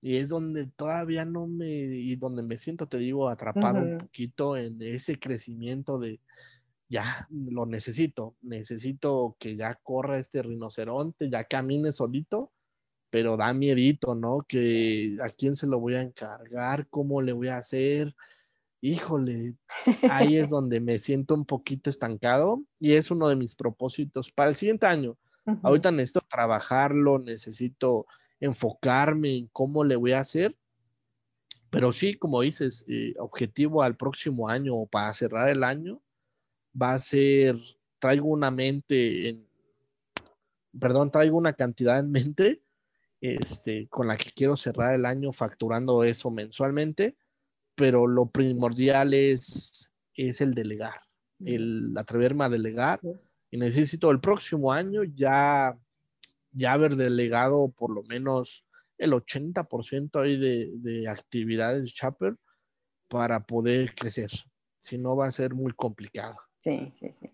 y 0.01 0.16
es 0.16 0.28
donde 0.28 0.66
todavía 0.66 1.24
no 1.24 1.46
me, 1.46 1.68
y 1.68 2.16
donde 2.16 2.42
me 2.42 2.59
siento, 2.59 2.86
te 2.86 2.99
digo, 2.99 3.28
atrapado 3.28 3.80
un 3.80 3.99
poquito 3.99 4.57
en 4.57 4.80
ese 4.80 5.18
crecimiento 5.18 5.99
de, 5.99 6.20
ya 6.88 7.26
lo 7.30 7.66
necesito, 7.66 8.36
necesito 8.40 9.36
que 9.38 9.57
ya 9.57 9.74
corra 9.74 10.18
este 10.18 10.42
rinoceronte, 10.42 11.28
ya 11.28 11.44
camine 11.44 11.92
solito, 11.92 12.53
pero 13.11 13.36
da 13.36 13.53
miedito, 13.53 14.14
¿no? 14.14 14.44
Que 14.46 15.16
a 15.22 15.28
quién 15.30 15.57
se 15.57 15.66
lo 15.66 15.80
voy 15.80 15.94
a 15.94 16.03
encargar, 16.03 16.88
cómo 16.88 17.20
le 17.20 17.32
voy 17.32 17.49
a 17.49 17.59
hacer, 17.59 18.14
híjole, 18.80 19.57
ahí 20.11 20.36
es 20.36 20.51
donde 20.51 20.80
me 20.80 20.99
siento 20.99 21.34
un 21.34 21.44
poquito 21.44 21.90
estancado 21.90 22.62
y 22.78 22.92
es 22.92 23.11
uno 23.11 23.28
de 23.28 23.36
mis 23.36 23.55
propósitos 23.55 24.30
para 24.30 24.51
el 24.51 24.57
siguiente 24.57 24.86
año. 24.86 25.16
Ahorita 25.62 25.90
necesito 25.90 26.20
trabajarlo, 26.28 27.18
necesito 27.18 28.07
enfocarme 28.41 29.36
en 29.36 29.47
cómo 29.49 29.84
le 29.84 29.97
voy 29.97 30.12
a 30.12 30.20
hacer, 30.20 30.57
pero 31.70 31.93
sí, 31.93 32.14
como 32.14 32.41
dices, 32.41 32.84
eh, 32.89 33.14
objetivo 33.18 33.82
al 33.82 33.97
próximo 33.97 34.49
año 34.49 34.74
o 34.74 34.86
para 34.86 35.12
cerrar 35.12 35.49
el 35.49 35.64
año 35.64 36.03
va 36.80 36.95
a 36.95 36.99
ser, 36.99 37.57
traigo 37.99 38.28
una 38.28 38.51
mente 38.51 39.28
en, 39.28 39.49
perdón, 40.78 41.11
traigo 41.11 41.36
una 41.36 41.53
cantidad 41.53 41.99
en 41.99 42.11
mente 42.11 42.62
este, 43.20 43.89
con 43.89 44.07
la 44.07 44.16
que 44.16 44.30
quiero 44.30 44.57
cerrar 44.57 44.95
el 44.95 45.05
año 45.05 45.32
facturando 45.32 46.05
eso 46.05 46.30
mensualmente, 46.30 47.16
pero 47.74 48.07
lo 48.07 48.26
primordial 48.26 49.12
es, 49.14 49.93
es 50.14 50.41
el 50.41 50.55
delegar, 50.55 51.03
el 51.45 51.95
atreverme 51.97 52.45
a 52.45 52.49
delegar 52.49 53.01
y 53.51 53.59
necesito 53.59 54.11
el 54.11 54.20
próximo 54.20 54.72
año 54.72 55.03
ya, 55.05 55.78
ya 56.53 56.72
haber 56.72 56.96
delegado 56.96 57.70
por 57.70 57.90
lo 57.90 58.03
menos 58.05 58.66
el 58.99 59.12
80% 59.12 60.22
ahí 60.22 60.38
de, 60.38 60.70
de 60.74 61.09
actividades 61.09 61.94
Chapter 61.94 62.36
para 63.09 63.44
poder 63.46 63.94
crecer. 63.94 64.30
Si 64.78 64.99
no, 64.99 65.16
va 65.16 65.26
a 65.26 65.30
ser 65.30 65.55
muy 65.55 65.72
complicado. 65.72 66.36
Sí, 66.59 66.92
sí, 66.99 67.12
sí. 67.12 67.30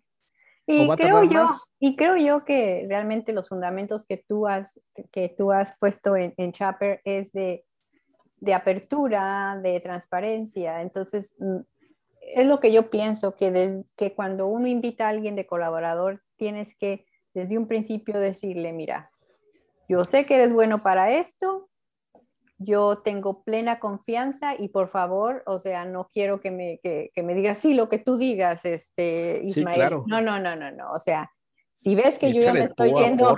Y 0.66 0.88
creo, 0.96 1.24
yo, 1.24 1.46
y 1.78 1.94
creo 1.94 2.16
yo 2.16 2.44
que 2.44 2.86
realmente 2.88 3.34
los 3.34 3.48
fundamentos 3.48 4.06
que 4.06 4.24
tú 4.26 4.46
has, 4.46 4.80
que 5.12 5.28
tú 5.28 5.52
has 5.52 5.78
puesto 5.78 6.16
en, 6.16 6.32
en 6.38 6.52
Chapter 6.52 7.02
es 7.04 7.32
de, 7.32 7.66
de, 8.38 8.54
apertura, 8.54 9.60
de 9.62 9.78
transparencia. 9.80 10.80
Entonces, 10.80 11.34
mm, 11.38 11.58
es 12.34 12.46
lo 12.46 12.60
que 12.60 12.72
yo 12.72 12.88
pienso, 12.88 13.34
que, 13.34 13.84
que 13.94 14.14
cuando 14.14 14.46
uno 14.46 14.66
invita 14.66 15.06
a 15.06 15.10
alguien 15.10 15.36
de 15.36 15.46
colaborador, 15.46 16.22
tienes 16.36 16.74
que 16.74 17.04
desde 17.34 17.58
un 17.58 17.66
principio 17.66 18.18
decirle, 18.18 18.72
mira, 18.72 19.10
yo 19.88 20.04
sé 20.04 20.24
que 20.24 20.36
eres 20.36 20.52
bueno 20.52 20.82
para 20.82 21.10
esto, 21.10 21.68
yo 22.58 22.98
tengo 22.98 23.42
plena 23.42 23.80
confianza 23.80 24.54
y 24.58 24.68
por 24.68 24.88
favor, 24.88 25.42
o 25.46 25.58
sea, 25.58 25.84
no 25.84 26.08
quiero 26.12 26.40
que 26.40 26.50
me, 26.50 26.78
que, 26.82 27.10
me 27.22 27.34
digas, 27.34 27.58
sí, 27.58 27.74
lo 27.74 27.88
que 27.88 27.98
tú 27.98 28.16
digas, 28.16 28.64
este, 28.64 29.40
Ismael. 29.44 30.02
No, 30.06 30.20
no, 30.20 30.38
no, 30.38 30.56
no, 30.56 30.70
no. 30.70 30.92
O 30.92 30.98
sea, 30.98 31.30
si 31.72 31.94
ves 31.94 32.18
que 32.18 32.32
yo 32.32 32.40
ya 32.40 32.52
me 32.52 32.64
estoy 32.64 32.94
yendo, 32.94 33.36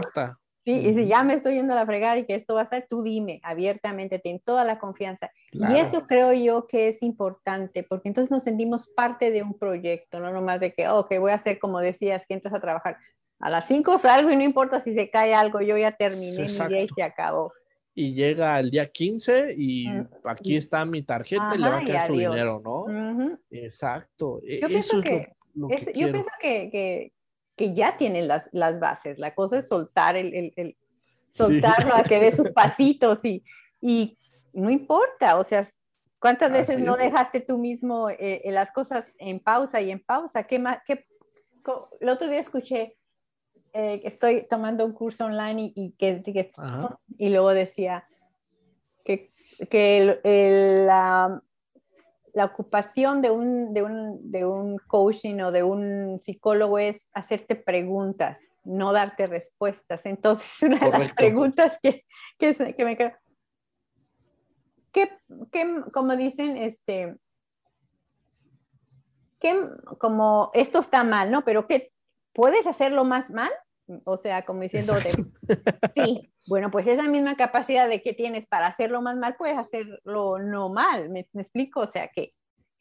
sí, 0.64 0.72
y 0.72 0.92
si 0.92 1.06
ya 1.06 1.24
me 1.24 1.34
estoy 1.34 1.54
yendo 1.54 1.72
a 1.72 1.76
la 1.76 1.86
fregada 1.86 2.18
y 2.18 2.26
que 2.26 2.34
esto 2.34 2.54
va 2.54 2.60
a 2.60 2.64
estar, 2.64 2.86
tú 2.88 3.02
dime 3.02 3.40
abiertamente, 3.42 4.18
ten 4.18 4.38
toda 4.38 4.64
la 4.64 4.78
confianza. 4.78 5.30
Y 5.52 5.76
eso 5.76 6.06
creo 6.06 6.32
yo 6.34 6.66
que 6.66 6.88
es 6.88 7.02
importante, 7.02 7.82
porque 7.82 8.08
entonces 8.08 8.30
nos 8.30 8.42
sentimos 8.42 8.86
parte 8.88 9.30
de 9.30 9.42
un 9.42 9.58
proyecto, 9.58 10.20
no 10.20 10.30
nomás 10.30 10.60
de 10.60 10.74
que, 10.74 10.88
oh, 10.88 11.08
que 11.08 11.18
voy 11.18 11.32
a 11.32 11.36
hacer 11.36 11.58
como 11.58 11.80
decías, 11.80 12.24
que 12.28 12.34
entras 12.34 12.54
a 12.54 12.60
trabajar. 12.60 12.98
A 13.38 13.50
las 13.50 13.66
5 13.68 13.98
salgo 13.98 14.30
y 14.30 14.36
no 14.36 14.42
importa 14.42 14.80
si 14.80 14.94
se 14.94 15.10
cae 15.10 15.34
algo, 15.34 15.60
yo 15.60 15.76
ya 15.76 15.92
terminé 15.92 16.46
mi 16.46 16.68
día 16.68 16.82
y 16.82 16.88
se 16.88 17.02
acabó 17.02 17.52
y 17.98 18.12
llega 18.12 18.60
el 18.60 18.70
día 18.70 18.86
15 18.92 19.54
y 19.56 19.88
mm, 19.88 20.08
aquí 20.24 20.54
está 20.54 20.84
mi 20.84 21.02
tarjeta 21.02 21.52
y 21.54 21.58
le 21.58 21.68
va 21.68 21.78
a 21.78 21.84
quedar 21.84 22.06
su 22.06 22.12
dinero, 22.12 22.60
¿no? 22.62 22.84
Exacto. 23.50 24.42
E, 24.46 24.60
yo 24.60 24.68
pienso, 24.68 25.00
que, 25.00 25.32
yo 25.54 26.12
pienso 26.12 26.30
que, 26.38 27.10
que, 27.56 27.74
ya 27.74 27.96
tienen 27.96 28.28
las, 28.28 28.50
las, 28.52 28.78
bases. 28.78 29.18
La 29.18 29.34
cosa 29.34 29.58
es 29.58 29.68
soltar 29.68 30.14
el, 30.14 30.34
el, 30.34 30.52
el 30.56 30.76
soltarlo 31.30 31.94
a 31.94 32.02
que 32.02 32.20
dé 32.20 32.32
sus 32.32 32.50
pasitos 32.52 33.24
y, 33.24 33.42
y 33.80 34.18
no 34.52 34.68
importa, 34.68 35.38
o 35.38 35.44
sea, 35.44 35.66
¿cuántas 36.18 36.52
veces 36.52 36.78
no 36.78 36.98
dejaste 36.98 37.40
tú 37.40 37.56
mismo 37.56 38.10
eh, 38.10 38.42
eh, 38.44 38.52
las 38.52 38.72
cosas 38.72 39.10
en 39.16 39.40
pausa 39.40 39.80
y 39.80 39.90
en 39.90 40.04
pausa? 40.04 40.42
¿Qué 40.42 40.58
más? 40.58 40.80
Qué, 40.86 41.02
el 42.00 42.10
otro 42.10 42.28
día 42.28 42.40
escuché 42.40 42.94
eh, 43.78 44.00
estoy 44.04 44.46
tomando 44.48 44.86
un 44.86 44.92
curso 44.92 45.26
online 45.26 45.70
y, 45.74 45.90
que, 45.98 46.22
y 47.18 47.28
luego 47.28 47.50
decía 47.50 48.08
que, 49.04 49.30
que 49.68 50.18
la, 50.86 51.42
la, 52.32 52.44
ocupación 52.46 53.20
de 53.20 53.30
un, 53.30 53.74
de, 53.74 53.82
un, 53.82 54.30
de 54.30 54.46
un 54.46 54.78
coaching 54.78 55.40
o 55.40 55.52
de 55.52 55.62
un 55.62 56.18
psicólogo 56.22 56.78
es 56.78 57.10
hacerte 57.12 57.54
preguntas, 57.54 58.40
no 58.64 58.94
darte 58.94 59.26
respuestas. 59.26 60.06
Entonces, 60.06 60.50
una 60.62 60.78
de 60.78 60.98
las 60.98 61.12
preguntas 61.12 61.78
que, 61.82 62.06
que, 62.38 62.54
que 62.74 62.84
me 62.86 62.96
quedo, 62.96 63.12
¿qué, 64.90 65.10
qué, 65.52 65.82
como 65.92 66.16
dicen, 66.16 66.56
este, 66.56 67.14
que 69.38 69.54
como 69.98 70.50
esto 70.54 70.78
está 70.78 71.04
mal, 71.04 71.30
¿no? 71.30 71.44
Pero 71.44 71.66
¿qué 71.66 71.92
puedes 72.32 72.66
hacerlo 72.66 73.04
más 73.04 73.30
mal? 73.30 73.50
O 74.04 74.16
sea, 74.16 74.42
como 74.42 74.62
diciendo, 74.62 74.94
sí, 75.94 76.32
bueno, 76.46 76.70
pues 76.70 76.86
esa 76.86 77.04
misma 77.04 77.36
capacidad 77.36 77.88
de 77.88 78.02
que 78.02 78.12
tienes 78.12 78.46
para 78.46 78.66
hacerlo 78.66 79.00
más 79.00 79.16
mal, 79.16 79.36
puedes 79.36 79.56
hacerlo 79.56 80.38
no 80.38 80.68
mal, 80.68 81.08
¿me, 81.10 81.26
explico? 81.34 81.80
O 81.80 81.86
sea, 81.86 82.08
que, 82.08 82.30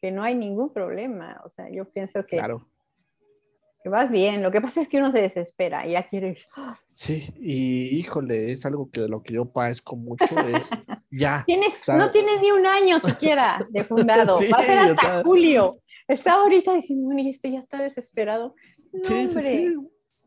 que, 0.00 0.10
no 0.10 0.22
hay 0.22 0.34
ningún 0.34 0.72
problema. 0.72 1.40
O 1.44 1.48
sea, 1.48 1.70
yo 1.70 1.88
pienso 1.90 2.26
que, 2.26 2.38
claro. 2.38 2.68
que 3.84 3.88
vas 3.88 4.10
bien. 4.10 4.42
Lo 4.42 4.50
que 4.50 4.60
pasa 4.60 4.80
es 4.80 4.88
que 4.88 4.98
uno 4.98 5.12
se 5.12 5.22
desespera 5.22 5.86
y 5.86 5.92
ya 5.92 6.08
quieres... 6.08 6.48
Sí, 6.92 7.32
y 7.40 7.96
híjole, 7.96 8.50
es 8.50 8.66
algo 8.66 8.90
que 8.90 9.02
de 9.02 9.08
lo 9.08 9.22
que 9.22 9.34
yo 9.34 9.44
padezco 9.44 9.94
mucho 9.94 10.36
es 10.40 10.70
ya. 11.10 11.44
Tienes, 11.46 11.74
no 11.86 12.10
tienes 12.10 12.40
ni 12.40 12.50
un 12.50 12.66
año 12.66 12.98
siquiera 12.98 13.64
de 13.70 13.84
fundado, 13.84 14.40
va 14.52 14.58
a 14.58 14.62
ser 14.62 14.78
hasta 14.78 15.22
julio. 15.22 15.76
Está 16.08 16.34
ahorita 16.34 16.74
diciendo, 16.74 17.14
este 17.16 17.52
ya 17.52 17.60
está 17.60 17.80
desesperado. 17.80 18.56
No, 18.92 19.04
sí, 19.04 19.14
hombre. 19.14 19.40
Sí, 19.42 19.74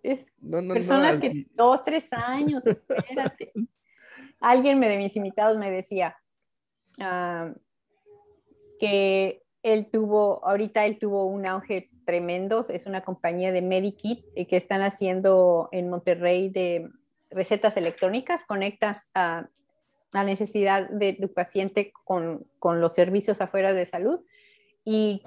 es 0.04 0.26
personas 0.42 1.20
que 1.20 1.48
dos, 1.54 1.84
tres 1.84 2.08
años, 2.12 2.66
espérate. 2.66 3.52
Alguien 4.40 4.80
de 4.80 4.98
mis 4.98 5.16
invitados 5.16 5.58
me 5.58 5.70
decía 5.70 6.18
ah, 7.00 7.54
que 8.80 9.44
él 9.64 9.90
tuvo, 9.92 10.46
ahorita 10.46 10.86
él 10.86 10.98
tuvo 10.98 11.26
un 11.26 11.46
auge 11.48 11.90
tremendo, 12.06 12.66
es 12.70 12.86
una 12.86 13.02
compañía 13.02 13.52
de 13.52 13.62
Medikit 13.62 14.26
eh, 14.36 14.48
que 14.48 14.58
están 14.58 14.82
haciendo 14.82 15.70
en 15.72 15.90
Monterrey 15.90 16.50
de 16.50 16.90
recetas 17.30 17.78
electrónicas, 17.78 18.42
conectas 18.46 19.10
a 19.14 19.50
la 20.12 20.24
necesidad 20.24 20.90
de 20.90 21.14
tu 21.14 21.32
paciente 21.34 21.92
con, 22.04 22.48
con 22.58 22.82
los 22.82 22.94
servicios 22.94 23.42
afuera 23.42 23.74
de 23.74 23.86
salud. 23.86 24.22
Y, 24.84 25.22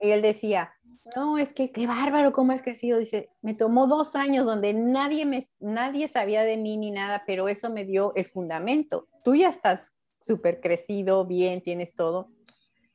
y 0.00 0.10
él 0.10 0.22
decía, 0.22 0.74
no, 1.16 1.36
es 1.38 1.52
que 1.52 1.72
qué 1.72 1.86
bárbaro 1.86 2.32
cómo 2.32 2.52
has 2.52 2.62
crecido. 2.62 2.98
Dice, 2.98 3.30
me 3.42 3.54
tomó 3.54 3.86
dos 3.86 4.14
años 4.14 4.46
donde 4.46 4.72
nadie, 4.72 5.26
me, 5.26 5.44
nadie 5.58 6.08
sabía 6.08 6.42
de 6.44 6.56
mí 6.56 6.76
ni 6.76 6.90
nada, 6.90 7.24
pero 7.26 7.48
eso 7.48 7.70
me 7.70 7.84
dio 7.84 8.14
el 8.14 8.26
fundamento. 8.26 9.08
Tú 9.24 9.34
ya 9.34 9.48
estás 9.48 9.86
súper 10.20 10.60
crecido, 10.60 11.26
bien, 11.26 11.60
tienes 11.60 11.94
todo. 11.94 12.30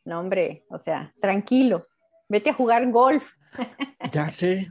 No, 0.06 0.20
hombre, 0.22 0.66
o 0.70 0.80
sea, 0.80 1.14
tranquilo, 1.20 1.88
vete 2.30 2.52
a 2.52 2.54
jugar 2.54 2.90
golf. 2.92 3.34
Ya 4.14 4.30
sé. 4.30 4.70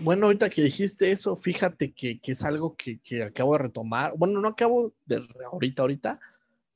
Bueno, 0.00 0.26
ahorita 0.26 0.48
que 0.50 0.62
dijiste 0.62 1.12
eso, 1.12 1.36
fíjate 1.36 1.92
que, 1.92 2.20
es 2.22 2.44
algo 2.44 2.74
que, 2.76 3.00
acabo 3.22 3.52
de 3.52 3.64
retomar. 3.64 4.12
Bueno, 4.16 4.40
no 4.40 4.48
acabo 4.48 4.92
de 5.06 5.22
ahorita, 5.52 5.82
ahorita, 5.82 6.20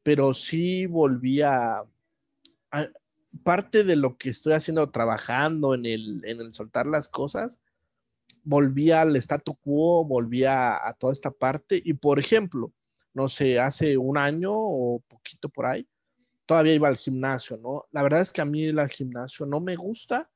pero 0.03 0.35
sí 0.35 0.87
volví 0.87 1.41
a 1.41 1.83
parte 3.43 3.85
de 3.85 3.97
lo 3.97 4.17
que 4.17 4.31
estoy 4.31 4.55
haciendo 4.55 4.91
trabajando 4.91 5.75
en 5.75 5.87
el, 5.87 6.23
en 6.25 6.41
el 6.41 6.53
soltar 6.53 6.87
las 6.87 7.09
cosas, 7.09 7.61
volví 8.47 8.91
al 8.93 9.17
statu 9.17 9.57
quo, 9.57 10.05
volví 10.05 10.45
a, 10.45 10.95
toda 10.99 11.13
esta 11.13 11.31
parte 11.31 11.81
y 11.85 11.95
por 11.95 12.19
ejemplo, 12.19 12.73
no 13.13 13.29
sé, 13.29 13.59
hace 13.59 13.97
un 13.97 14.17
año 14.17 14.53
o 14.55 15.03
poquito 15.09 15.49
por 15.49 15.67
ahí, 15.67 15.87
todavía 16.47 16.75
iba 16.75 16.89
al 16.89 16.97
gimnasio, 16.97 17.57
¿no? 17.57 17.87
La 17.91 18.03
verdad 18.03 18.21
es 18.21 18.31
que 18.31 18.41
a 18.41 18.45
mí 18.45 18.69
al 18.69 18.89
gimnasio 18.89 19.47
no 19.47 19.61
me 19.61 19.75
gusta, 19.75 20.31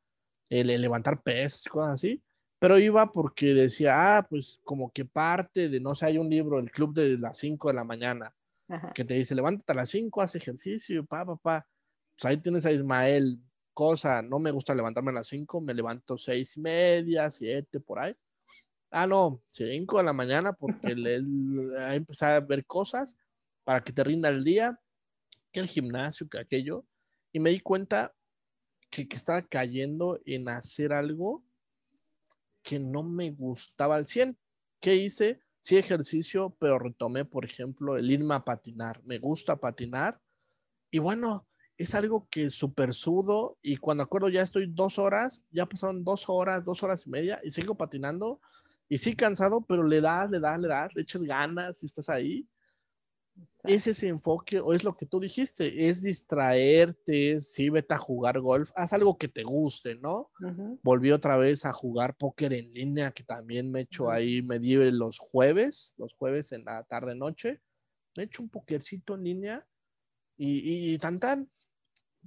el, 0.49 0.66
levantar 0.80 1.22
pesas 1.22 1.64
y 1.66 1.70
cosas 1.70 1.95
así, 1.95 2.22
pero 2.59 2.78
iba 2.78 3.11
porque 3.12 3.55
decía, 3.55 4.18
ah, 4.18 4.26
pues 4.28 4.61
como 4.64 4.91
que 4.93 5.05
parte 5.05 5.68
de, 5.68 5.80
no 5.80 5.95
sé, 5.95 6.07
hay 6.07 6.18
un 6.18 6.28
libro, 6.28 6.59
el 6.59 6.70
club 6.70 6.93
de 6.93 7.16
las 7.16 7.38
5 7.38 7.68
de 7.68 7.74
la 7.74 7.84
mañana, 7.84 8.34
que 8.95 9.05
te 9.05 9.14
dice, 9.14 9.34
levántate 9.34 9.72
a 9.72 9.76
las 9.76 9.88
5, 9.88 10.20
haz 10.20 10.34
ejercicio, 10.34 11.05
pa, 11.05 11.24
pa, 11.24 11.36
pa. 11.36 11.66
Ahí 12.22 12.36
tienes 12.36 12.66
a 12.66 12.72
Ismael, 12.72 13.40
cosa, 13.72 14.20
no 14.22 14.38
me 14.38 14.50
gusta 14.50 14.74
levantarme 14.74 15.10
a 15.10 15.14
las 15.14 15.28
5, 15.28 15.60
me 15.60 15.74
levanto 15.74 16.18
seis 16.18 16.56
y 16.56 16.60
media, 16.60 17.30
siete, 17.30 17.80
por 17.80 17.98
ahí. 17.98 18.14
Ah, 18.90 19.06
no, 19.06 19.42
5 19.50 19.98
de 19.98 20.04
la 20.04 20.12
mañana 20.12 20.52
porque 20.52 20.94
le, 20.96 21.22
a 21.78 21.94
empezar 21.94 22.34
a 22.34 22.40
ver 22.40 22.66
cosas 22.66 23.16
para 23.64 23.80
que 23.80 23.92
te 23.92 24.02
rinda 24.02 24.28
el 24.28 24.42
día, 24.42 24.80
que 25.52 25.60
el 25.60 25.68
gimnasio, 25.68 26.28
que 26.28 26.38
aquello. 26.38 26.84
Y 27.32 27.38
me 27.38 27.50
di 27.50 27.60
cuenta 27.60 28.14
que, 28.90 29.08
que 29.08 29.16
estaba 29.16 29.42
cayendo 29.42 30.20
en 30.24 30.48
hacer 30.48 30.92
algo 30.92 31.44
que 32.62 32.78
no 32.78 33.02
me 33.02 33.30
gustaba 33.30 33.96
al 33.96 34.06
100. 34.06 34.36
¿Qué 34.80 34.96
hice? 34.96 35.40
Sí 35.60 35.76
ejercicio, 35.76 36.56
pero 36.58 36.78
retomé, 36.78 37.24
por 37.24 37.44
ejemplo, 37.44 37.96
el 37.96 38.10
irme 38.10 38.34
a 38.34 38.44
patinar. 38.44 39.00
Me 39.04 39.18
gusta 39.18 39.56
patinar. 39.56 40.20
Y 40.90 40.98
bueno, 40.98 41.46
es 41.80 41.94
algo 41.94 42.28
que 42.28 42.50
súper 42.50 42.92
sudo 42.92 43.56
y 43.62 43.78
cuando 43.78 44.02
acuerdo 44.02 44.28
ya 44.28 44.42
estoy 44.42 44.66
dos 44.66 44.98
horas, 44.98 45.42
ya 45.50 45.64
pasaron 45.64 46.04
dos 46.04 46.28
horas, 46.28 46.62
dos 46.62 46.82
horas 46.82 47.06
y 47.06 47.10
media 47.10 47.40
y 47.42 47.50
sigo 47.50 47.74
patinando 47.74 48.38
y 48.86 48.98
sí 48.98 49.16
cansado, 49.16 49.62
pero 49.62 49.82
le 49.82 50.02
das, 50.02 50.30
le 50.30 50.40
das, 50.40 50.60
le 50.60 50.68
das, 50.68 50.94
le 50.94 51.00
echas 51.00 51.22
ganas 51.22 51.82
y 51.82 51.86
estás 51.86 52.10
ahí. 52.10 52.46
Es 53.64 53.86
ese 53.86 54.08
enfoque, 54.08 54.60
o 54.60 54.74
es 54.74 54.84
lo 54.84 54.94
que 54.94 55.06
tú 55.06 55.20
dijiste, 55.20 55.86
es 55.88 56.02
distraerte, 56.02 57.40
sí, 57.40 57.70
vete 57.70 57.94
a 57.94 57.98
jugar 57.98 58.40
golf, 58.40 58.70
haz 58.74 58.92
algo 58.92 59.16
que 59.16 59.28
te 59.28 59.42
guste, 59.42 59.94
¿no? 59.94 60.30
Volví 60.82 61.12
otra 61.12 61.38
vez 61.38 61.64
a 61.64 61.72
jugar 61.72 62.14
póker 62.14 62.52
en 62.52 62.74
línea, 62.74 63.12
que 63.12 63.22
también 63.22 63.70
me 63.70 63.78
he 63.80 63.82
hecho 63.84 64.10
ahí, 64.10 64.42
me 64.42 64.58
di 64.58 64.74
los 64.90 65.18
jueves, 65.18 65.94
los 65.96 66.12
jueves 66.12 66.52
en 66.52 66.66
la 66.66 66.84
tarde 66.84 67.14
noche, 67.14 67.62
me 68.16 68.24
he 68.24 68.26
hecho 68.26 68.42
un 68.42 68.50
pokercito 68.50 69.14
en 69.14 69.24
línea 69.24 69.66
y, 70.36 70.92
y 70.92 70.98
tan 70.98 71.18
tan, 71.18 71.48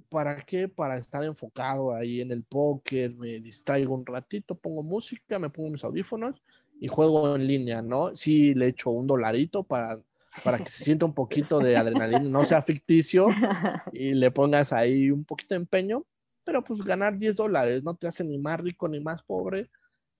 ¿para 0.08 0.36
qué? 0.36 0.68
Para 0.68 0.96
estar 0.96 1.24
enfocado 1.24 1.94
ahí 1.94 2.20
en 2.20 2.30
el 2.30 2.44
póker, 2.44 3.14
me 3.14 3.40
distraigo 3.40 3.94
un 3.94 4.06
ratito, 4.06 4.54
pongo 4.54 4.82
música, 4.82 5.38
me 5.38 5.50
pongo 5.50 5.70
mis 5.70 5.84
audífonos 5.84 6.40
y 6.80 6.88
juego 6.88 7.34
en 7.34 7.46
línea, 7.46 7.82
¿no? 7.82 8.14
Sí, 8.14 8.54
le 8.54 8.68
echo 8.68 8.90
un 8.90 9.06
dolarito 9.06 9.62
para, 9.62 9.96
para 10.42 10.58
que 10.58 10.70
se 10.70 10.84
sienta 10.84 11.06
un 11.06 11.14
poquito 11.14 11.58
de 11.58 11.76
adrenalina, 11.76 12.20
no 12.20 12.44
sea 12.44 12.62
ficticio 12.62 13.28
y 13.92 14.14
le 14.14 14.30
pongas 14.30 14.72
ahí 14.72 15.10
un 15.10 15.24
poquito 15.24 15.54
de 15.54 15.60
empeño, 15.60 16.04
pero 16.44 16.62
pues 16.62 16.82
ganar 16.82 17.16
10 17.16 17.36
dólares 17.36 17.82
no 17.82 17.94
te 17.94 18.06
hace 18.06 18.24
ni 18.24 18.38
más 18.38 18.60
rico 18.60 18.88
ni 18.88 19.00
más 19.00 19.22
pobre, 19.22 19.70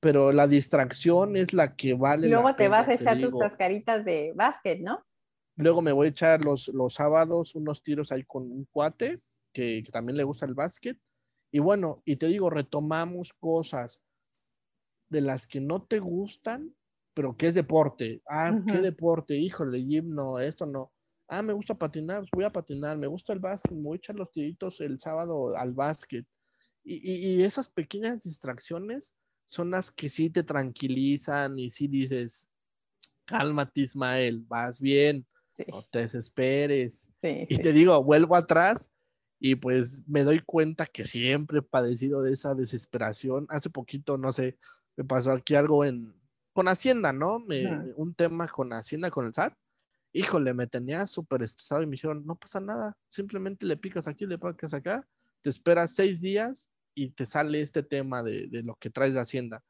pero 0.01 0.33
la 0.33 0.47
distracción 0.47 1.37
es 1.37 1.53
la 1.53 1.75
que 1.75 1.95
vale. 1.95 2.29
Luego 2.29 2.55
te 2.55 2.68
vas 2.68 2.89
a 2.89 2.95
echar 2.95 3.20
tus 3.20 3.37
cascaritas 3.37 4.05
de 4.05 4.33
básquet, 4.35 4.81
¿no? 4.81 5.05
Luego 5.57 5.83
me 5.83 5.93
voy 5.93 6.09
a 6.09 6.11
echar 6.11 6.45
los, 6.45 6.68
los 6.68 6.95
sábados 6.95 7.55
unos 7.55 7.81
tiros 7.83 8.11
ahí 8.11 8.25
con 8.25 8.43
un 8.43 8.66
cuate 8.72 9.20
que, 9.55 9.83
también 9.91 10.19
le 10.19 10.25
gusta 10.25 10.45
el 10.45 10.53
básquet. 10.53 10.99
Y 11.51 11.61
bueno, 11.61 12.03
y 12.05 12.17
te 12.17 12.27
digo, 12.27 12.51
retomamos 12.51 13.33
cosas 13.33 14.03
de 15.09 15.21
las 15.21 15.47
que 15.47 15.61
no 15.61 15.83
te 15.83 16.01
gustan, 16.01 16.75
pero 17.15 17.37
que 17.37 17.47
es 17.47 17.55
deporte. 17.55 18.21
Ah, 18.29 18.61
¿qué 18.67 18.81
deporte? 18.81 19.37
Híjole, 19.37 19.79
gimno, 19.81 20.41
esto 20.41 20.67
no. 20.67 20.93
Ah, 21.29 21.43
me 21.43 21.53
gusta 21.53 21.79
patinar, 21.79 22.21
pues 22.21 22.31
voy 22.33 22.45
a 22.45 22.53
patinar. 22.53 22.99
Me 22.99 23.07
gusta 23.07 23.33
el 23.33 23.39
básquet, 23.39 23.73
me 23.73 23.85
voy 23.85 23.97
a 23.97 23.99
echar 23.99 24.17
los 24.17 24.31
tiritos 24.33 24.81
el 24.81 24.99
sábado 24.99 25.57
al 25.57 25.73
básquet. 25.73 26.27
Y, 26.83 26.97
y, 27.13 27.43
esas 27.45 27.71
pequeñas 27.71 28.25
distracciones 28.25 29.15
son 29.47 29.71
las 29.71 29.91
que 29.91 30.09
sí 30.09 30.29
te 30.29 30.43
tranquilizan 30.43 31.59
y 31.59 31.71
sí 31.71 31.87
dices, 31.87 32.49
cálmate 33.25 33.83
Ismael, 33.83 34.41
vas 34.41 34.81
bien, 34.81 35.25
no 35.69 35.83
te 35.85 36.01
desesperes. 36.01 37.09
y 37.23 37.57
te 37.59 37.73
digo, 37.73 38.03
vuelvo 38.03 38.35
atrás 38.37 38.91
y 39.47 39.57
pues 39.57 40.03
me 40.09 40.25
doy 40.25 40.41
cuenta 40.41 40.87
que 40.87 41.05
siempre 41.05 41.59
he 41.59 41.63
padecido 41.63 42.23
de 42.23 42.33
esa 42.33 42.55
desesperación. 42.55 43.47
Hace 43.51 43.69
poquito, 43.69 44.17
no 44.17 44.33
sé, 44.33 44.57
me 44.97 45.05
pasó 45.05 45.33
aquí 45.33 45.55
algo 45.55 45.85
en, 45.85 46.15
con 46.55 46.67
Hacienda, 46.67 47.13
¿no? 47.13 47.41
Me, 47.41 47.93
Un 47.97 48.15
tema 48.15 48.49
con 48.49 48.73
Hacienda, 48.73 49.11
con 49.11 49.27
el 49.27 49.35
SAT. 49.35 49.53
Híjole, 50.15 50.55
me 50.55 50.67
tenía 50.67 51.07
súper 51.07 51.43
estresado 51.43 51.83
y 51.83 51.87
me 51.87 51.93
dijeron, 51.93 52.25
no 52.25 52.37
pasa 52.37 52.59
nada, 52.59 52.97
simplemente 53.11 53.67
le 53.67 53.77
picas 53.77 54.09
aquí, 54.09 54.25
le 54.25 54.39
picas 54.39 54.73
acá, 54.73 55.07
te 55.43 55.51
esperas 55.51 55.95
seis 55.95 56.23
días 56.23 56.71
y 56.95 57.11
te 57.11 57.27
sale 57.27 57.61
este 57.61 57.83
tema 57.83 58.23
de, 58.23 58.47
de 58.47 58.63
lo 58.63 58.77
que 58.77 58.89
traes 58.89 59.13
de 59.13 59.21
Hacienda. 59.21 59.63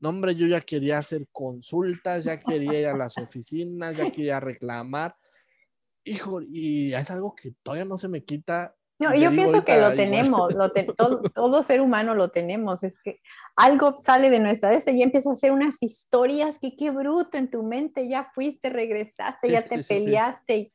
No, 0.00 0.08
hombre, 0.08 0.34
yo 0.34 0.48
ya 0.48 0.60
quería 0.60 0.98
hacer 0.98 1.28
consultas, 1.30 2.24
ya 2.24 2.40
quería 2.40 2.80
ir 2.80 2.86
a 2.88 2.96
las 2.96 3.16
oficinas, 3.16 3.96
ya 3.96 4.10
quería 4.10 4.40
reclamar. 4.40 5.14
Hijo, 6.02 6.42
y 6.42 6.92
es 6.94 7.12
algo 7.12 7.32
que 7.36 7.52
todavía 7.62 7.84
no 7.84 7.96
se 7.96 8.08
me 8.08 8.24
quita 8.24 8.74
no, 8.98 9.14
yo 9.14 9.30
pienso 9.30 9.64
que 9.64 9.80
lo 9.80 9.94
tenemos, 9.94 10.54
todo, 11.34 11.62
ser 11.62 11.80
humano 11.80 12.14
lo 12.14 12.30
tenemos, 12.30 12.82
es 12.82 12.94
que 13.02 13.20
algo 13.56 13.96
sale 13.96 14.30
de 14.30 14.38
nuestra 14.38 14.70
vez 14.70 14.86
y 14.86 15.02
empieza 15.02 15.30
a 15.30 15.32
hacer 15.32 15.50
unas 15.50 15.76
historias 15.80 16.58
que 16.60 16.76
qué 16.76 16.90
bruto 16.90 17.36
en 17.36 17.50
tu 17.50 17.62
mente, 17.64 18.08
ya 18.08 18.30
fuiste, 18.34 18.70
regresaste, 18.70 19.50
ya 19.50 19.62
te 19.62 19.82
peleaste, 19.82 20.56
y 20.56 20.72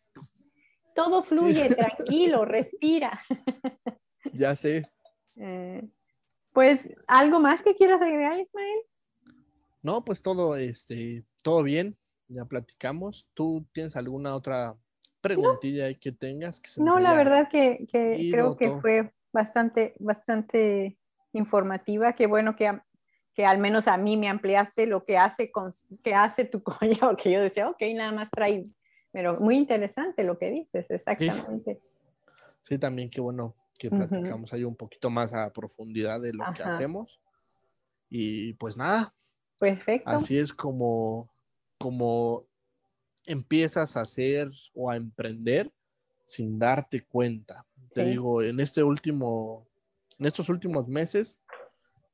todo 0.93 1.23
fluye 1.23 1.69
tranquilo, 1.75 2.45
respira. 2.45 3.19
Ya 4.33 4.55
sé. 4.55 4.83
Eh, 5.41 5.87
pues, 6.51 6.89
¿algo 7.07 7.39
más 7.39 7.63
que 7.63 7.73
quieras 7.73 8.01
agregar, 8.01 8.37
Ismael? 8.37 8.79
No, 9.81 10.03
pues 10.03 10.21
todo, 10.21 10.57
este, 10.57 11.23
todo 11.43 11.63
bien, 11.63 11.97
ya 12.27 12.43
platicamos. 12.43 13.29
¿Tú 13.33 13.65
tienes 13.71 13.95
alguna 13.95 14.35
otra 14.35 14.75
preguntilla 15.21 15.93
que 15.93 16.11
tengas. 16.11 16.59
Que 16.59 16.69
no, 16.77 16.99
la 16.99 17.13
verdad 17.13 17.49
que, 17.49 17.87
creo 17.91 18.55
que 18.55 18.71
fue 18.79 19.13
bastante, 19.31 19.93
bastante 19.99 20.97
informativa. 21.33 22.13
Qué 22.13 22.27
bueno 22.27 22.55
que, 22.55 22.79
que 23.33 23.45
al 23.45 23.59
menos 23.59 23.87
a 23.87 23.97
mí 23.97 24.17
me 24.17 24.27
ampliaste 24.27 24.87
lo 24.87 25.05
que 25.05 25.17
hace, 25.17 25.51
con, 25.51 25.71
que 26.03 26.13
hace 26.13 26.45
tu 26.45 26.63
collado, 26.63 27.15
que 27.15 27.31
yo 27.31 27.41
decía, 27.41 27.69
ok, 27.69 27.81
nada 27.95 28.11
más 28.11 28.29
trae, 28.31 28.67
pero 29.11 29.39
muy 29.39 29.57
interesante 29.57 30.23
lo 30.23 30.37
que 30.37 30.51
dices, 30.51 30.89
exactamente. 30.89 31.79
Sí, 32.61 32.77
también 32.77 33.09
qué 33.09 33.21
bueno 33.21 33.55
que 33.77 33.89
platicamos 33.89 34.51
ahí 34.51 34.65
un 34.65 34.75
poquito 34.75 35.09
más 35.09 35.33
a 35.33 35.51
profundidad 35.53 36.19
de 36.19 36.33
lo 36.33 36.43
que 36.53 36.63
hacemos. 36.63 37.21
Y 38.09 38.53
pues 38.53 38.75
nada. 38.75 39.13
Perfecto. 39.57 40.09
Así 40.09 40.37
es 40.37 40.51
como, 40.51 41.31
como 41.77 42.48
empiezas 43.29 43.95
a 43.95 44.01
hacer 44.01 44.51
o 44.73 44.89
a 44.89 44.95
emprender 44.95 45.71
sin 46.25 46.57
darte 46.57 47.05
cuenta. 47.05 47.65
Te 47.93 48.05
digo, 48.05 48.41
en 48.41 48.59
este 48.59 48.81
último, 48.81 49.67
en 50.17 50.25
estos 50.25 50.49
últimos 50.49 50.87
meses 50.87 51.39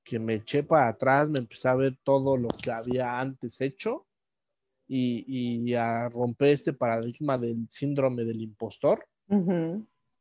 que 0.04 0.20
me 0.20 0.36
eché 0.36 0.62
para 0.62 0.90
atrás, 0.90 1.30
me 1.30 1.40
empecé 1.40 1.70
a 1.70 1.76
ver 1.76 1.98
todo 2.04 2.36
lo 2.38 2.50
que 2.50 2.70
había 2.70 3.18
antes 3.20 3.62
hecho 3.62 4.06
y, 4.88 5.74
a 5.74 6.10
romper 6.10 6.50
este 6.50 6.74
paradigma 6.74 7.38
del 7.38 7.66
síndrome 7.70 8.26
del 8.26 8.42
impostor. 8.42 9.08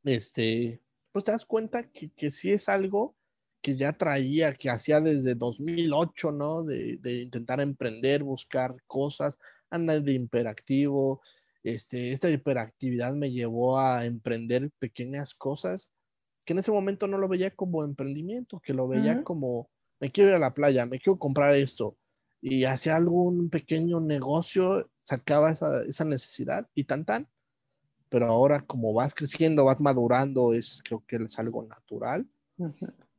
Este, 0.04 0.80
pues 1.10 1.24
te 1.24 1.32
das 1.32 1.44
cuenta 1.44 1.90
que, 1.90 2.10
que 2.10 2.30
sí 2.30 2.52
es 2.52 2.68
algo 2.68 3.16
que 3.60 3.76
ya 3.76 3.92
traía, 3.92 4.54
que 4.54 4.70
hacía 4.70 5.00
desde 5.00 5.34
2008, 5.34 6.30
¿no? 6.30 6.62
De, 6.62 6.98
de 6.98 7.22
intentar 7.22 7.60
emprender, 7.60 8.22
buscar 8.22 8.76
cosas, 8.86 9.40
anda 9.74 10.00
de 10.00 10.12
hiperactivo. 10.12 11.20
Este, 11.62 12.12
esta 12.12 12.30
hiperactividad 12.30 13.14
me 13.14 13.30
llevó 13.30 13.78
a 13.78 14.04
emprender 14.04 14.70
pequeñas 14.78 15.34
cosas 15.34 15.90
que 16.44 16.52
en 16.52 16.58
ese 16.58 16.70
momento 16.70 17.06
no 17.06 17.18
lo 17.18 17.28
veía 17.28 17.50
como 17.54 17.84
emprendimiento, 17.84 18.60
que 18.60 18.74
lo 18.74 18.86
veía 18.86 19.22
como, 19.24 19.70
me 19.98 20.12
quiero 20.12 20.30
ir 20.30 20.36
a 20.36 20.38
la 20.38 20.54
playa, 20.54 20.84
me 20.86 20.98
quiero 20.98 21.18
comprar 21.18 21.54
esto. 21.54 21.96
Y 22.40 22.64
hacía 22.64 22.96
algún 22.96 23.48
pequeño 23.48 24.00
negocio, 24.00 24.90
sacaba 25.02 25.50
esa, 25.50 25.82
esa 25.84 26.04
necesidad 26.04 26.68
y 26.74 26.84
tan 26.84 27.06
tan. 27.06 27.28
Pero 28.10 28.26
ahora 28.26 28.60
como 28.60 28.92
vas 28.92 29.14
creciendo, 29.14 29.64
vas 29.64 29.80
madurando, 29.80 30.52
es 30.52 30.82
creo 30.84 31.02
que 31.06 31.16
es 31.16 31.38
algo 31.38 31.64
natural. 31.64 32.26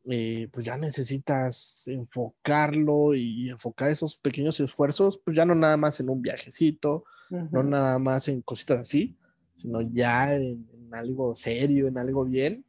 Eh, 0.07 0.49
pues 0.51 0.63
ya 0.63 0.77
necesitas 0.77 1.87
enfocarlo 1.87 3.15
y 3.15 3.49
enfocar 3.49 3.89
esos 3.89 4.15
pequeños 4.15 4.59
esfuerzos, 4.59 5.17
pues 5.17 5.35
ya 5.35 5.45
no 5.45 5.55
nada 5.55 5.77
más 5.77 5.99
en 5.99 6.09
un 6.09 6.21
viajecito, 6.21 7.05
no 7.29 7.63
nada 7.63 7.97
más 7.97 8.27
en 8.27 8.43
cositas 8.43 8.79
así, 8.79 9.17
sino 9.55 9.81
ya 9.81 10.35
en, 10.35 10.67
algo 10.91 11.33
serio, 11.33 11.87
en 11.87 11.97
algo 11.97 12.23
bien. 12.23 12.63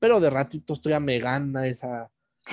Pero 0.00 0.18
de 0.18 0.30
ratito 0.30 0.72
estoy 0.72 0.94
a 0.94 1.00
me 1.00 1.20
gana 1.20 1.68
esa, 1.68 2.10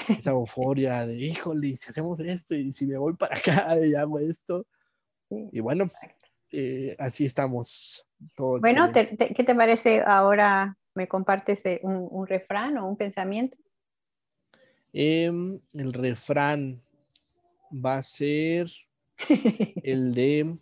esa 0.08 0.32
euforia 0.32 1.08
de, 1.08 1.16
híjole, 1.16 1.76
si 1.76 1.90
hacemos 1.90 2.20
esto 2.20 2.54
y 2.54 2.72
si 2.72 2.86
me 2.86 2.98
voy 2.98 3.14
para 3.16 3.38
acá 3.38 3.76
y 3.84 3.96
hago 3.96 4.20
esto. 4.20 4.68
Y 5.52 5.60
bueno, 5.62 5.88
eh, 6.52 6.96
así 7.00 7.26
estamos. 7.26 8.06
bueno, 8.38 8.92
¿qué 8.94 9.44
te 9.44 9.56
parece 9.56 10.04
ahora? 10.06 10.78
¿Me 10.94 11.08
compartes 11.08 11.66
eh, 11.66 11.80
un, 11.82 12.08
un 12.10 12.28
refrán 12.28 12.78
o 12.78 12.88
un 12.88 12.96
pensamiento? 12.96 13.58
Em, 14.98 15.60
el 15.74 15.92
refrán 15.92 16.82
va 17.70 17.98
a 17.98 18.04
ser 18.04 18.72
el 19.84 20.14
de 20.14 20.56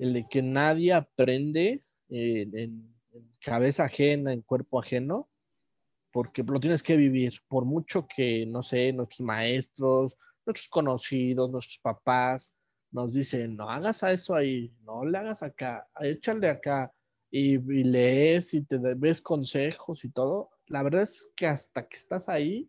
el 0.00 0.12
de 0.12 0.26
que 0.28 0.42
nadie 0.42 0.92
aprende 0.92 1.82
en, 2.08 2.92
cabeza 3.40 3.84
ajena, 3.84 4.32
en 4.32 4.42
cuerpo 4.42 4.80
ajeno, 4.80 5.28
porque 6.10 6.42
lo 6.42 6.58
tienes 6.58 6.82
que 6.82 6.96
vivir, 6.96 7.34
por 7.46 7.64
mucho 7.64 8.08
que, 8.08 8.44
no 8.44 8.60
sé, 8.60 8.92
nuestros 8.92 9.20
maestros, 9.20 10.18
nuestros 10.44 10.66
conocidos, 10.66 11.52
nuestros 11.52 11.78
papás 11.78 12.52
nos 12.90 13.14
dicen, 13.14 13.54
no 13.54 13.70
hagas 13.70 14.02
eso 14.02 14.34
ahí, 14.34 14.74
no 14.82 15.04
le 15.04 15.18
hagas 15.18 15.44
acá, 15.44 15.88
échale 16.00 16.48
acá, 16.48 16.92
y, 17.30 17.54
y 17.54 17.84
lees 17.84 18.52
y 18.52 18.64
te 18.64 18.78
ves 18.78 19.20
consejos 19.20 20.04
y 20.04 20.10
todo. 20.10 20.50
La 20.66 20.82
verdad 20.82 21.02
es 21.02 21.32
que 21.36 21.46
hasta 21.46 21.86
que 21.86 21.96
estás 21.96 22.28
ahí, 22.28 22.68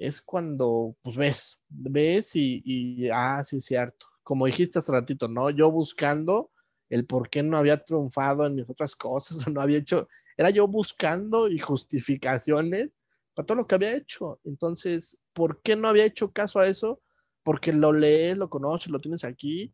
es 0.00 0.22
cuando 0.22 0.96
pues 1.02 1.16
ves, 1.16 1.60
ves 1.68 2.34
y, 2.34 2.62
y, 2.64 3.10
ah, 3.10 3.42
sí 3.44 3.58
es 3.58 3.66
cierto. 3.66 4.06
Como 4.22 4.46
dijiste 4.46 4.78
hace 4.78 4.92
ratito, 4.92 5.28
¿no? 5.28 5.50
Yo 5.50 5.70
buscando 5.70 6.50
el 6.88 7.06
por 7.06 7.28
qué 7.28 7.42
no 7.42 7.58
había 7.58 7.84
triunfado 7.84 8.46
en 8.46 8.56
mis 8.56 8.68
otras 8.68 8.96
cosas, 8.96 9.46
o 9.46 9.50
no 9.50 9.60
había 9.60 9.78
hecho, 9.78 10.08
era 10.36 10.50
yo 10.50 10.66
buscando 10.66 11.48
y 11.48 11.58
justificaciones 11.58 12.90
para 13.34 13.46
todo 13.46 13.58
lo 13.58 13.66
que 13.66 13.74
había 13.74 13.94
hecho. 13.94 14.40
Entonces, 14.44 15.18
¿por 15.34 15.60
qué 15.62 15.76
no 15.76 15.88
había 15.88 16.06
hecho 16.06 16.32
caso 16.32 16.60
a 16.60 16.66
eso? 16.66 17.02
Porque 17.42 17.72
lo 17.72 17.92
lees, 17.92 18.38
lo 18.38 18.48
conoces, 18.48 18.90
lo 18.90 19.00
tienes 19.00 19.24
aquí 19.24 19.72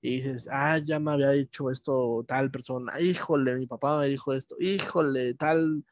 y 0.00 0.16
dices, 0.16 0.48
ah, 0.50 0.78
ya 0.78 0.98
me 0.98 1.12
había 1.12 1.30
dicho 1.30 1.70
esto 1.70 2.24
tal 2.26 2.50
persona, 2.50 3.00
híjole, 3.00 3.56
mi 3.56 3.66
papá 3.66 3.98
me 3.98 4.06
dijo 4.08 4.32
esto, 4.32 4.56
híjole, 4.60 5.34
tal, 5.34 5.84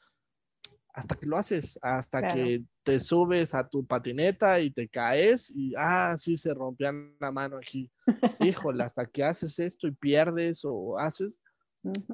hasta 0.97 1.14
que 1.14 1.26
lo 1.26 1.36
haces, 1.36 1.78
hasta 1.82 2.26
que 2.26 2.64
te 2.82 2.99
subes 3.01 3.55
a 3.55 3.68
tu 3.68 3.84
patineta 3.84 4.59
y 4.61 4.70
te 4.70 4.88
caes 4.88 5.53
y, 5.55 5.74
ah, 5.76 6.16
sí, 6.16 6.38
se 6.38 6.55
rompió 6.55 6.90
la 7.20 7.30
mano 7.30 7.59
aquí. 7.59 7.92
Híjole, 8.40 8.82
hasta 8.82 9.05
que 9.05 9.22
haces 9.22 9.59
esto 9.59 9.86
y 9.86 9.92
pierdes 9.92 10.62
o 10.64 10.99
haces, 10.99 11.38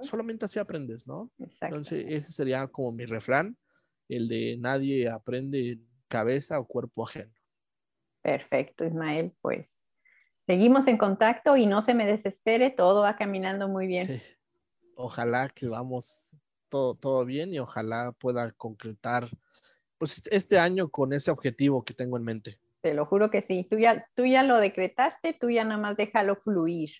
solamente 0.00 0.46
así 0.46 0.58
aprendes, 0.58 1.06
¿no? 1.06 1.30
Entonces, 1.60 2.04
ese 2.08 2.32
sería 2.32 2.66
como 2.66 2.90
mi 2.90 3.06
refrán, 3.06 3.56
el 4.08 4.26
de 4.26 4.56
nadie 4.58 5.08
aprende 5.08 5.72
en 5.72 5.88
cabeza 6.08 6.58
o 6.58 6.66
cuerpo 6.66 7.06
ajeno. 7.06 7.32
Perfecto, 8.20 8.84
Ismael, 8.84 9.32
pues 9.40 9.80
seguimos 10.44 10.88
en 10.88 10.98
contacto 10.98 11.56
y 11.56 11.66
no 11.66 11.82
se 11.82 11.94
me 11.94 12.04
desespere, 12.04 12.70
todo 12.70 13.02
va 13.02 13.14
caminando 13.14 13.68
muy 13.68 13.86
bien. 13.86 14.20
Ojalá 14.96 15.48
que 15.50 15.68
vamos 15.68 16.34
todo, 16.72 16.94
todo 16.94 17.26
bien 17.26 17.52
y 17.52 17.58
ojalá 17.58 18.12
pueda 18.12 18.50
concretar 18.52 19.28
pues 19.98 20.22
este 20.30 20.58
año 20.58 20.88
con 20.88 21.12
ese 21.12 21.30
objetivo 21.30 21.84
que 21.84 21.92
tengo 21.92 22.16
en 22.16 22.24
mente. 22.24 22.58
Te 22.80 22.94
lo 22.94 23.04
juro 23.04 23.30
que 23.30 23.42
sí. 23.42 23.66
Tú 23.70 23.76
ya, 23.78 24.08
tú 24.14 24.24
ya 24.24 24.42
lo 24.42 24.58
decretaste, 24.58 25.34
tú 25.34 25.50
ya 25.50 25.64
nada 25.64 25.76
más 25.76 25.96
déjalo 25.98 26.34
fluir. 26.34 26.90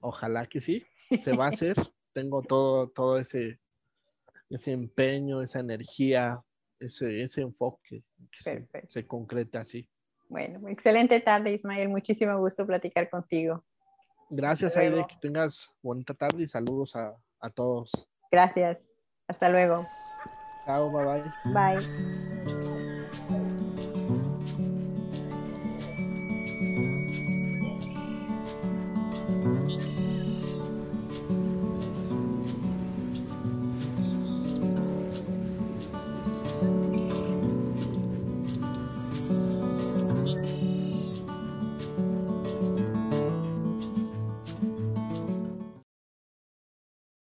Ojalá 0.00 0.44
que 0.44 0.60
sí. 0.60 0.84
Se 1.22 1.34
va 1.34 1.46
a 1.46 1.48
hacer. 1.48 1.74
tengo 2.12 2.42
todo, 2.42 2.88
todo 2.90 3.18
ese, 3.18 3.58
ese 4.50 4.72
empeño, 4.72 5.40
esa 5.40 5.60
energía, 5.60 6.44
ese, 6.78 7.22
ese 7.22 7.40
enfoque 7.40 8.04
que 8.30 8.38
se, 8.38 8.68
se, 8.86 9.06
concreta 9.06 9.60
así. 9.60 9.88
Bueno, 10.28 10.68
excelente 10.68 11.20
tarde, 11.20 11.54
Ismael. 11.54 11.88
Muchísimo 11.88 12.38
gusto 12.38 12.66
platicar 12.66 13.08
contigo. 13.08 13.64
Gracias, 14.28 14.76
Aide. 14.76 15.06
Que 15.08 15.16
tengas 15.22 15.74
bonita 15.82 16.12
tarde 16.12 16.44
y 16.44 16.48
saludos 16.48 16.94
a, 16.96 17.16
a 17.40 17.50
todos. 17.50 18.06
Gracias. 18.34 18.88
Hasta 19.28 19.48
luego. 19.48 19.86
Chao, 20.66 20.90
bye 20.90 21.04
bye. 21.04 21.32
Bye. 21.44 22.33